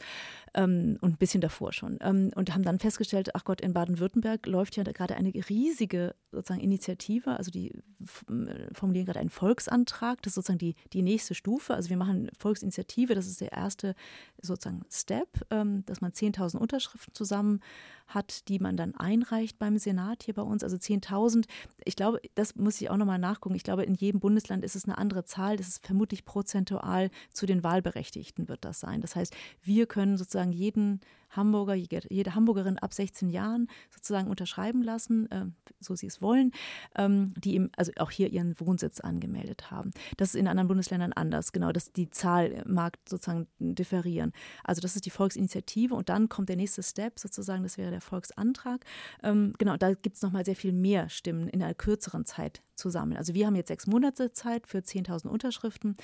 ähm, 0.55 0.99
und 1.01 1.13
ein 1.13 1.17
bisschen 1.17 1.41
davor 1.41 1.73
schon. 1.73 1.99
Ähm, 2.01 2.31
und 2.35 2.53
haben 2.55 2.63
dann 2.63 2.79
festgestellt, 2.79 3.35
ach 3.35 3.45
Gott, 3.45 3.61
in 3.61 3.73
Baden-Württemberg 3.73 4.47
läuft 4.47 4.77
ja 4.77 4.83
gerade 4.83 5.15
eine 5.17 5.33
riesige 5.49 6.15
sozusagen 6.31 6.61
Initiative, 6.61 7.37
also 7.37 7.51
die 7.51 7.71
äh, 7.71 8.75
formulieren 8.75 9.07
gerade 9.07 9.21
einen 9.21 9.31
Volksantrag, 9.31 10.23
das 10.23 10.33
ist 10.33 10.35
sozusagen 10.37 10.59
die, 10.59 10.75
die 10.93 11.03
nächste 11.03 11.35
Stufe. 11.35 11.75
Also 11.75 11.91
wir 11.91 11.97
machen 11.97 12.31
Volksinitiative, 12.39 13.15
das 13.15 13.27
ist 13.27 13.41
der 13.41 13.53
erste 13.53 13.95
sozusagen 14.41 14.83
Step, 14.91 15.29
ähm, 15.51 15.85
dass 15.87 16.01
man 16.01 16.13
10.000 16.13 16.57
Unterschriften 16.57 17.15
zusammen 17.15 17.61
hat, 18.07 18.49
die 18.49 18.59
man 18.59 18.77
dann 18.77 18.95
einreicht 18.95 19.59
beim 19.59 19.79
Senat 19.79 20.23
hier 20.25 20.35
bei 20.35 20.43
uns. 20.43 20.63
Also 20.63 20.77
10.000. 20.77 21.47
Ich 21.85 21.97
glaube, 21.97 22.21
das 22.35 22.57
muss 22.57 22.81
ich 22.81 22.91
auch 22.91 22.97
nochmal 22.97 23.19
nachgucken. 23.19 23.55
Ich 23.55 23.65
glaube, 23.65 23.85
in 23.85 23.95
jedem 23.95 24.21
Bundesland 24.21 24.65
ist 24.65 24.77
es 24.77 24.85
eine 24.85 24.99
andere 24.99 25.25
Zahl. 25.25 25.57
Das 25.57 25.69
ist 25.69 25.87
vermutlich 25.87 26.25
prozentual 26.25 27.11
zu 27.33 27.47
den 27.47 27.63
Wahlberechtigten 27.63 28.49
wird 28.49 28.65
das 28.65 28.81
sein. 28.81 29.01
Das 29.01 29.17
heißt, 29.17 29.35
wir 29.63 29.87
können 29.87 30.17
sozusagen 30.17 30.53
jeden 30.53 31.01
Hamburger, 31.33 31.75
jede 31.75 32.35
Hamburgerin 32.35 32.79
ab 32.79 32.95
16 32.95 33.31
Jahren 33.31 33.69
sozusagen 33.91 34.29
unterschreiben 34.29 34.83
lassen, 34.83 35.31
äh, 35.31 35.47
so 35.81 35.95
sie 35.95 36.07
es 36.07 36.23
wollen, 36.23 36.53
ähm, 36.97 37.35
die 37.37 37.55
eben 37.55 37.71
also 37.77 37.93
auch 37.99 38.11
hier 38.11 38.31
ihren 38.31 38.59
Wohnsitz 38.61 39.01
angemeldet 39.01 39.71
haben. 39.71 39.91
Das 40.17 40.31
ist 40.31 40.35
in 40.37 40.47
anderen 40.47 40.69
Bundesländern 40.69 41.13
anders, 41.13 41.53
genau, 41.53 41.73
dass 41.73 41.93
die 41.93 42.11
Zahl 42.11 42.63
mag 42.67 42.99
sozusagen 43.09 43.47
differieren. 43.59 44.33
Also 44.65 44.81
das 44.81 44.95
ist 44.97 45.07
die 45.07 45.11
Volksinitiative 45.11 45.95
und 45.95 46.09
dann 46.09 46.29
kommt 46.29 46.49
der 46.49 46.57
nächste 46.57 46.83
Step 46.83 47.19
sozusagen, 47.19 47.63
das 47.63 47.79
wäre 47.79 47.91
der 47.91 48.01
Volksantrag. 48.01 48.85
Ähm, 49.23 49.55
genau, 49.59 49.77
da 49.77 49.95
gibt 49.95 50.17
es 50.17 50.23
nochmal 50.23 50.45
sehr 50.45 50.57
viel 50.57 50.73
mehr 50.73 51.09
Stimmen 51.09 51.49
in 51.49 51.63
einer 51.63 51.75
kürzeren 51.75 52.25
Zeit 52.25 52.63
zu 52.75 52.91
sammeln. 52.91 53.17
Also 53.17 53.35
wir 53.35 53.47
haben 53.47 53.55
jetzt 53.55 53.69
sechs 53.69 53.87
Monate 53.87 54.33
Zeit 54.33 54.67
für 54.67 54.79
10.000 54.79 55.29
Unterschriften 55.29 55.97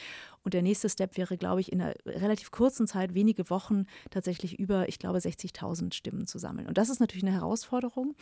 und 0.45 0.55
der 0.55 0.63
nächste 0.63 0.89
Step 0.89 1.17
wäre, 1.17 1.37
glaube 1.37 1.61
ich, 1.61 1.73
in 1.73 1.81
einer 1.81 1.95
relativ 2.07 2.51
kurzen 2.51 2.87
Zeit, 2.87 3.15
wenige 3.15 3.51
Wochen, 3.51 3.87
tatsächlich 4.11 4.59
über, 4.59 4.89
ich 4.89 4.99
glaube, 4.99 5.18
60.000 5.19 5.93
Stimmen 5.95 6.27
zu 6.27 6.39
sammeln. 6.39 6.67
Und 6.67 6.79
das 6.79 6.89
ist 6.89 7.01
natürlich 7.01 7.25
eine 7.25 7.35
Herausforderung, 7.35 8.15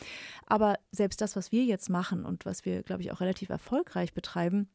aber 0.47 0.79
selbst 0.93 1.21
das, 1.21 1.37
was 1.37 1.53
wir 1.53 1.65
jetzt 1.65 1.91
machen 1.91 2.25
und 2.25 2.45
was 2.45 2.65
wir, 2.65 2.83
glaube 2.83 3.03
ich, 3.03 3.13
auch 3.13 3.21
relativ 3.21 3.49
erfolgreich 3.49 4.15
betreiben, 4.15 4.69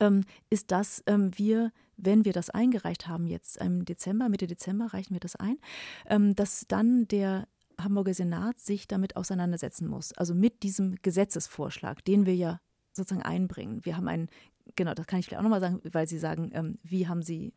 ähm, 0.00 0.24
ist, 0.50 0.70
dass 0.72 1.02
ähm, 1.06 1.30
wir 1.36 1.72
wenn 1.96 2.24
wir 2.24 2.32
das 2.32 2.50
eingereicht 2.50 3.08
haben, 3.08 3.26
jetzt 3.26 3.56
im 3.56 3.84
Dezember, 3.84 4.28
Mitte 4.28 4.46
Dezember 4.46 4.92
reichen 4.92 5.14
wir 5.14 5.20
das 5.20 5.36
ein, 5.36 5.58
ähm, 6.06 6.34
dass 6.34 6.66
dann 6.68 7.08
der 7.08 7.48
Hamburger 7.80 8.14
Senat 8.14 8.58
sich 8.58 8.88
damit 8.88 9.16
auseinandersetzen 9.16 9.86
muss, 9.86 10.12
also 10.12 10.34
mit 10.34 10.62
diesem 10.62 10.96
Gesetzesvorschlag, 11.02 12.04
den 12.04 12.26
wir 12.26 12.34
ja 12.34 12.60
sozusagen 12.92 13.22
einbringen. 13.22 13.84
Wir 13.84 13.96
haben 13.96 14.08
einen, 14.08 14.28
genau, 14.76 14.94
das 14.94 15.06
kann 15.06 15.18
ich 15.18 15.26
vielleicht 15.26 15.40
auch 15.40 15.42
nochmal 15.42 15.60
sagen, 15.60 15.80
weil 15.92 16.08
Sie 16.08 16.18
sagen, 16.18 16.50
ähm, 16.54 16.78
wie 16.82 17.08
haben 17.08 17.22
Sie 17.22 17.52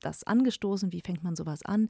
das 0.00 0.24
angestoßen, 0.24 0.92
wie 0.92 1.00
fängt 1.00 1.22
man 1.22 1.36
sowas 1.36 1.62
an? 1.62 1.88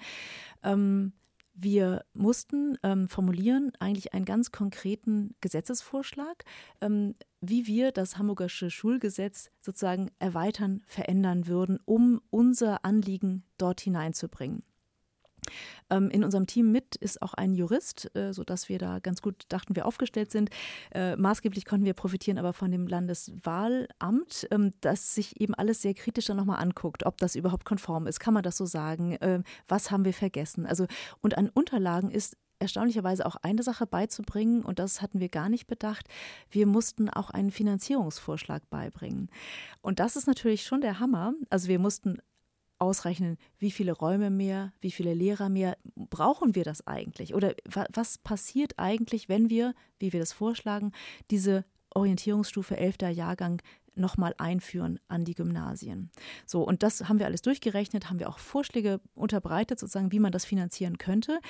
Ähm, 0.63 1.13
wir 1.55 2.05
mussten 2.14 2.78
ähm, 2.82 3.09
formulieren 3.09 3.72
eigentlich 3.80 4.14
einen 4.14 4.24
ganz 4.24 4.51
konkreten 4.53 5.34
Gesetzesvorschlag, 5.40 6.44
ähm, 6.80 7.14
wie 7.40 7.66
wir 7.66 7.92
das 7.92 8.18
Hamburgische 8.18 8.70
Schulgesetz 8.70 9.51
sozusagen 9.61 10.11
erweitern, 10.18 10.82
verändern 10.86 11.46
würden, 11.46 11.78
um 11.84 12.20
unser 12.30 12.84
Anliegen 12.84 13.44
dort 13.59 13.80
hineinzubringen. 13.80 14.62
Ähm, 15.90 16.11
in 16.11 16.24
unserem 16.24 16.46
Team 16.46 16.72
mit 16.72 16.96
ist 16.96 17.22
auch 17.22 17.34
ein 17.34 17.55
Jurist, 17.55 18.14
äh, 18.16 18.32
sodass 18.32 18.68
wir 18.68 18.78
da 18.78 18.98
ganz 18.98 19.22
gut 19.22 19.44
dachten, 19.48 19.76
wir 19.76 19.86
aufgestellt 19.86 20.30
sind. 20.30 20.51
Äh, 20.92 21.16
maßgeblich 21.16 21.64
konnten 21.64 21.86
wir 21.86 21.94
profitieren 21.94 22.38
aber 22.38 22.53
von 22.53 22.70
dem 22.70 22.86
Landeswahlamt, 22.86 24.48
ähm, 24.51 24.72
das 24.80 25.14
sich 25.14 25.40
eben 25.40 25.55
alles 25.55 25.82
sehr 25.82 25.94
kritisch 25.94 26.26
dann 26.26 26.36
nochmal 26.36 26.62
anguckt, 26.62 27.07
ob 27.07 27.18
das 27.18 27.34
überhaupt 27.34 27.64
konform 27.64 28.07
ist. 28.07 28.20
Kann 28.20 28.34
man 28.34 28.42
das 28.42 28.57
so 28.57 28.66
sagen? 28.66 29.12
Äh, 29.16 29.42
was 29.68 29.90
haben 29.90 30.05
wir 30.05 30.14
vergessen? 30.14 30.66
Also, 30.66 30.86
und 31.20 31.36
an 31.38 31.48
Unterlagen 31.48 32.11
ist 32.11 32.36
erstaunlicherweise 32.61 33.26
auch 33.26 33.36
eine 33.36 33.62
Sache 33.62 33.86
beizubringen, 33.86 34.62
und 34.62 34.78
das 34.78 35.03
hatten 35.03 35.18
wir 35.18 35.28
gar 35.28 35.48
nicht 35.48 35.66
bedacht. 35.66 36.07
Wir 36.51 36.66
mussten 36.66 37.09
auch 37.09 37.30
einen 37.30 37.51
Finanzierungsvorschlag 37.51 38.68
beibringen. 38.70 39.30
Und 39.80 39.98
das 39.98 40.14
ist 40.14 40.26
natürlich 40.26 40.64
schon 40.64 40.82
der 40.82 41.01
Hammer. 41.01 41.32
Also 41.48 41.68
wir 41.68 41.78
mussten 41.78 42.18
ausrechnen, 42.81 43.37
wie 43.59 43.70
viele 43.70 43.93
Räume 43.93 44.31
mehr, 44.31 44.72
wie 44.81 44.91
viele 44.91 45.14
Lehrer 45.14 45.49
mehr, 45.49 45.76
brauchen 45.95 46.55
wir 46.55 46.64
das 46.64 46.87
eigentlich? 46.87 47.35
Oder 47.35 47.55
was 47.64 48.18
passiert 48.18 48.78
eigentlich, 48.78 49.28
wenn 49.28 49.51
wir, 49.51 49.74
wie 49.99 50.12
wir 50.12 50.20
das 50.20 50.33
vorschlagen, 50.33 50.93
diese 51.31 51.64
Orientierungsstufe 51.95 52.76
11. 52.76 52.97
Jahrgang 53.12 53.61
nochmal 54.01 54.34
einführen 54.38 54.98
an 55.09 55.24
die 55.24 55.34
Gymnasien. 55.34 56.11
So, 56.46 56.62
und 56.62 56.82
das 56.82 57.09
haben 57.09 57.18
wir 57.18 57.26
alles 57.26 57.42
durchgerechnet, 57.42 58.11
haben 58.11 58.18
wir 58.18 58.28
auch 58.28 58.38
Vorschläge 58.38 59.01
unterbreitet, 59.14 59.78
sozusagen, 59.78 60.12
wie 60.12 60.18
man 60.18 60.32
das 60.32 60.44
finanzieren 60.44 60.98
könnte. 60.98 61.40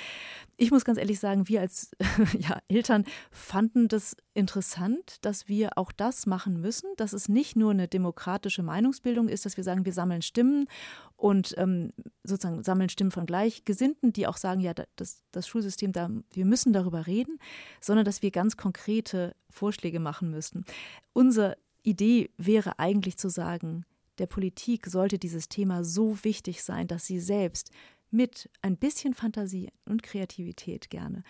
Ich 0.57 0.71
muss 0.71 0.85
ganz 0.85 0.99
ehrlich 0.99 1.21
sagen, 1.21 1.49
wir 1.49 1.61
als 1.61 1.93
ja, 2.39 2.59
Eltern 2.69 3.05
fanden 3.31 3.89
das 3.89 4.17
interessant, 4.35 5.17
dass 5.23 5.49
wir 5.49 5.77
auch 5.77 5.93
das 5.93 6.27
machen 6.27 6.61
müssen, 6.61 6.89
dass 6.97 7.13
es 7.13 7.29
nicht 7.29 7.57
nur 7.57 7.71
eine 7.71 7.89
demokratische 7.89 8.63
Meinungsbildung 8.63 9.29
ist, 9.29 9.47
dass 9.47 9.57
wir 9.57 9.65
sagen, 9.65 9.85
wir 9.85 9.93
sammeln 9.93 10.23
Stimmen 10.23 10.67
und 11.17 11.55
ähm, 11.59 11.93
sozusagen 12.25 12.63
sammeln 12.63 12.89
Stimmen 12.89 13.11
von 13.11 13.27
Gleichgesinnten, 13.27 14.13
die 14.13 14.27
auch 14.27 14.37
sagen, 14.37 14.61
ja, 14.61 14.73
das, 14.97 15.23
das 15.33 15.47
Schulsystem, 15.47 15.93
da, 15.93 16.09
wir 16.33 16.45
müssen 16.45 16.73
darüber 16.73 17.07
reden, 17.07 17.39
sondern 17.81 18.05
dass 18.05 18.23
wir 18.23 18.31
ganz 18.31 18.57
konkrete 18.57 19.35
Vorschläge 19.51 20.01
machen 20.01 20.31
müssten. 20.31 20.65
Unser 21.13 21.57
Idee 21.83 22.31
wäre 22.37 22.79
eigentlich 22.79 23.17
zu 23.17 23.29
sagen, 23.29 23.85
der 24.19 24.27
Politik 24.27 24.87
sollte 24.87 25.19
dieses 25.19 25.49
Thema 25.49 25.85
so 25.85 26.23
wichtig 26.25 26.63
sein, 26.63 26.87
dass 26.87 27.07
sie 27.07 27.21
selbst 27.21 27.71
mit 28.11 28.51
ein 28.61 28.77
bisschen 28.77 29.15
Fantasie 29.15 29.71
und 29.87 30.03
Kreativität 30.03 30.91
gerne 30.91 31.23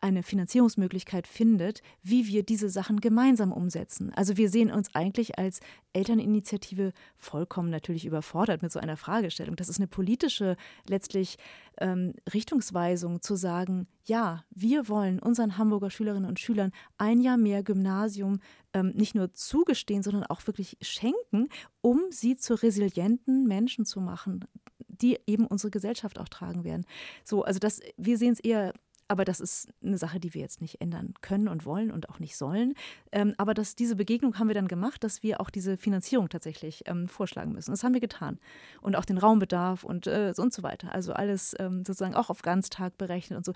eine 0.00 0.22
Finanzierungsmöglichkeit 0.22 1.26
findet, 1.26 1.82
wie 2.02 2.26
wir 2.26 2.42
diese 2.42 2.68
Sachen 2.68 3.00
gemeinsam 3.00 3.52
umsetzen. 3.52 4.12
Also 4.14 4.36
wir 4.36 4.48
sehen 4.50 4.70
uns 4.70 4.94
eigentlich 4.94 5.38
als 5.38 5.60
Elterninitiative 5.92 6.92
vollkommen 7.16 7.70
natürlich 7.70 8.04
überfordert 8.04 8.62
mit 8.62 8.72
so 8.72 8.78
einer 8.78 8.96
Fragestellung. 8.96 9.56
Das 9.56 9.68
ist 9.68 9.78
eine 9.78 9.88
politische 9.88 10.56
letztlich 10.86 11.38
ähm, 11.78 12.14
Richtungsweisung 12.32 13.22
zu 13.22 13.36
sagen, 13.36 13.86
ja, 14.04 14.44
wir 14.50 14.88
wollen 14.88 15.18
unseren 15.18 15.58
Hamburger 15.58 15.90
Schülerinnen 15.90 16.28
und 16.28 16.38
Schülern 16.38 16.72
ein 16.98 17.20
Jahr 17.20 17.36
mehr 17.36 17.62
Gymnasium 17.62 18.40
ähm, 18.72 18.92
nicht 18.94 19.14
nur 19.14 19.32
zugestehen, 19.32 20.02
sondern 20.02 20.24
auch 20.24 20.46
wirklich 20.46 20.76
schenken, 20.80 21.48
um 21.80 22.02
sie 22.10 22.36
zu 22.36 22.54
resilienten 22.54 23.46
Menschen 23.46 23.84
zu 23.84 24.00
machen, 24.00 24.44
die 24.88 25.18
eben 25.26 25.46
unsere 25.46 25.70
Gesellschaft 25.70 26.18
auch 26.18 26.28
tragen 26.28 26.64
werden. 26.64 26.84
So, 27.24 27.42
also 27.42 27.58
das, 27.58 27.80
wir 27.96 28.18
sehen 28.18 28.32
es 28.32 28.40
eher 28.40 28.72
aber 29.08 29.24
das 29.24 29.40
ist 29.40 29.68
eine 29.82 29.98
Sache, 29.98 30.20
die 30.20 30.34
wir 30.34 30.40
jetzt 30.40 30.60
nicht 30.60 30.80
ändern 30.80 31.14
können 31.20 31.48
und 31.48 31.64
wollen 31.64 31.90
und 31.90 32.08
auch 32.08 32.18
nicht 32.18 32.36
sollen. 32.36 32.74
Ähm, 33.12 33.34
aber 33.38 33.54
das, 33.54 33.76
diese 33.76 33.96
Begegnung 33.96 34.38
haben 34.38 34.48
wir 34.48 34.54
dann 34.54 34.68
gemacht, 34.68 35.04
dass 35.04 35.22
wir 35.22 35.40
auch 35.40 35.50
diese 35.50 35.76
Finanzierung 35.76 36.28
tatsächlich 36.28 36.82
ähm, 36.86 37.08
vorschlagen 37.08 37.52
müssen. 37.52 37.70
Das 37.70 37.84
haben 37.84 37.94
wir 37.94 38.00
getan. 38.00 38.38
Und 38.80 38.96
auch 38.96 39.04
den 39.04 39.18
Raumbedarf 39.18 39.84
und, 39.84 40.06
äh, 40.06 40.32
und 40.36 40.52
so 40.52 40.62
weiter. 40.62 40.92
Also 40.92 41.12
alles 41.12 41.54
ähm, 41.58 41.84
sozusagen 41.84 42.14
auch 42.14 42.30
auf 42.30 42.42
Ganztag 42.42 42.98
berechnet 42.98 43.36
und 43.36 43.44
so. 43.44 43.52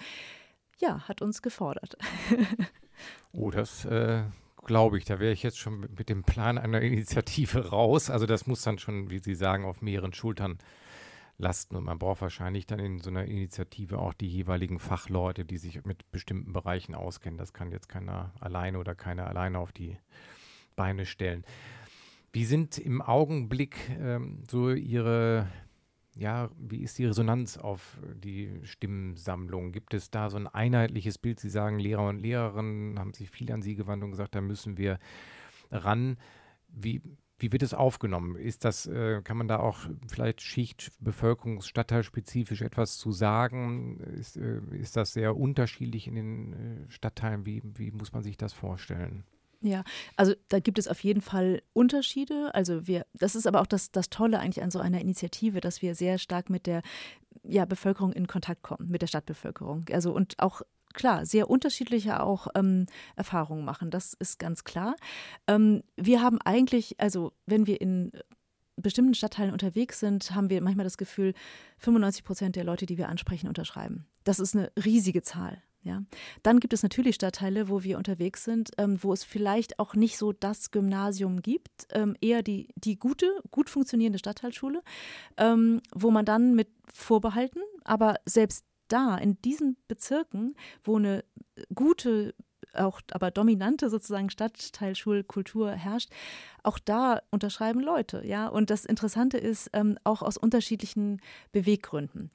Ja, 0.78 1.06
hat 1.08 1.20
uns 1.20 1.42
gefordert. 1.42 1.96
oh, 3.32 3.50
das 3.50 3.84
äh, 3.84 4.22
glaube 4.64 4.98
ich. 4.98 5.04
Da 5.04 5.18
wäre 5.18 5.32
ich 5.32 5.42
jetzt 5.42 5.58
schon 5.58 5.80
mit 5.80 6.08
dem 6.08 6.22
Plan 6.22 6.58
einer 6.58 6.80
Initiative 6.80 7.70
raus. 7.70 8.08
Also 8.08 8.26
das 8.26 8.46
muss 8.46 8.62
dann 8.62 8.78
schon, 8.78 9.10
wie 9.10 9.18
Sie 9.18 9.34
sagen, 9.34 9.64
auf 9.64 9.82
mehreren 9.82 10.12
Schultern 10.12 10.58
lasten. 11.40 11.76
Und 11.76 11.84
man 11.84 11.98
braucht 11.98 12.20
wahrscheinlich 12.20 12.66
dann 12.66 12.78
in 12.78 13.00
so 13.00 13.10
einer 13.10 13.24
Initiative 13.24 13.98
auch 13.98 14.14
die 14.14 14.28
jeweiligen 14.28 14.78
Fachleute, 14.78 15.44
die 15.44 15.58
sich 15.58 15.84
mit 15.84 16.10
bestimmten 16.12 16.52
Bereichen 16.52 16.94
auskennen. 16.94 17.38
Das 17.38 17.52
kann 17.52 17.72
jetzt 17.72 17.88
keiner 17.88 18.32
alleine 18.40 18.78
oder 18.78 18.94
keiner 18.94 19.26
alleine 19.26 19.58
auf 19.58 19.72
die 19.72 19.96
Beine 20.76 21.06
stellen. 21.06 21.44
Wie 22.32 22.44
sind 22.44 22.78
im 22.78 23.02
Augenblick 23.02 23.76
ähm, 23.98 24.44
so 24.48 24.70
Ihre, 24.70 25.48
ja, 26.16 26.50
wie 26.56 26.82
ist 26.82 26.98
die 26.98 27.06
Resonanz 27.06 27.58
auf 27.58 27.98
die 28.14 28.60
Stimmensammlung? 28.62 29.72
Gibt 29.72 29.94
es 29.94 30.10
da 30.10 30.30
so 30.30 30.36
ein 30.36 30.46
einheitliches 30.46 31.18
Bild? 31.18 31.40
Sie 31.40 31.50
sagen, 31.50 31.80
Lehrer 31.80 32.08
und 32.08 32.18
Lehrerinnen 32.20 32.98
haben 32.98 33.14
sich 33.14 33.30
viel 33.30 33.50
an 33.52 33.62
Sie 33.62 33.74
gewandt 33.74 34.04
und 34.04 34.12
gesagt, 34.12 34.36
da 34.36 34.40
müssen 34.40 34.78
wir 34.78 35.00
ran. 35.72 36.18
Wie, 36.68 37.02
wie 37.40 37.52
wird 37.52 37.62
es 37.62 37.74
aufgenommen? 37.74 38.36
Ist 38.36 38.64
das, 38.64 38.86
äh, 38.86 39.22
kann 39.22 39.36
man 39.36 39.48
da 39.48 39.58
auch 39.58 39.78
vielleicht 40.08 40.40
Schicht, 40.40 40.92
Stadtteilspezifisch 41.60 42.62
etwas 42.62 42.98
zu 42.98 43.12
sagen? 43.12 44.00
Ist, 44.18 44.36
äh, 44.36 44.60
ist 44.72 44.96
das 44.96 45.12
sehr 45.12 45.36
unterschiedlich 45.36 46.06
in 46.06 46.14
den 46.14 46.52
äh, 46.52 46.90
Stadtteilen? 46.90 47.46
Wie, 47.46 47.62
wie 47.64 47.90
muss 47.90 48.12
man 48.12 48.22
sich 48.22 48.36
das 48.36 48.52
vorstellen? 48.52 49.24
Ja, 49.62 49.84
also 50.16 50.34
da 50.48 50.58
gibt 50.58 50.78
es 50.78 50.88
auf 50.88 51.00
jeden 51.04 51.20
Fall 51.20 51.62
Unterschiede. 51.74 52.54
Also 52.54 52.86
wir, 52.86 53.04
das 53.12 53.34
ist 53.34 53.46
aber 53.46 53.60
auch 53.60 53.66
das, 53.66 53.92
das 53.92 54.08
Tolle 54.08 54.38
eigentlich 54.38 54.62
an 54.62 54.70
so 54.70 54.78
einer 54.78 55.00
Initiative, 55.00 55.60
dass 55.60 55.82
wir 55.82 55.94
sehr 55.94 56.18
stark 56.18 56.48
mit 56.48 56.66
der 56.66 56.82
ja, 57.42 57.66
Bevölkerung 57.66 58.12
in 58.12 58.26
Kontakt 58.26 58.62
kommen, 58.62 58.88
mit 58.88 59.02
der 59.02 59.06
Stadtbevölkerung. 59.06 59.84
Also 59.92 60.12
und 60.12 60.34
auch 60.38 60.62
klar, 60.94 61.26
sehr 61.26 61.50
unterschiedliche 61.50 62.22
auch 62.22 62.48
ähm, 62.54 62.86
Erfahrungen 63.16 63.64
machen. 63.64 63.90
Das 63.90 64.14
ist 64.14 64.38
ganz 64.38 64.64
klar. 64.64 64.96
Ähm, 65.46 65.82
wir 65.96 66.22
haben 66.22 66.38
eigentlich, 66.42 66.98
also 66.98 67.32
wenn 67.46 67.66
wir 67.66 67.80
in 67.80 68.12
bestimmten 68.76 69.14
Stadtteilen 69.14 69.52
unterwegs 69.52 70.00
sind, 70.00 70.34
haben 70.34 70.50
wir 70.50 70.60
manchmal 70.62 70.84
das 70.84 70.98
Gefühl, 70.98 71.34
95 71.78 72.24
Prozent 72.24 72.56
der 72.56 72.64
Leute, 72.64 72.86
die 72.86 72.98
wir 72.98 73.08
ansprechen, 73.08 73.48
unterschreiben. 73.48 74.06
Das 74.24 74.40
ist 74.40 74.56
eine 74.56 74.72
riesige 74.82 75.22
Zahl. 75.22 75.62
Ja. 75.82 76.02
Dann 76.42 76.60
gibt 76.60 76.74
es 76.74 76.82
natürlich 76.82 77.14
Stadtteile, 77.14 77.70
wo 77.70 77.82
wir 77.82 77.96
unterwegs 77.96 78.44
sind, 78.44 78.70
ähm, 78.76 79.02
wo 79.02 79.14
es 79.14 79.24
vielleicht 79.24 79.78
auch 79.78 79.94
nicht 79.94 80.18
so 80.18 80.32
das 80.32 80.70
Gymnasium 80.72 81.40
gibt, 81.40 81.86
ähm, 81.92 82.16
eher 82.20 82.42
die, 82.42 82.68
die 82.74 82.98
gute, 82.98 83.26
gut 83.50 83.70
funktionierende 83.70 84.18
Stadtteilschule, 84.18 84.82
ähm, 85.38 85.80
wo 85.94 86.10
man 86.10 86.26
dann 86.26 86.54
mit 86.54 86.68
Vorbehalten, 86.92 87.60
aber 87.84 88.16
selbst 88.26 88.66
da, 88.92 89.16
in 89.16 89.40
diesen 89.42 89.76
Bezirken, 89.88 90.56
wo 90.84 90.96
eine 90.96 91.24
gute 91.74 92.34
auch 92.74 93.00
aber 93.10 93.32
dominante 93.32 93.90
sozusagen 93.90 94.30
Stadtteilschulkultur 94.30 95.72
herrscht, 95.72 96.10
auch 96.62 96.78
da 96.78 97.20
unterschreiben 97.30 97.80
Leute, 97.80 98.24
ja. 98.24 98.46
Und 98.46 98.70
das 98.70 98.84
Interessante 98.84 99.38
ist 99.38 99.70
ähm, 99.72 99.98
auch 100.04 100.22
aus 100.22 100.36
unterschiedlichen 100.36 101.20
Beweggründen. 101.52 102.30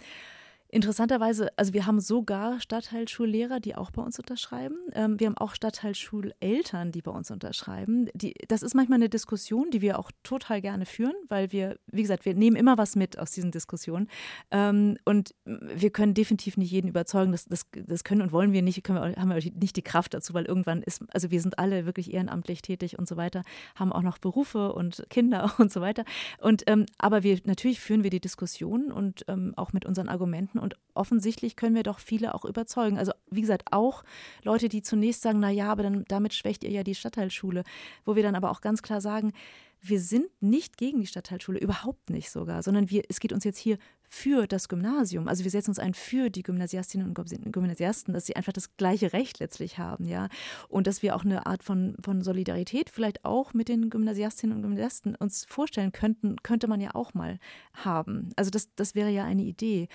Interessanterweise, 0.75 1.57
also 1.57 1.71
wir 1.71 1.85
haben 1.85 2.01
sogar 2.01 2.59
Stadtteilschullehrer, 2.59 3.61
die 3.61 3.75
auch 3.75 3.91
bei 3.91 4.01
uns 4.01 4.19
unterschreiben. 4.19 4.75
Ähm, 4.91 5.17
wir 5.17 5.27
haben 5.27 5.37
auch 5.37 5.55
Stadtteilschuleltern, 5.55 6.91
die 6.91 7.01
bei 7.01 7.11
uns 7.11 7.31
unterschreiben. 7.31 8.09
Die, 8.13 8.33
das 8.49 8.61
ist 8.61 8.75
manchmal 8.75 8.97
eine 8.97 9.07
Diskussion, 9.07 9.71
die 9.71 9.79
wir 9.79 9.97
auch 9.97 10.11
total 10.23 10.59
gerne 10.59 10.85
führen, 10.85 11.13
weil 11.29 11.53
wir, 11.53 11.79
wie 11.87 12.01
gesagt, 12.01 12.25
wir 12.25 12.33
nehmen 12.33 12.57
immer 12.57 12.77
was 12.77 12.97
mit 12.97 13.17
aus 13.17 13.31
diesen 13.31 13.51
Diskussionen. 13.51 14.09
Ähm, 14.51 14.97
und 15.05 15.33
wir 15.45 15.91
können 15.91 16.13
definitiv 16.13 16.57
nicht 16.57 16.71
jeden 16.71 16.89
überzeugen. 16.89 17.31
Das, 17.31 17.45
das, 17.45 17.67
das 17.71 18.03
können 18.03 18.21
und 18.21 18.33
wollen 18.33 18.51
wir 18.51 18.61
nicht, 18.61 18.83
können 18.83 19.01
wir, 19.01 19.15
haben 19.15 19.29
wir 19.29 19.53
nicht 19.57 19.77
die 19.77 19.81
Kraft 19.81 20.13
dazu, 20.13 20.33
weil 20.33 20.43
irgendwann 20.43 20.83
ist, 20.83 21.03
also 21.13 21.31
wir 21.31 21.39
sind 21.39 21.57
alle 21.57 21.85
wirklich 21.85 22.13
ehrenamtlich 22.13 22.61
tätig 22.61 22.99
und 22.99 23.07
so 23.07 23.15
weiter, 23.15 23.43
haben 23.75 23.93
auch 23.93 24.01
noch 24.01 24.17
Berufe 24.17 24.73
und 24.73 25.05
Kinder 25.09 25.53
und 25.57 25.71
so 25.71 25.79
weiter. 25.79 26.03
Und 26.41 26.63
ähm, 26.67 26.85
aber 26.97 27.23
wir 27.23 27.39
natürlich 27.45 27.79
führen 27.79 28.03
wir 28.03 28.09
die 28.09 28.19
Diskussion 28.19 28.91
und 28.91 29.23
ähm, 29.29 29.53
auch 29.55 29.71
mit 29.71 29.85
unseren 29.85 30.09
Argumenten 30.09 30.59
und 30.65 30.75
offensichtlich 30.95 31.55
können 31.55 31.75
wir 31.75 31.83
doch 31.83 31.99
viele 31.99 32.33
auch 32.33 32.43
überzeugen. 32.43 32.97
Also 32.97 33.11
wie 33.29 33.41
gesagt, 33.41 33.71
auch 33.71 34.03
Leute, 34.43 34.67
die 34.67 34.81
zunächst 34.81 35.21
sagen, 35.21 35.39
na 35.39 35.51
ja, 35.51 35.71
aber 35.71 35.83
dann 35.83 36.05
damit 36.07 36.33
schwächt 36.33 36.63
ihr 36.63 36.71
ja 36.71 36.83
die 36.83 36.95
Stadtteilschule, 36.95 37.63
wo 38.03 38.15
wir 38.15 38.23
dann 38.23 38.33
aber 38.33 38.49
auch 38.49 38.61
ganz 38.61 38.81
klar 38.81 38.99
sagen, 38.99 39.31
wir 39.79 39.99
sind 39.99 40.25
nicht 40.41 40.77
gegen 40.77 40.99
die 40.99 41.05
Stadtteilschule, 41.05 41.59
überhaupt 41.59 42.09
nicht 42.09 42.31
sogar, 42.31 42.63
sondern 42.63 42.89
wir, 42.89 43.03
es 43.07 43.19
geht 43.19 43.31
uns 43.31 43.43
jetzt 43.43 43.59
hier 43.59 43.77
für 44.01 44.47
das 44.47 44.67
Gymnasium. 44.67 45.27
Also 45.27 45.43
wir 45.43 45.51
setzen 45.51 45.71
uns 45.71 45.79
ein 45.79 45.93
für 45.93 46.31
die 46.31 46.41
Gymnasiastinnen 46.41 47.07
und 47.07 47.53
Gymnasiasten, 47.53 48.13
dass 48.13 48.25
sie 48.25 48.35
einfach 48.35 48.53
das 48.53 48.77
gleiche 48.77 49.13
Recht 49.13 49.39
letztlich 49.39 49.77
haben, 49.77 50.05
ja. 50.05 50.29
Und 50.69 50.87
dass 50.87 51.03
wir 51.03 51.15
auch 51.15 51.23
eine 51.23 51.45
Art 51.45 51.63
von, 51.63 51.95
von 52.03 52.23
Solidarität 52.23 52.89
vielleicht 52.89 53.25
auch 53.25 53.53
mit 53.53 53.69
den 53.69 53.91
Gymnasiastinnen 53.91 54.55
und 54.55 54.63
Gymnasiasten 54.63 55.15
uns 55.15 55.45
vorstellen 55.47 55.91
könnten, 55.91 56.37
könnte 56.41 56.67
man 56.67 56.81
ja 56.81 56.95
auch 56.95 57.13
mal 57.13 57.39
haben. 57.73 58.29
Also 58.35 58.49
das, 58.49 58.73
das 58.75 58.95
wäre 58.95 59.11
ja 59.11 59.23
eine 59.23 59.43
Idee. 59.43 59.87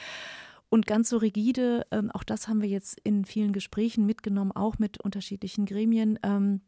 Und 0.70 0.86
ganz 0.86 1.08
so 1.10 1.16
rigide, 1.16 1.84
ähm, 1.90 2.10
auch 2.12 2.22
das 2.22 2.46
haben 2.46 2.62
wir 2.62 2.68
jetzt 2.68 2.98
in 3.00 3.24
vielen 3.24 3.52
Gesprächen 3.52 4.06
mitgenommen, 4.06 4.52
auch 4.52 4.78
mit 4.78 5.00
unterschiedlichen 5.00 5.66
Gremien. 5.66 6.18
Ähm, 6.22 6.60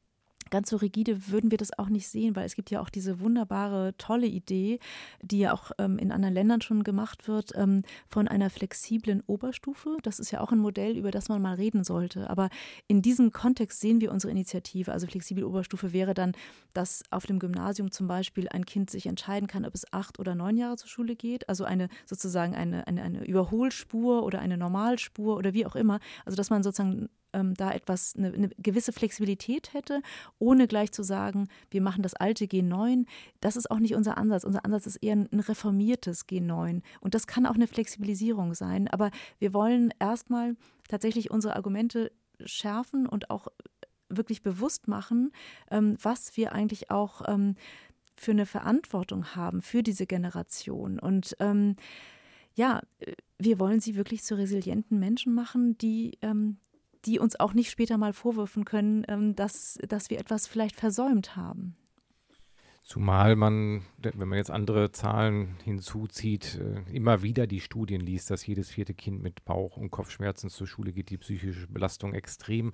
ganz 0.53 0.70
so 0.70 0.76
rigide 0.76 1.28
würden 1.28 1.50
wir 1.50 1.59
das 1.59 1.76
auch 1.78 1.88
nicht 1.88 2.07
sehen, 2.07 2.36
weil 2.36 2.44
es 2.44 2.55
gibt 2.55 2.70
ja 2.70 2.80
auch 2.80 2.90
diese 2.90 3.20
wunderbare, 3.20 3.94
tolle 3.96 4.26
Idee, 4.26 4.78
die 5.22 5.40
ja 5.40 5.53
auch 5.55 5.72
ähm, 5.78 5.98
in 5.98 6.12
anderen 6.12 6.34
Ländern 6.34 6.61
schon 6.61 6.84
gemacht 6.84 7.26
wird, 7.26 7.53
ähm, 7.57 7.82
von 8.07 8.28
einer 8.28 8.50
flexiblen 8.50 9.22
Oberstufe. 9.26 9.96
Das 10.03 10.20
ist 10.20 10.30
ja 10.30 10.40
auch 10.40 10.53
ein 10.53 10.59
Modell, 10.59 10.96
über 10.96 11.11
das 11.11 11.28
man 11.28 11.42
mal 11.42 11.55
reden 11.55 11.82
sollte. 11.82 12.28
Aber 12.30 12.50
in 12.86 13.00
diesem 13.00 13.32
Kontext 13.32 13.80
sehen 13.80 14.00
wir 14.03 14.12
unsere 14.12 14.30
Initiative. 14.30 14.92
Also 14.92 15.07
flexible 15.07 15.44
Oberstufe 15.44 15.92
wäre 15.94 16.12
dann, 16.12 16.32
dass 16.74 17.03
auf 17.11 17.24
dem 17.24 17.38
Gymnasium 17.38 17.90
zum 17.90 18.07
Beispiel 18.07 18.48
ein 18.50 18.66
Kind 18.66 18.90
sich 18.90 19.07
entscheiden 19.07 19.48
kann, 19.48 19.64
ob 19.64 19.74
es 19.74 19.90
acht 19.90 20.18
oder 20.18 20.34
neun 20.34 20.59
Jahre 20.59 20.76
zur 20.76 20.88
Schule 20.88 21.16
geht. 21.16 21.48
Also 21.48 21.64
eine 21.64 21.88
sozusagen 22.05 22.55
eine, 22.55 22.86
eine, 22.86 23.03
eine 23.03 23.24
Überholspur 23.24 24.22
oder 24.22 24.40
eine 24.40 24.59
Normalspur 24.59 25.36
oder 25.36 25.55
wie 25.55 25.64
auch 25.64 25.76
immer. 25.76 25.98
Also 26.26 26.36
dass 26.36 26.50
man 26.50 26.62
sozusagen 26.62 27.09
ähm, 27.33 27.55
da 27.55 27.72
etwas, 27.72 28.14
eine, 28.16 28.33
eine, 28.33 28.49
gewisse 28.59 28.93
Flexibilität 28.93 29.72
hätte, 29.74 30.03
ohne 30.39 30.66
gleich 30.66 30.93
zu 30.93 31.03
sagen, 31.03 31.49
wir 31.70 31.83
machen 31.83 32.03
das 32.03 32.14
alte 32.14 32.45
G9. 32.45 33.07
Das 33.41 33.57
ist 33.57 33.70
auch 33.70 33.78
nicht 33.78 33.95
unser 33.95 34.18
Ansatz. 34.18 34.45
Unser 34.45 34.64
Ansatz 34.64 34.87
ist 34.87 34.97
eher 34.97 35.16
ein, 35.16 35.41
reformiertes 35.41 36.28
G9. 36.28 36.83
Und 37.01 37.14
das 37.14 37.26
kann 37.26 37.47
auch 37.47 37.55
eine 37.55 37.66
Flexibilisierung 37.66 38.55
sein. 38.55 38.89
Aber 38.89 39.11
wir 39.39 39.53
wollen 39.55 39.93
erstmal 39.99 40.57
tatsächlich 40.89 41.30
unsere 41.30 41.57
Argumente 41.57 42.12
schärfen 42.45 43.07
und 43.07 43.30
auch 43.30 43.49
wirklich 44.09 44.43
bewusst 44.43 44.89
machen, 44.89 45.33
ähm, 45.70 45.97
was 46.01 46.37
wir 46.37 46.53
eigentlich 46.53 46.91
auch 46.91 47.22
ähm, 47.26 47.55
für 48.16 48.33
eine 48.33 48.47
Verantwortung 48.47 49.35
haben 49.35 49.62
für 49.62 49.83
diese 49.83 50.07
Generation. 50.07 50.99
Und 50.99 51.37
ähm, 51.41 51.76
ja, 52.55 52.83
wir 53.39 53.59
wollen 53.59 53.80
sie 53.80 53.97
wirklich 53.97 54.22
zu 54.22 54.37
resilienten 54.37 54.99
Menschen 54.99 55.35
machen, 55.35 55.76
die, 55.78 56.18
ähm, 56.22 56.59
die 57.05 57.18
uns 57.18 57.38
auch 57.38 57.55
nicht 57.55 57.70
später 57.70 57.98
mal 57.98 58.12
vorwürfen 58.12 58.64
können, 58.64 59.05
ähm, 59.09 59.34
dass, 59.34 59.78
dass 59.88 60.11
wir 60.11 60.18
etwas 60.18 60.46
vielleicht 60.46 60.76
versäumt 60.76 61.36
haben. 61.36 61.76
Zumal 62.84 63.36
man, 63.36 63.82
wenn 63.98 64.28
man 64.28 64.38
jetzt 64.38 64.50
andere 64.50 64.90
Zahlen 64.90 65.57
hinzuzieht, 65.62 66.61
äh, 66.61 66.92
immer 66.92 67.22
wieder 67.22 67.46
die 67.46 67.61
Studien 67.61 68.00
liest, 68.00 68.30
dass 68.30 68.44
jedes 68.44 68.70
vierte 68.70 68.92
Kind 68.92 69.22
mit 69.22 69.44
Bauch- 69.44 69.76
und 69.76 69.90
Kopfschmerzen 69.90 70.50
zur 70.50 70.66
Schule 70.66 70.92
geht, 70.92 71.11
die 71.11 71.18
psychische 71.18 71.68
Belastung 71.68 72.12
extrem 72.12 72.72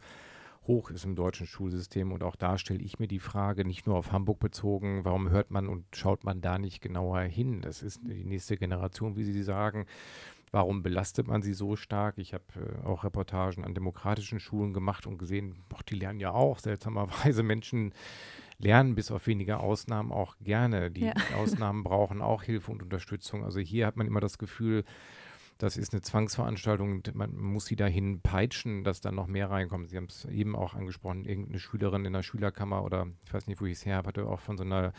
hoch 0.67 0.91
ist 0.91 1.05
im 1.05 1.15
deutschen 1.15 1.47
Schulsystem. 1.47 2.13
Und 2.13 2.23
auch 2.23 2.37
da 2.37 2.57
stelle 2.59 2.83
ich 2.83 2.99
mir 2.99 3.09
die 3.09 3.19
Frage, 3.19 3.67
nicht 3.67 3.87
nur 3.87 3.97
auf 3.97 4.13
Hamburg 4.13 4.39
bezogen, 4.39 5.05
warum 5.05 5.31
hört 5.31 5.51
man 5.51 5.69
und 5.69 5.85
schaut 5.95 6.25
man 6.25 6.41
da 6.41 6.59
nicht 6.59 6.81
genauer 6.81 7.21
hin? 7.23 7.61
Das 7.61 7.83
ist 7.83 8.01
die 8.05 8.25
nächste 8.25 8.57
Generation, 8.57 9.17
wie 9.17 9.25
Sie 9.25 9.43
sagen. 9.43 9.87
Warum 10.53 10.83
belastet 10.83 11.27
man 11.27 11.43
sie 11.43 11.55
so 11.55 11.77
stark? 11.77 12.19
Ich 12.19 12.35
habe 12.35 12.45
äh, 12.57 12.87
auch 12.87 13.05
Reportagen 13.05 13.65
an 13.65 13.75
demokratischen 13.75 14.41
Schulen 14.41 14.73
gemacht 14.73 15.07
und 15.07 15.19
gesehen, 15.19 15.57
boah, 15.69 15.81
die 15.89 15.97
lernen 15.97 16.21
ja 16.21 16.33
auch 16.33 16.59
seltsamerweise 16.59 17.43
Menschen 17.45 17.93
lernen 18.59 18.95
bis 18.95 19.11
auf 19.11 19.27
wenige 19.27 19.59
Ausnahmen 19.59 20.13
auch 20.13 20.37
gerne. 20.41 20.91
Die 20.91 21.07
ja. 21.07 21.15
Ausnahmen 21.37 21.85
brauchen 21.85 22.23
auch 22.23 22.43
Hilfe 22.43 22.73
und 22.73 22.83
Unterstützung. 22.83 23.45
Also 23.45 23.61
hier 23.61 23.87
hat 23.87 23.97
man 23.97 24.07
immer 24.07 24.21
das 24.21 24.39
Gefühl, 24.39 24.85
das 25.59 25.77
ist 25.77 25.93
eine 25.93 26.03
Zwangsveranstaltung, 26.03 27.03
man 27.15 27.37
muss 27.37 27.67
sie 27.67 27.75
dahin 27.75 28.21
peitschen, 28.21 28.85
dass 28.85 29.01
dann 29.01 29.17
noch 29.17 29.27
mehr 29.27 29.51
reinkommt. 29.51 29.91
Sie 29.91 29.97
haben 29.97 30.07
es 30.09 30.25
eben 30.27 30.55
auch 30.55 30.75
angesprochen, 30.75 31.25
irgendeine 31.25 31.59
Schülerin 31.59 32.05
in 32.05 32.13
der 32.13 32.23
Schülerkammer 32.23 32.85
oder 32.85 33.09
ich 33.25 33.35
weiß 33.35 33.49
nicht, 33.49 33.61
wo 33.61 33.67
ich 33.67 33.73
es 33.73 33.85
her 33.85 33.97
habe, 33.97 34.09
hatte 34.09 34.27
auch 34.27 34.39
von 34.39 34.57
so 34.57 34.63
einer 34.63 34.93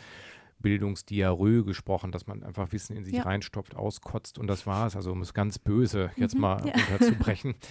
Bildungsdiarrhoe 0.60 1.64
gesprochen, 1.64 2.12
dass 2.12 2.26
man 2.26 2.42
einfach 2.42 2.72
Wissen 2.72 2.96
in 2.96 3.04
sich 3.04 3.14
ja. 3.14 3.22
reinstopft, 3.22 3.76
auskotzt 3.76 4.38
und 4.38 4.46
das 4.46 4.66
war 4.66 4.86
es. 4.86 4.96
Also 4.96 5.12
um 5.12 5.22
es 5.22 5.34
ganz 5.34 5.58
böse 5.58 6.10
jetzt 6.16 6.34
mhm, 6.34 6.40
mal 6.42 6.66
ja. 6.66 6.72
runterzubrechen. 6.72 7.54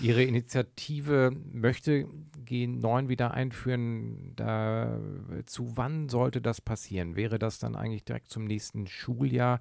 Ihre 0.00 0.22
Initiative 0.22 1.32
möchte 1.52 2.06
G9 2.46 3.08
wieder 3.08 3.32
einführen. 3.32 4.32
Da, 4.36 5.00
zu 5.46 5.76
wann 5.76 6.08
sollte 6.08 6.40
das 6.40 6.60
passieren? 6.60 7.16
Wäre 7.16 7.38
das 7.38 7.58
dann 7.58 7.74
eigentlich 7.74 8.04
direkt 8.04 8.30
zum 8.30 8.44
nächsten 8.44 8.86
Schuljahr? 8.86 9.60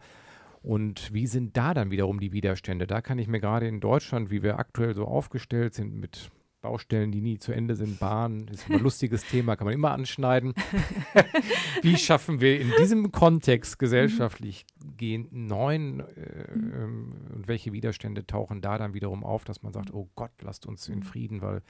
Und 0.61 1.13
wie 1.13 1.27
sind 1.27 1.57
da 1.57 1.73
dann 1.73 1.91
wiederum 1.91 2.19
die 2.19 2.33
Widerstände? 2.33 2.85
Da 2.85 3.01
kann 3.01 3.19
ich 3.19 3.27
mir 3.27 3.39
gerade 3.39 3.67
in 3.67 3.79
Deutschland, 3.79 4.29
wie 4.29 4.43
wir 4.43 4.59
aktuell 4.59 4.93
so 4.93 5.05
aufgestellt 5.05 5.73
sind, 5.73 5.95
mit 5.95 6.29
Baustellen, 6.61 7.11
die 7.11 7.21
nie 7.21 7.37
zu 7.37 7.51
Ende 7.51 7.75
sind, 7.75 7.99
Bahn, 7.99 8.47
ist 8.47 8.69
ein 8.69 8.79
lustiges 8.79 9.23
Thema, 9.29 9.55
kann 9.55 9.65
man 9.65 9.73
immer 9.73 9.91
anschneiden. 9.91 10.53
wie 11.81 11.97
schaffen 11.97 12.41
wir 12.41 12.59
in 12.59 12.71
diesem 12.79 13.11
Kontext 13.11 13.79
gesellschaftlich 13.79 14.65
gehen 14.97 15.27
neuen 15.31 15.99
äh, 15.99 16.51
ähm, 16.51 17.13
und 17.33 17.47
welche 17.47 17.73
Widerstände 17.73 18.25
tauchen 18.25 18.61
da 18.61 18.77
dann 18.77 18.93
wiederum 18.93 19.23
auf, 19.23 19.45
dass 19.45 19.61
man 19.61 19.73
sagt, 19.73 19.93
oh 19.93 20.09
Gott, 20.15 20.31
lasst 20.41 20.65
uns 20.65 20.87
in 20.87 21.03
Frieden, 21.03 21.41
weil 21.41 21.61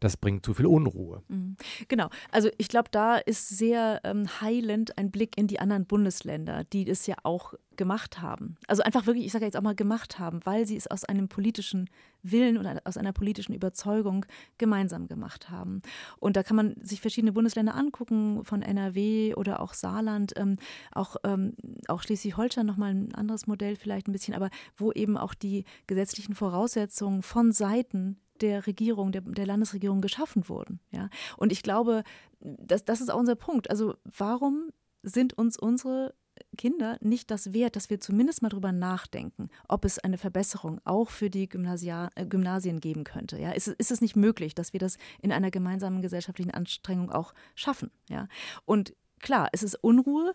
das 0.00 0.16
bringt 0.16 0.44
zu 0.44 0.54
viel 0.54 0.66
Unruhe. 0.66 1.22
Mhm. 1.28 1.56
Genau. 1.88 2.08
Also 2.30 2.48
ich 2.56 2.68
glaube, 2.68 2.88
da 2.90 3.16
ist 3.16 3.48
sehr 3.48 4.00
ähm, 4.04 4.26
heilend 4.40 4.98
ein 4.98 5.10
Blick 5.10 5.36
in 5.38 5.46
die 5.46 5.60
anderen 5.60 5.86
Bundesländer, 5.86 6.64
die 6.64 6.88
es 6.88 7.06
ja 7.06 7.16
auch 7.22 7.54
gemacht 7.76 8.20
haben. 8.20 8.56
Also 8.66 8.82
einfach 8.82 9.06
wirklich, 9.06 9.26
ich 9.26 9.32
sage 9.32 9.44
jetzt 9.44 9.56
auch 9.56 9.62
mal 9.62 9.74
gemacht 9.74 10.18
haben, 10.18 10.40
weil 10.44 10.66
sie 10.66 10.76
es 10.76 10.86
aus 10.86 11.04
einem 11.04 11.28
politischen 11.28 11.88
Willen 12.22 12.58
oder 12.58 12.80
aus 12.84 12.96
einer 12.96 13.12
politischen 13.12 13.54
Überzeugung 13.54 14.26
gemeinsam 14.58 15.06
gemacht 15.06 15.50
haben. 15.50 15.82
Und 16.18 16.36
da 16.36 16.42
kann 16.42 16.56
man 16.56 16.74
sich 16.82 17.00
verschiedene 17.00 17.32
Bundesländer 17.32 17.74
angucken, 17.74 18.44
von 18.44 18.62
NRW 18.62 19.34
oder 19.34 19.60
auch 19.60 19.74
Saarland, 19.74 20.32
ähm, 20.36 20.56
auch, 20.92 21.16
ähm, 21.24 21.54
auch 21.88 22.02
Schleswig-Holstein 22.02 22.66
nochmal 22.66 22.90
ein 22.90 23.14
anderes 23.14 23.46
Modell 23.46 23.76
vielleicht 23.76 24.08
ein 24.08 24.12
bisschen, 24.12 24.34
aber 24.34 24.50
wo 24.76 24.92
eben 24.92 25.16
auch 25.16 25.34
die 25.34 25.64
gesetzlichen 25.86 26.34
Voraussetzungen 26.34 27.22
von 27.22 27.52
Seiten 27.52 28.18
der 28.40 28.66
Regierung, 28.66 29.12
der, 29.12 29.22
der 29.22 29.46
Landesregierung 29.46 30.00
geschaffen 30.00 30.48
wurden. 30.48 30.80
Ja? 30.90 31.08
Und 31.36 31.52
ich 31.52 31.62
glaube, 31.62 32.02
das, 32.40 32.84
das 32.84 33.00
ist 33.00 33.10
auch 33.10 33.18
unser 33.18 33.36
Punkt. 33.36 33.70
Also 33.70 33.94
warum 34.04 34.70
sind 35.02 35.36
uns 35.36 35.58
unsere 35.58 36.14
Kinder 36.56 36.98
nicht 37.00 37.30
das 37.30 37.52
wert, 37.52 37.76
dass 37.76 37.90
wir 37.90 38.00
zumindest 38.00 38.42
mal 38.42 38.48
darüber 38.48 38.72
nachdenken, 38.72 39.50
ob 39.68 39.84
es 39.84 39.98
eine 39.98 40.18
Verbesserung 40.18 40.80
auch 40.84 41.10
für 41.10 41.30
die 41.30 41.48
Gymnasia 41.48 42.10
äh, 42.14 42.26
Gymnasien 42.26 42.80
geben 42.80 43.04
könnte. 43.04 43.38
Ja? 43.38 43.52
Ist, 43.52 43.68
ist 43.68 43.90
es 43.90 44.00
nicht 44.00 44.16
möglich, 44.16 44.54
dass 44.54 44.72
wir 44.72 44.80
das 44.80 44.96
in 45.20 45.32
einer 45.32 45.50
gemeinsamen 45.50 46.02
gesellschaftlichen 46.02 46.50
Anstrengung 46.50 47.10
auch 47.10 47.34
schaffen? 47.54 47.90
Ja? 48.08 48.28
Und 48.64 48.94
klar, 49.20 49.48
es 49.52 49.62
ist 49.62 49.74
Unruhe. 49.76 50.34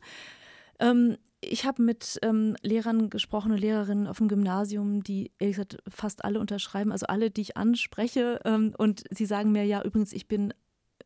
Ähm, 0.80 1.18
ich 1.50 1.66
habe 1.66 1.82
mit 1.82 2.20
ähm, 2.22 2.56
Lehrern 2.62 3.10
gesprochen 3.10 3.52
und 3.52 3.58
Lehrerinnen 3.58 4.08
auf 4.08 4.18
dem 4.18 4.28
Gymnasium, 4.28 5.04
die 5.04 5.32
ehrlich 5.40 5.58
gesagt 5.58 5.78
fast 5.88 6.24
alle 6.26 6.40
unterschreiben, 6.40 6.92
also 6.92 7.06
alle, 7.08 7.32
die 7.32 7.42
ich 7.42 7.58
anspreche. 7.58 8.40
Ähm, 8.46 8.74
und 8.78 9.04
sie 9.10 9.26
sagen 9.26 9.52
mir, 9.52 9.66
ja, 9.66 9.84
übrigens, 9.84 10.14
ich 10.14 10.28
bin 10.28 10.54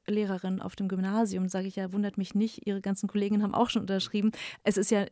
Lehrerin 0.08 0.62
auf 0.62 0.76
dem 0.76 0.88
Gymnasium. 0.88 1.50
Sage 1.50 1.68
ich 1.68 1.76
ja, 1.76 1.92
wundert 1.94 2.18
mich 2.18 2.36
nicht, 2.36 2.66
Ihre 2.66 2.82
ganzen 2.82 3.08
Kolleginnen 3.08 3.44
haben 3.44 3.54
auch 3.54 3.70
schon 3.70 3.82
unterschrieben. 3.82 4.32
Es 4.64 4.78
ist 4.78 4.92
ja, 4.92 5.06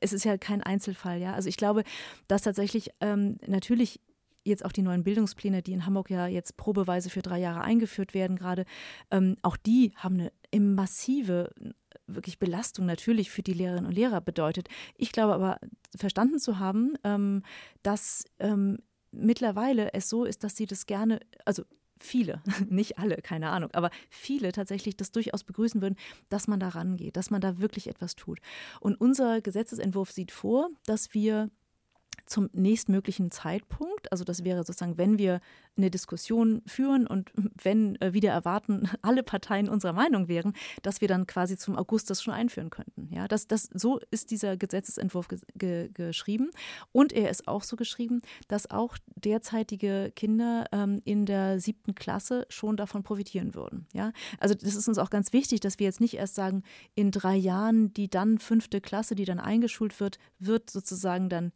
es 0.00 0.12
ist 0.12 0.24
ja 0.24 0.36
kein 0.38 0.62
Einzelfall, 0.62 1.20
ja. 1.20 1.34
Also 1.34 1.48
ich 1.48 1.56
glaube, 1.56 1.84
dass 2.28 2.42
tatsächlich 2.42 2.90
ähm, 3.00 3.38
natürlich 3.46 4.00
jetzt 4.44 4.64
auch 4.64 4.72
die 4.72 4.82
neuen 4.82 5.04
Bildungspläne, 5.04 5.62
die 5.62 5.72
in 5.72 5.86
Hamburg 5.86 6.10
ja 6.10 6.26
jetzt 6.26 6.56
probeweise 6.56 7.10
für 7.10 7.22
drei 7.22 7.38
Jahre 7.38 7.60
eingeführt 7.60 8.14
werden, 8.14 8.36
gerade, 8.36 8.64
ähm, 9.10 9.36
auch 9.42 9.56
die 9.56 9.92
haben 9.96 10.28
eine 10.52 10.64
massive 10.64 11.52
wirklich 12.14 12.38
Belastung 12.38 12.86
natürlich 12.86 13.30
für 13.30 13.42
die 13.42 13.52
Lehrerinnen 13.52 13.86
und 13.86 13.92
Lehrer 13.92 14.20
bedeutet. 14.20 14.68
Ich 14.96 15.12
glaube 15.12 15.34
aber 15.34 15.58
verstanden 15.96 16.38
zu 16.38 16.58
haben, 16.58 16.94
ähm, 17.04 17.42
dass 17.82 18.24
ähm, 18.38 18.78
mittlerweile 19.12 19.92
es 19.92 20.08
so 20.08 20.24
ist, 20.24 20.44
dass 20.44 20.56
sie 20.56 20.66
das 20.66 20.86
gerne, 20.86 21.20
also 21.44 21.64
viele, 21.98 22.42
nicht 22.68 22.98
alle, 22.98 23.16
keine 23.16 23.50
Ahnung, 23.50 23.70
aber 23.72 23.90
viele 24.08 24.52
tatsächlich 24.52 24.96
das 24.96 25.12
durchaus 25.12 25.44
begrüßen 25.44 25.80
würden, 25.82 25.96
dass 26.28 26.48
man 26.48 26.60
da 26.60 26.68
rangeht, 26.68 27.16
dass 27.16 27.30
man 27.30 27.40
da 27.40 27.58
wirklich 27.58 27.86
etwas 27.88 28.16
tut. 28.16 28.40
Und 28.80 29.00
unser 29.00 29.40
Gesetzesentwurf 29.40 30.10
sieht 30.10 30.32
vor, 30.32 30.70
dass 30.86 31.14
wir 31.14 31.50
zum 32.26 32.50
nächstmöglichen 32.52 33.30
Zeitpunkt. 33.30 34.10
Also 34.12 34.24
das 34.24 34.44
wäre 34.44 34.64
sozusagen, 34.64 34.98
wenn 34.98 35.18
wir 35.18 35.40
eine 35.76 35.90
Diskussion 35.90 36.62
führen 36.66 37.06
und 37.06 37.32
wenn 37.62 38.00
äh, 38.00 38.12
wieder 38.12 38.30
erwarten, 38.30 38.88
alle 39.02 39.22
Parteien 39.22 39.68
unserer 39.68 39.92
Meinung 39.92 40.28
wären, 40.28 40.54
dass 40.82 41.00
wir 41.00 41.08
dann 41.08 41.26
quasi 41.26 41.56
zum 41.56 41.76
August 41.76 42.10
das 42.10 42.22
schon 42.22 42.34
einführen 42.34 42.70
könnten. 42.70 43.08
Ja, 43.12 43.28
das, 43.28 43.46
das, 43.46 43.68
so 43.72 44.00
ist 44.10 44.30
dieser 44.30 44.56
Gesetzesentwurf 44.56 45.28
ge 45.28 45.40
ge 45.54 45.90
geschrieben. 45.92 46.50
Und 46.92 47.12
er 47.12 47.30
ist 47.30 47.48
auch 47.48 47.62
so 47.62 47.76
geschrieben, 47.76 48.22
dass 48.48 48.70
auch 48.70 48.96
derzeitige 49.16 50.12
Kinder 50.14 50.66
ähm, 50.72 51.00
in 51.04 51.26
der 51.26 51.60
siebten 51.60 51.94
Klasse 51.94 52.46
schon 52.48 52.76
davon 52.76 53.02
profitieren 53.02 53.54
würden. 53.54 53.86
Ja, 53.92 54.12
also 54.38 54.54
das 54.54 54.74
ist 54.74 54.88
uns 54.88 54.98
auch 54.98 55.10
ganz 55.10 55.32
wichtig, 55.32 55.60
dass 55.60 55.78
wir 55.78 55.86
jetzt 55.86 56.00
nicht 56.00 56.14
erst 56.14 56.34
sagen, 56.34 56.62
in 56.94 57.10
drei 57.10 57.36
Jahren 57.36 57.92
die 57.94 58.08
dann 58.08 58.38
fünfte 58.38 58.80
Klasse, 58.80 59.14
die 59.14 59.24
dann 59.24 59.40
eingeschult 59.40 59.98
wird, 60.00 60.18
wird 60.38 60.70
sozusagen 60.70 61.28
dann 61.28 61.52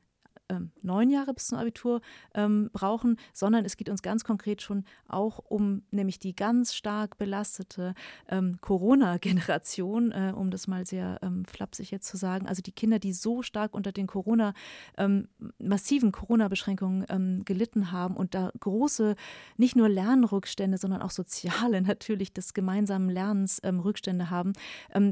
ähm, 0.48 0.72
neun 0.82 1.10
Jahre 1.10 1.34
bis 1.34 1.46
zum 1.46 1.58
Abitur 1.58 2.00
ähm, 2.34 2.70
brauchen, 2.72 3.16
sondern 3.32 3.64
es 3.64 3.76
geht 3.76 3.88
uns 3.88 4.02
ganz 4.02 4.24
konkret 4.24 4.62
schon 4.62 4.84
auch 5.08 5.38
um 5.38 5.82
nämlich 5.90 6.18
die 6.18 6.34
ganz 6.34 6.74
stark 6.74 7.16
belastete 7.16 7.94
ähm, 8.28 8.58
Corona-Generation, 8.60 10.12
äh, 10.12 10.32
um 10.34 10.50
das 10.50 10.66
mal 10.66 10.86
sehr 10.86 11.18
ähm, 11.22 11.44
flapsig 11.44 11.90
jetzt 11.90 12.08
zu 12.08 12.16
sagen. 12.16 12.46
Also 12.46 12.62
die 12.62 12.72
Kinder, 12.72 12.98
die 12.98 13.12
so 13.12 13.42
stark 13.42 13.74
unter 13.74 13.92
den 13.92 14.06
Corona, 14.06 14.52
ähm, 14.98 15.28
massiven 15.58 16.12
Corona-Beschränkungen 16.12 17.06
ähm, 17.08 17.44
gelitten 17.44 17.90
haben 17.90 18.16
und 18.16 18.34
da 18.34 18.50
große, 18.60 19.14
nicht 19.56 19.76
nur 19.76 19.88
Lernrückstände, 19.88 20.78
sondern 20.78 21.02
auch 21.02 21.10
soziale 21.10 21.80
natürlich 21.82 22.32
des 22.32 22.54
gemeinsamen 22.54 23.08
Lernens 23.08 23.62
Rückstände 23.64 24.30
haben, 24.30 24.52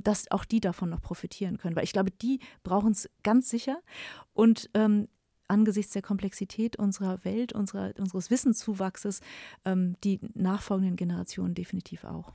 dass 0.03 0.31
auch 0.31 0.45
die 0.45 0.61
davon 0.61 0.91
noch 0.91 1.01
profitieren 1.01 1.59
können. 1.59 1.77
Weil 1.77 1.85
ich 1.85 1.93
glaube, 1.93 2.11
die 2.11 2.41
brauchen 2.63 2.93
es 2.93 3.09
ganz 3.23 3.49
sicher. 3.49 3.79
Und 4.35 4.71
ähm, 4.75 5.09
angesichts 5.49 5.93
der 5.93 6.03
Komplexität 6.03 6.77
unserer 6.77 7.25
Welt, 7.25 7.53
unserer, 7.53 7.93
unseres 7.99 8.31
Wissenszuwachses, 8.31 9.21
ähm, 9.65 9.97
die 10.05 10.21
nachfolgenden 10.35 10.97
Generationen 10.97 11.55
definitiv 11.55 12.05
auch. 12.05 12.33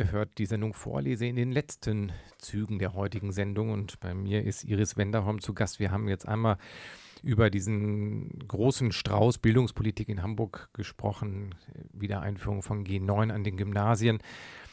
Ihr 0.00 0.12
hört 0.12 0.38
die 0.38 0.46
Sendung 0.46 0.72
Vorlese 0.72 1.26
in 1.26 1.36
den 1.36 1.52
letzten 1.52 2.10
Zügen 2.38 2.78
der 2.78 2.94
heutigen 2.94 3.32
Sendung 3.32 3.68
und 3.68 4.00
bei 4.00 4.14
mir 4.14 4.42
ist 4.42 4.64
Iris 4.64 4.96
Wenderholm 4.96 5.42
zu 5.42 5.52
Gast. 5.52 5.78
Wir 5.78 5.90
haben 5.90 6.08
jetzt 6.08 6.26
einmal 6.26 6.56
über 7.22 7.50
diesen 7.50 8.30
großen 8.48 8.92
Strauß 8.92 9.36
Bildungspolitik 9.36 10.08
in 10.08 10.22
Hamburg 10.22 10.70
gesprochen, 10.72 11.54
Wiedereinführung 11.92 12.62
von 12.62 12.82
G9 12.82 13.30
an 13.30 13.44
den 13.44 13.58
Gymnasien. 13.58 14.20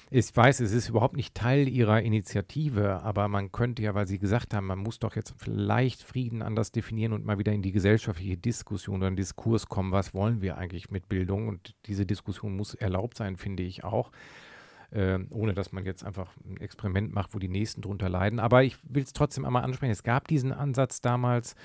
Ich 0.09 0.34
weiß, 0.34 0.61
es 0.61 0.71
ist 0.71 0.88
überhaupt 0.88 1.17
nicht 1.17 1.36
Teil 1.36 1.67
Ihrer 1.67 2.01
Initiative, 2.01 3.03
aber 3.03 3.28
man 3.28 3.51
könnte 3.51 3.82
ja, 3.82 3.93
weil 3.93 4.07
Sie 4.07 4.19
gesagt 4.19 4.53
haben, 4.53 4.67
man 4.67 4.80
muss 4.80 4.99
doch 4.99 5.17
jetzt 5.17 5.34
vielleicht 5.38 6.03
Frieden 6.03 6.41
anders 6.41 6.71
definieren 6.71 7.11
und 7.11 7.25
mal 7.25 7.38
wieder 7.38 7.51
in 7.51 7.61
die 7.61 7.73
gesellschaftliche 7.73 8.38
Diskussion 8.38 8.99
oder 8.99 9.07
einen 9.07 9.17
Diskurs 9.17 9.67
kommen. 9.67 9.91
Was 9.91 10.13
wollen 10.13 10.41
wir 10.41 10.57
eigentlich 10.57 10.89
mit 10.89 11.09
Bildung? 11.09 11.49
Und 11.49 11.75
diese 11.86 12.05
Diskussion 12.05 12.55
muss 12.55 12.75
erlaubt 12.75 13.17
sein, 13.17 13.36
finde 13.36 13.63
ich 13.63 13.84
auch. 13.84 14.13
Äh, 14.89 15.19
ohne 15.31 15.53
dass 15.53 15.73
man 15.73 15.85
jetzt 15.85 16.05
einfach 16.05 16.31
ein 16.45 16.57
Experiment 16.57 17.13
macht, 17.13 17.33
wo 17.33 17.39
die 17.39 17.49
Nächsten 17.49 17.81
drunter 17.81 18.07
leiden. 18.07 18.39
Aber 18.39 18.63
ich 18.63 18.77
will 18.83 19.03
es 19.03 19.11
trotzdem 19.11 19.43
einmal 19.43 19.63
ansprechen. 19.63 19.91
Es 19.91 20.03
gab 20.03 20.29
diesen 20.29 20.53
Ansatz 20.53 21.01
damals 21.01 21.55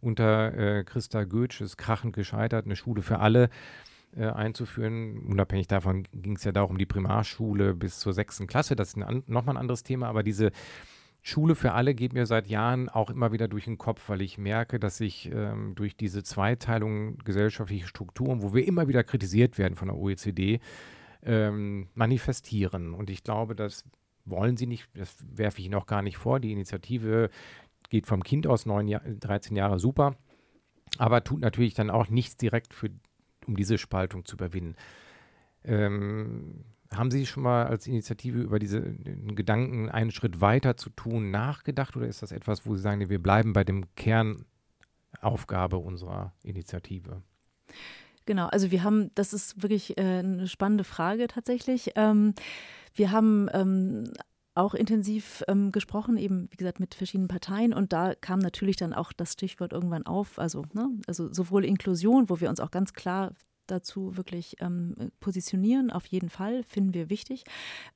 unter 0.00 0.56
äh, 0.56 0.84
Christa 0.84 1.24
Goetsch, 1.24 1.60
ist 1.60 1.76
krachend 1.76 2.14
gescheitert, 2.14 2.66
eine 2.66 2.76
Schule 2.76 3.02
für 3.02 3.18
alle 3.18 3.50
äh, 4.16 4.26
einzuführen. 4.26 5.18
Unabhängig 5.26 5.66
davon 5.66 6.04
ging 6.12 6.36
es 6.36 6.44
ja 6.44 6.52
da 6.52 6.62
auch 6.62 6.70
um 6.70 6.78
die 6.78 6.86
Primarschule 6.86 7.74
bis 7.74 7.98
zur 7.98 8.12
sechsten 8.12 8.46
Klasse. 8.46 8.76
Das 8.76 8.88
ist 8.88 9.02
ein, 9.02 9.24
nochmal 9.26 9.56
ein 9.56 9.60
anderes 9.60 9.82
Thema, 9.82 10.08
aber 10.08 10.22
diese 10.22 10.52
Schule 11.22 11.54
für 11.54 11.72
alle 11.72 11.94
geht 11.94 12.12
mir 12.12 12.24
seit 12.24 12.46
Jahren 12.46 12.88
auch 12.88 13.10
immer 13.10 13.30
wieder 13.30 13.46
durch 13.46 13.64
den 13.66 13.78
Kopf, 13.78 14.08
weil 14.08 14.22
ich 14.22 14.38
merke, 14.38 14.80
dass 14.80 14.96
sich 14.96 15.30
ähm, 15.32 15.74
durch 15.74 15.96
diese 15.96 16.22
Zweiteilung 16.22 17.18
gesellschaftliche 17.18 17.86
Strukturen, 17.86 18.42
wo 18.42 18.54
wir 18.54 18.66
immer 18.66 18.88
wieder 18.88 19.04
kritisiert 19.04 19.58
werden 19.58 19.74
von 19.74 19.88
der 19.88 19.96
OECD, 19.98 20.60
ähm, 21.22 21.88
manifestieren. 21.94 22.94
Und 22.94 23.10
ich 23.10 23.22
glaube, 23.24 23.54
das 23.54 23.84
wollen 24.24 24.56
sie 24.56 24.66
nicht, 24.66 24.88
das 24.94 25.16
werfe 25.34 25.60
ich 25.60 25.66
Ihnen 25.66 25.74
auch 25.74 25.86
gar 25.86 26.02
nicht 26.02 26.16
vor. 26.16 26.40
Die 26.40 26.52
Initiative 26.52 27.30
geht 27.88 28.06
vom 28.06 28.22
Kind 28.22 28.46
aus, 28.46 28.66
9 28.66 28.88
Jahr, 28.88 29.02
13 29.02 29.56
Jahre 29.56 29.78
super, 29.78 30.16
aber 30.98 31.24
tut 31.24 31.40
natürlich 31.40 31.74
dann 31.74 31.90
auch 31.90 32.08
nichts 32.08 32.36
direkt 32.36 32.74
für 32.74 32.90
um 33.46 33.56
diese 33.56 33.78
Spaltung 33.78 34.24
zu 34.24 34.36
überwinden. 34.36 34.76
Ähm, 35.64 36.64
haben 36.90 37.10
Sie 37.10 37.26
schon 37.26 37.42
mal 37.42 37.66
als 37.66 37.86
Initiative 37.86 38.40
über 38.40 38.58
diese 38.58 38.82
Gedanken, 38.82 39.88
einen 39.88 40.10
Schritt 40.10 40.40
weiter 40.40 40.76
zu 40.76 40.90
tun, 40.90 41.30
nachgedacht 41.30 41.96
oder 41.96 42.06
ist 42.06 42.22
das 42.22 42.32
etwas, 42.32 42.66
wo 42.66 42.74
Sie 42.74 42.82
sagen, 42.82 43.08
wir 43.08 43.22
bleiben 43.22 43.52
bei 43.52 43.64
dem 43.64 43.84
Kernaufgabe 43.94 45.78
unserer 45.78 46.32
Initiative? 46.42 47.22
Genau, 48.30 48.46
also 48.46 48.70
wir 48.70 48.84
haben, 48.84 49.10
das 49.16 49.32
ist 49.32 49.60
wirklich 49.60 49.98
äh, 49.98 50.20
eine 50.20 50.46
spannende 50.46 50.84
Frage 50.84 51.26
tatsächlich. 51.26 51.90
Ähm, 51.96 52.32
wir 52.94 53.10
haben 53.10 53.48
ähm, 53.52 54.04
auch 54.54 54.74
intensiv 54.74 55.42
ähm, 55.48 55.72
gesprochen, 55.72 56.16
eben 56.16 56.46
wie 56.52 56.56
gesagt 56.56 56.78
mit 56.78 56.94
verschiedenen 56.94 57.26
Parteien 57.26 57.74
und 57.74 57.92
da 57.92 58.14
kam 58.14 58.38
natürlich 58.38 58.76
dann 58.76 58.94
auch 58.94 59.12
das 59.12 59.32
Stichwort 59.32 59.72
irgendwann 59.72 60.06
auf, 60.06 60.38
also, 60.38 60.64
ne, 60.74 60.90
also 61.08 61.32
sowohl 61.32 61.64
Inklusion, 61.64 62.30
wo 62.30 62.38
wir 62.38 62.50
uns 62.50 62.60
auch 62.60 62.70
ganz 62.70 62.92
klar 62.92 63.32
dazu 63.66 64.16
wirklich 64.16 64.54
ähm, 64.60 64.94
positionieren, 65.18 65.90
auf 65.90 66.06
jeden 66.06 66.28
Fall, 66.28 66.62
finden 66.62 66.94
wir 66.94 67.10
wichtig. 67.10 67.42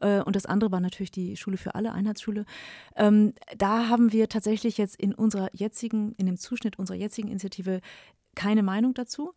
Äh, 0.00 0.20
und 0.22 0.34
das 0.34 0.46
andere 0.46 0.72
war 0.72 0.80
natürlich 0.80 1.12
die 1.12 1.36
Schule 1.36 1.58
für 1.58 1.76
alle, 1.76 1.92
Einheitsschule. 1.92 2.44
Ähm, 2.96 3.34
da 3.56 3.88
haben 3.88 4.10
wir 4.10 4.28
tatsächlich 4.28 4.78
jetzt 4.78 4.96
in 4.96 5.14
unserer 5.14 5.48
jetzigen, 5.52 6.12
in 6.16 6.26
dem 6.26 6.38
Zuschnitt 6.38 6.76
unserer 6.76 6.96
jetzigen 6.96 7.28
Initiative 7.28 7.80
keine 8.34 8.62
Meinung 8.62 8.94
dazu, 8.94 9.32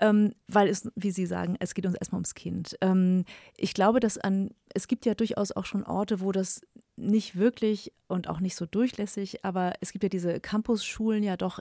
ähm, 0.00 0.34
weil 0.48 0.68
es, 0.68 0.90
wie 0.94 1.10
Sie 1.10 1.26
sagen, 1.26 1.56
es 1.60 1.74
geht 1.74 1.86
uns 1.86 1.94
erstmal 1.94 2.18
ums 2.18 2.34
Kind. 2.34 2.76
Ähm, 2.80 3.24
ich 3.56 3.74
glaube, 3.74 4.00
dass 4.00 4.18
an, 4.18 4.50
es 4.74 4.88
gibt 4.88 5.06
ja 5.06 5.14
durchaus 5.14 5.52
auch 5.52 5.66
schon 5.66 5.84
Orte, 5.84 6.20
wo 6.20 6.32
das 6.32 6.62
nicht 6.96 7.36
wirklich 7.36 7.92
und 8.08 8.28
auch 8.28 8.40
nicht 8.40 8.56
so 8.56 8.66
durchlässig, 8.66 9.44
aber 9.44 9.72
es 9.80 9.92
gibt 9.92 10.04
ja 10.04 10.08
diese 10.08 10.40
Campusschulen 10.40 11.22
ja 11.22 11.36
doch 11.36 11.60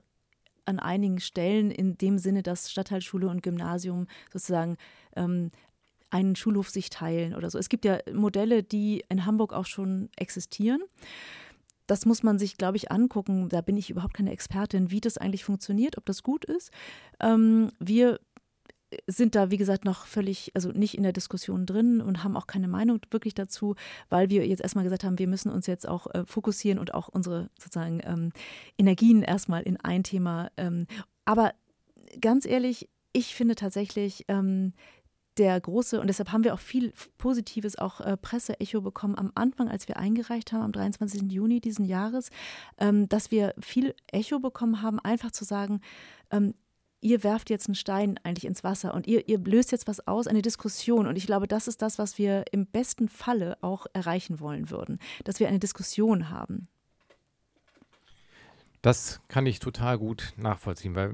an 0.66 0.80
einigen 0.80 1.20
Stellen 1.20 1.72
in 1.72 1.98
dem 1.98 2.18
Sinne, 2.18 2.44
dass 2.44 2.72
Stadtteilschule 2.72 3.28
und 3.28 3.42
Gymnasium 3.42 4.08
sozusagen 4.32 4.78
ähm, 5.16 5.50
einen 6.10 6.36
Schulhof 6.36 6.70
sich 6.70 6.90
teilen 6.90 7.34
oder 7.34 7.50
so. 7.50 7.58
Es 7.58 7.70
gibt 7.70 7.86
ja 7.86 8.00
Modelle, 8.14 8.64
die 8.64 9.04
in 9.10 9.26
Hamburg 9.26 9.54
auch 9.54 9.66
schon 9.66 10.10
existieren 10.18 10.82
das 11.88 12.06
muss 12.06 12.24
man 12.24 12.40
sich, 12.40 12.58
glaube 12.58 12.78
ich, 12.78 12.92
angucken. 12.92 13.50
Da 13.50 13.62
bin 13.62 13.78
ich 13.78 13.90
überhaupt 13.90 14.14
keine 14.14 14.32
Expertin, 14.32 14.92
wie 14.92 15.02
das 15.02 15.18
eigentlich 15.18 15.44
funktioniert, 15.44 15.98
ob 15.98 16.06
das 16.06 16.24
gut 16.24 16.46
ist. 16.46 16.72
Ähm, 17.20 17.72
wir 17.80 18.20
sind 19.08 19.36
da, 19.36 19.52
wie 19.52 19.58
gesagt, 19.58 19.86
noch 19.86 20.06
völlig, 20.06 20.52
also 20.54 20.70
nicht 20.72 20.96
in 20.96 21.04
der 21.04 21.14
Diskussion 21.14 21.66
drin 21.66 22.02
und 22.02 22.24
haben 22.24 22.36
auch 22.36 22.48
keine 22.48 22.68
Meinung 22.68 23.00
wirklich 23.10 23.34
dazu, 23.34 23.76
weil 24.10 24.30
wir 24.30 24.46
jetzt 24.46 24.62
erstmal 24.62 24.84
gesagt 24.84 25.04
haben, 25.04 25.20
wir 25.20 25.28
müssen 25.28 25.50
uns 25.50 25.68
jetzt 25.68 25.88
auch 25.88 26.08
äh, 26.14 26.26
fokussieren 26.26 26.80
und 26.80 26.94
auch 26.94 27.08
unsere 27.08 27.50
sozusagen 27.58 28.02
ähm, 28.04 28.32
Energien 28.78 29.24
erstmal 29.24 29.64
in 29.64 29.78
ein 29.78 30.04
Thema. 30.04 30.52
Ähm, 30.58 30.88
aber 31.26 31.54
ganz 32.20 32.46
ehrlich, 32.46 32.90
ich 33.14 33.36
finde 33.36 33.56
tatsächlich, 33.56 34.26
ähm, 34.28 34.74
der 35.38 35.60
große, 35.60 36.00
und 36.00 36.08
deshalb 36.08 36.32
haben 36.32 36.44
wir 36.44 36.54
auch 36.54 36.60
viel 36.60 36.94
positives, 37.18 37.78
auch 37.78 38.02
äh, 38.02 38.18
Presseecho 38.18 38.82
bekommen 38.82 39.18
am 39.18 39.32
Anfang, 39.36 39.70
als 39.70 39.88
wir 39.88 39.98
eingereicht 39.98 40.52
haben, 40.52 40.64
am 40.64 40.72
23. 40.72 41.32
Juni 41.32 41.62
diesen 41.62 41.86
Jahres, 41.86 42.30
ähm, 42.78 43.08
dass 43.08 43.32
wir 43.32 43.54
viel 43.60 43.96
Echo 44.12 44.40
bekommen 44.40 44.82
haben, 44.82 45.00
einfach 45.00 45.32
zu 45.32 45.46
sagen, 45.46 45.82
ähm, 46.32 46.54
ihr 47.02 47.24
werft 47.24 47.50
jetzt 47.50 47.68
einen 47.68 47.76
Stein 47.76 48.20
eigentlich 48.24 48.46
ins 48.46 48.64
Wasser 48.64 48.94
und 48.94 49.08
ihr, 49.08 49.28
ihr 49.28 49.40
löst 49.40 49.72
jetzt 49.72 49.88
was 49.88 50.08
aus, 50.08 50.28
eine 50.28 50.42
Diskussion. 50.42 51.08
Und 51.08 51.16
ich 51.16 51.26
glaube, 51.26 51.48
das 51.48 51.68
ist 51.68 51.82
das, 51.82 51.98
was 51.98 52.18
wir 52.18 52.46
im 52.52 52.68
besten 52.68 53.10
Falle 53.10 53.58
auch 53.62 53.88
erreichen 53.94 54.40
wollen 54.40 54.70
würden, 54.70 55.00
dass 55.24 55.40
wir 55.40 55.48
eine 55.48 55.60
Diskussion 55.60 56.30
haben. 56.30 56.68
Das 58.82 59.22
kann 59.28 59.46
ich 59.46 59.60
total 59.60 59.98
gut 59.98 60.34
nachvollziehen, 60.38 60.96
weil 60.96 61.14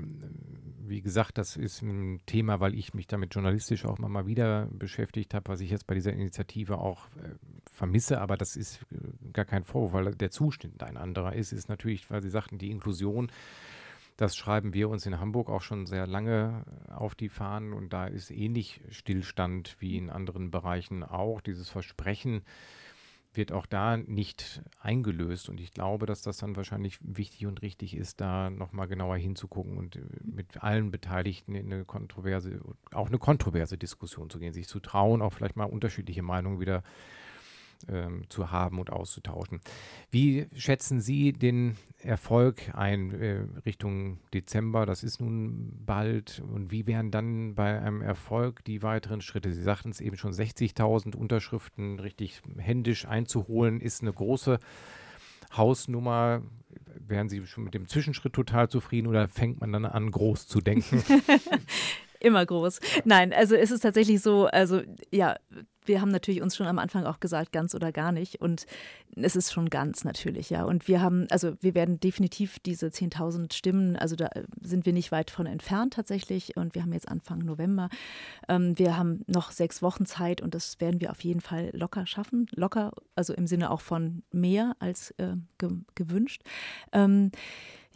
wie 0.88 1.02
gesagt, 1.02 1.38
das 1.38 1.58
ist 1.58 1.82
ein 1.82 2.22
Thema, 2.26 2.62
weil 2.62 2.74
ich 2.74 2.94
mich 2.94 3.08
damit 3.08 3.36
journalistisch 3.36 3.84
auch 3.84 3.98
mal 4.00 4.26
wieder 4.26 4.68
beschäftigt 4.72 5.34
habe, 5.34 5.50
was 5.50 5.60
ich 5.60 5.70
jetzt 5.70 5.86
bei 5.86 5.96
dieser 5.96 6.14
Initiative 6.14 6.78
auch 6.78 7.08
äh, 7.18 7.36
vermisse, 7.72 8.22
aber 8.22 8.38
das 8.38 8.56
ist 8.56 8.80
äh, 8.92 9.32
gar 9.34 9.46
kein 9.46 9.66
Vorwurf, 9.66 9.94
weil 9.94 10.16
der 10.16 10.32
Zustand 10.32 10.82
ein 10.84 10.96
anderer 10.96 11.34
ist, 11.34 11.52
ist 11.52 11.68
natürlich, 11.68 12.10
weil 12.10 12.22
Sie 12.22 12.30
sagten, 12.30 12.58
die 12.58 12.72
Inklusion, 12.72 13.30
das 14.18 14.36
schreiben 14.36 14.74
wir 14.74 14.90
uns 14.90 15.06
in 15.06 15.20
Hamburg 15.20 15.50
auch 15.50 15.62
schon 15.62 15.86
sehr 15.86 16.08
lange 16.08 16.66
auf 16.88 17.14
die 17.14 17.30
Fahnen. 17.30 17.72
Und 17.72 17.94
da 17.94 18.08
ist 18.08 18.32
ähnlich 18.32 18.82
Stillstand 18.90 19.76
wie 19.80 19.96
in 19.96 20.10
anderen 20.10 20.50
Bereichen 20.50 21.04
auch. 21.04 21.40
Dieses 21.40 21.70
Versprechen, 21.70 22.42
wird 23.38 23.52
auch 23.52 23.66
da 23.66 23.98
nicht 23.98 24.62
eingelöst. 24.82 25.50
Und 25.50 25.60
ich 25.60 25.72
glaube, 25.72 26.06
dass 26.06 26.22
das 26.22 26.38
dann 26.38 26.56
wahrscheinlich 26.56 26.98
wichtig 27.02 27.46
und 27.46 27.62
richtig 27.62 27.96
ist, 27.96 28.20
da 28.20 28.50
nochmal 28.50 28.88
genauer 28.88 29.18
hinzugucken 29.18 29.78
und 29.78 29.96
äh, 29.96 30.02
mit 30.24 30.64
allen 30.64 30.92
Beteiligten 30.92 31.56
in 31.56 31.72
eine 31.72 31.86
kontroverse, 31.86 32.60
auch 32.92 33.08
eine 33.08 33.20
kontroverse 33.20 33.78
Diskussion 33.78 34.30
zu 34.30 34.40
gehen, 34.40 34.54
sich 34.54 34.68
zu 34.68 34.80
trauen, 34.80 35.22
auch 35.22 35.34
vielleicht 35.34 35.56
mal 35.56 35.66
unterschiedliche 35.66 36.24
Meinungen 36.24 36.60
wieder 36.60 36.84
ähm, 37.90 38.24
zu 38.30 38.52
haben 38.52 38.80
und 38.80 38.92
auszutauschen. 38.92 39.62
Wie 40.12 40.48
schätzen 40.56 41.02
Sie 41.02 41.34
den 41.34 41.78
Erfolg 42.00 42.74
ein 42.74 43.12
äh, 43.12 43.46
Richtung 43.66 44.20
Dezember? 44.34 44.86
Das 44.86 45.04
ist 45.04 45.20
nun 45.20 45.74
bald. 45.86 46.42
Und 46.54 46.72
wie 46.72 46.88
wären 46.88 47.12
dann 47.12 47.56
bei 47.56 47.80
einem 47.80 48.02
Erfolg 48.02 48.64
die 48.66 48.84
weiteren 48.84 49.22
Schritte? 49.22 49.52
Sie 49.54 49.64
sagten 49.64 49.90
es 49.90 50.02
eben 50.02 50.18
schon, 50.18 50.32
60.000 50.32 51.16
Unterschriften 51.16 52.00
richtig 52.00 52.42
händisch 52.58 53.06
einzuholen, 53.06 53.82
ist 53.82 54.02
eine 54.02 54.14
große 54.14 54.60
Hausnummer. 55.56 56.42
Wären 57.00 57.30
Sie 57.30 57.46
schon 57.46 57.64
mit 57.64 57.74
dem 57.74 57.88
Zwischenschritt 57.88 58.34
total 58.34 58.70
zufrieden 58.70 59.08
oder 59.08 59.28
fängt 59.28 59.62
man 59.62 59.72
dann 59.72 59.86
an, 59.86 60.12
groß 60.12 60.48
zu 60.48 60.60
denken? 60.60 61.04
Immer 62.20 62.46
groß. 62.46 62.80
Nein, 63.06 63.32
also 63.32 63.56
es 63.56 63.72
ist 63.72 63.82
tatsächlich 63.82 64.22
so, 64.22 64.48
also 64.48 64.82
ja, 65.12 65.38
wir 65.88 66.02
haben 66.02 66.12
natürlich 66.12 66.42
uns 66.42 66.56
schon 66.56 66.68
am 66.68 66.80
Anfang 66.80 67.06
auch 67.06 67.20
gesagt, 67.20 67.52
ganz 67.52 67.76
oder 67.76 67.92
gar 67.92 68.12
nicht. 68.12 68.42
Und 68.42 68.66
es 69.16 69.36
ist 69.36 69.54
schon 69.54 69.70
ganz 69.70 70.04
natürlich, 70.04 70.50
ja. 70.50 70.64
Und 70.64 70.88
wir 70.88 71.02
haben, 71.02 71.28
also 71.30 71.54
wir 71.62 71.76
werden 71.76 72.00
definitiv 72.00 72.60
diese 72.60 72.88
10.000 72.88 73.54
Stimmen, 73.54 73.96
also 73.96 74.16
da 74.16 74.30
sind 74.62 74.86
wir 74.86 74.94
nicht 74.94 75.12
weit 75.12 75.32
von 75.32 75.46
entfernt 75.46 75.94
tatsächlich. 75.94 76.58
Und 76.58 76.76
wir 76.76 76.84
haben 76.84 76.94
jetzt 76.94 77.08
Anfang 77.08 77.40
November. 77.40 77.90
Ähm, 78.48 78.78
wir 78.78 78.98
haben 78.98 79.24
noch 79.28 79.52
sechs 79.52 79.82
Wochen 79.82 80.06
Zeit 80.06 80.42
und 80.42 80.54
das 80.54 80.80
werden 80.80 81.02
wir 81.02 81.12
auf 81.12 81.22
jeden 81.24 81.42
Fall 81.42 81.72
locker 81.74 82.06
schaffen. 82.06 82.48
Locker, 82.56 82.92
also 83.16 83.34
im 83.34 83.48
Sinne 83.48 83.72
auch 83.72 83.82
von 83.82 84.24
mehr 84.32 84.76
als 84.80 85.12
äh, 85.18 85.36
ge 85.58 85.70
gewünscht. 85.96 86.44
Ähm, 86.92 87.32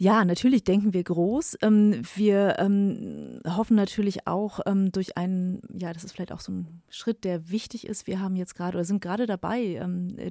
ja, 0.02 0.24
natürlich 0.24 0.64
denken 0.64 0.92
wir 0.94 1.04
groß. 1.04 1.58
Ähm, 1.62 2.02
wir 2.16 2.56
ähm, 2.58 3.38
hoffen 3.46 3.76
natürlich 3.76 4.26
auch 4.26 4.58
ähm, 4.66 4.90
durch 4.90 5.16
einen, 5.16 5.62
ja, 5.72 5.92
das 5.92 6.02
ist 6.02 6.10
vielleicht 6.10 6.32
auch 6.32 6.40
so 6.40 6.50
ein 6.50 6.82
Schritt, 6.90 7.22
der 7.22 7.50
wichtig 7.50 7.86
ist. 7.86 8.08
Wir 8.08 8.18
haben 8.18 8.34
jetzt 8.34 8.56
gerade 8.56 8.76
oder 8.76 8.84
sind 8.84 9.00
gerade 9.00 9.26
dabei, 9.26 9.80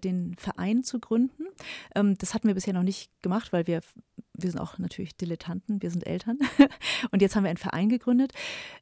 den 0.03 0.35
Verein 0.37 0.83
zu 0.83 0.99
gründen. 0.99 1.45
das 1.93 2.33
hatten 2.33 2.47
wir 2.47 2.55
bisher 2.55 2.73
noch 2.73 2.83
nicht 2.83 3.09
gemacht, 3.21 3.53
weil 3.53 3.65
wir 3.65 3.81
wir 4.43 4.51
sind 4.51 4.59
auch 4.59 4.77
natürlich 4.77 5.15
Dilettanten, 5.15 5.81
wir 5.81 5.91
sind 5.91 6.05
Eltern. 6.05 6.37
und 7.11 7.21
jetzt 7.21 7.35
haben 7.35 7.43
wir 7.43 7.49
einen 7.49 7.57
Verein 7.57 7.89
gegründet. 7.89 8.33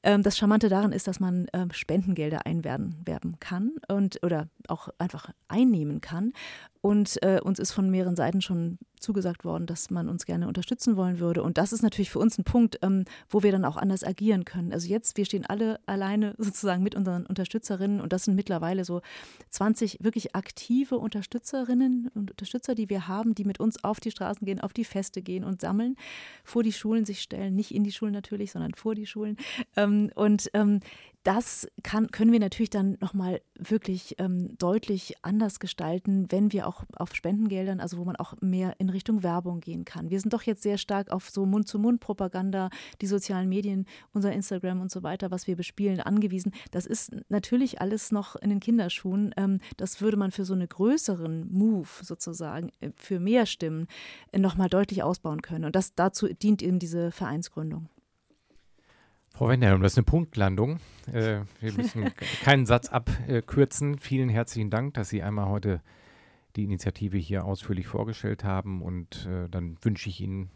Ähm, 0.03 0.24
das 0.24 0.38
Charmante 0.38 0.70
daran 0.70 0.91
ist, 0.91 1.07
dass 1.07 1.20
man 1.20 1.47
ähm, 1.53 1.72
Spendengelder 1.72 2.45
einwerben 2.45 3.38
kann 3.39 3.74
und 3.88 4.24
oder 4.24 4.47
auch 4.68 4.89
einfach 4.97 5.32
einnehmen 5.47 6.01
kann. 6.01 6.34
Und 6.82 7.22
äh, 7.24 7.41
uns 7.43 7.60
ist 7.60 7.74
von 7.74 7.89
mehreren 7.89 8.16
Seiten 8.16 8.41
schon 8.41 8.78
zugesagt 8.99 9.43
worden, 9.43 9.66
dass 9.66 9.89
man 9.89 10.07
uns 10.07 10.26
gerne 10.26 10.47
unterstützen 10.47 10.95
wollen 10.95 11.20
würde. 11.20 11.43
Und 11.43 11.57
das 11.57 11.74
ist 11.74 11.82
natürlich 11.82 12.10
für 12.10 12.20
uns 12.20 12.38
ein 12.38 12.45
Punkt, 12.45 12.80
ähm, 12.82 13.03
wo 13.28 13.43
wir 13.43 13.51
dann 13.51 13.66
auch 13.66 13.76
anders 13.76 14.03
agieren 14.03 14.45
können. 14.45 14.72
Also 14.72 14.88
jetzt, 14.88 15.18
wir 15.18 15.26
stehen 15.26 15.45
alle 15.45 15.80
alleine 15.88 16.36
sozusagen 16.38 16.84
mit 16.84 16.95
unseren 16.95 17.26
Unterstützerinnen 17.26 17.99
und 17.99 18.14
das 18.14 18.26
sind 18.26 18.36
mittlerweile 18.36 18.86
so 18.86 19.01
20 19.49 19.97
wirklich 20.01 20.36
aktive 20.36 20.97
Unterstützerinnen 20.97 22.10
und 22.14 22.32
Unterstützer, 22.32 22.76
die 22.76 22.89
wir 22.89 23.07
haben, 23.07 23.36
die 23.36 23.45
mit 23.45 23.60
uns 23.60 23.84
auf 23.84 23.99
die 23.99 24.12
Straßen 24.12 24.45
gehen, 24.45 24.62
auf 24.62 24.74
die 24.74 24.86
Feste 24.86 25.22
gehen 25.22 25.43
und 25.50 25.62
sammeln, 25.62 25.95
vor 26.43 26.64
die 26.64 26.74
Schulen 26.74 27.06
sich 27.06 27.22
stellen, 27.22 27.56
nicht 27.56 27.74
in 27.74 27.84
die 27.84 27.91
Schulen 27.91 28.14
natürlich, 28.14 28.52
sondern 28.52 28.74
vor 28.74 28.95
die 28.95 29.06
Schulen. 29.06 29.38
Ähm, 29.76 30.12
und 30.16 30.50
ähm, 30.54 30.80
das 31.24 31.67
kann, 31.84 32.11
können 32.11 32.32
wir 32.32 32.39
natürlich 32.39 32.70
dann 32.70 32.97
nochmal 33.01 33.41
wirklich 33.57 34.15
ähm, 34.20 34.57
deutlich 34.57 35.15
anders 35.22 35.59
gestalten, 35.59 36.28
wenn 36.30 36.53
wir 36.53 36.65
auch 36.65 36.84
auf 36.95 37.13
Spendengeldern, 37.13 37.82
also 37.82 37.97
wo 37.97 38.05
man 38.05 38.15
auch 38.15 38.36
mehr 38.41 38.76
in 38.80 38.89
Richtung 38.89 39.22
Werbung 39.22 39.59
gehen 39.59 39.84
kann. 39.84 40.09
Wir 40.09 40.20
sind 40.20 40.34
doch 40.34 40.43
jetzt 40.43 40.63
sehr 40.63 40.78
stark 40.78 41.11
auf 41.11 41.30
so 41.30 41.45
Mund-zu-Mund-Propaganda, 41.45 42.70
die 43.01 43.07
sozialen 43.07 43.49
Medien, 43.49 43.86
unser 44.13 44.32
Instagram 44.32 44.80
und 44.80 44.91
so 44.91 45.03
weiter, 45.03 45.30
was 45.30 45.45
wir 45.45 45.57
bespielen, 45.57 45.99
angewiesen. 45.99 46.53
Das 46.72 46.86
ist 46.86 47.11
natürlich 47.28 47.82
alles 47.82 48.11
noch 48.11 48.38
in 48.38 48.49
den 48.49 48.61
Kinderschuhen. 48.61 49.34
Ähm, 49.36 49.59
das 49.76 49.99
würde 49.99 50.17
man 50.17 50.32
für 50.32 50.45
so 50.45 50.53
einen 50.53 50.70
größeren 50.70 51.51
Move 51.51 51.89
sozusagen, 52.01 52.72
äh, 52.80 52.91
für 52.95 53.20
mehr 53.20 53.45
Stimmen, 53.45 53.88
äh, 54.32 54.39
nochmal 54.39 54.70
deutlich 54.70 55.03
ausbauen 55.03 55.41
können. 55.41 55.65
Und 55.65 55.76
das 55.76 55.93
dazu 55.95 56.28
dient 56.28 56.61
eben 56.61 56.80
diese 56.80 57.11
Vereinsgründung. 57.11 57.89
Frau 59.40 59.48
Wendelm, 59.48 59.82
das 59.82 59.94
ist 59.94 60.00
eine 60.00 60.04
Punktlandung. 60.04 60.82
Äh, 61.14 61.44
wir 61.62 61.72
müssen 61.72 62.12
keinen 62.44 62.66
Satz 62.66 62.90
abkürzen. 62.90 63.98
Vielen 63.98 64.28
herzlichen 64.28 64.70
Dank, 64.70 64.96
dass 64.96 65.08
Sie 65.08 65.24
einmal 65.24 65.48
heute 65.48 65.82
die 66.58 66.66
Initiative 66.66 67.18
hier 67.18 67.46
ausführlich 67.46 67.88
vorgestellt 67.88 68.44
haben. 68.44 68.82
Und 68.82 69.30
äh, 69.32 69.48
dann 69.48 69.78
wünsche 69.82 70.10
ich 70.10 70.20
Ihnen 70.20 70.50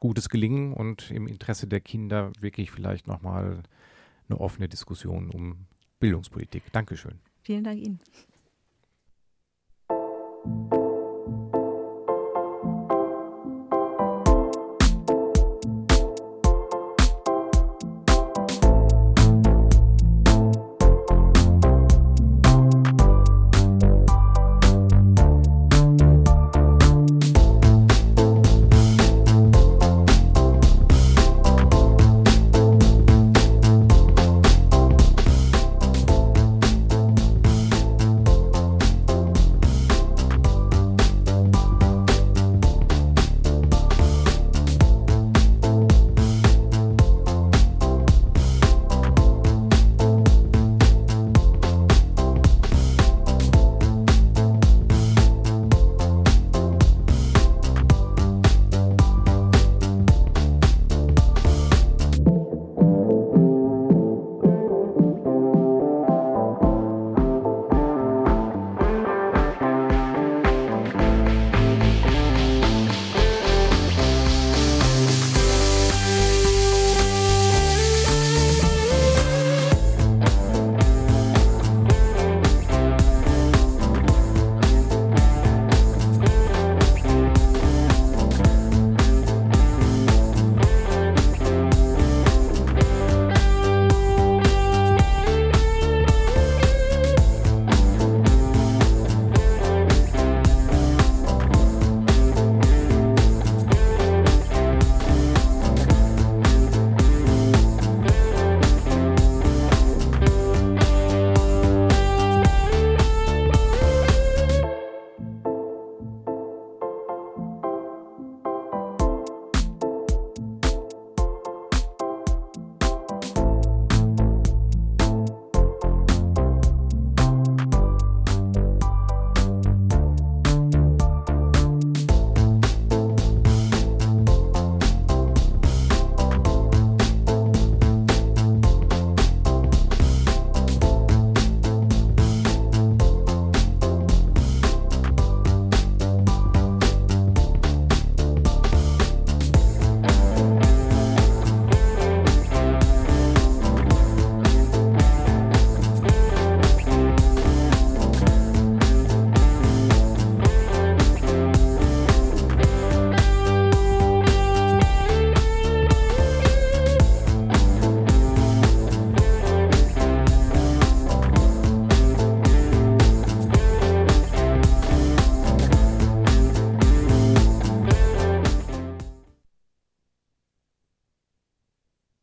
gutes 0.00 0.28
Gelingen 0.28 0.72
und 0.72 1.12
im 1.12 1.28
Interesse 1.28 1.68
der 1.68 1.80
Kinder 1.80 2.32
wirklich 2.40 2.72
vielleicht 2.72 3.06
nochmal 3.06 3.62
eine 4.28 4.40
offene 4.40 4.68
Diskussion 4.68 5.30
um 5.30 5.66
Bildungspolitik. 6.00 6.64
Dankeschön. 6.72 7.20
Vielen 7.44 7.62
Dank 7.62 7.78
Ihnen. 7.78 8.00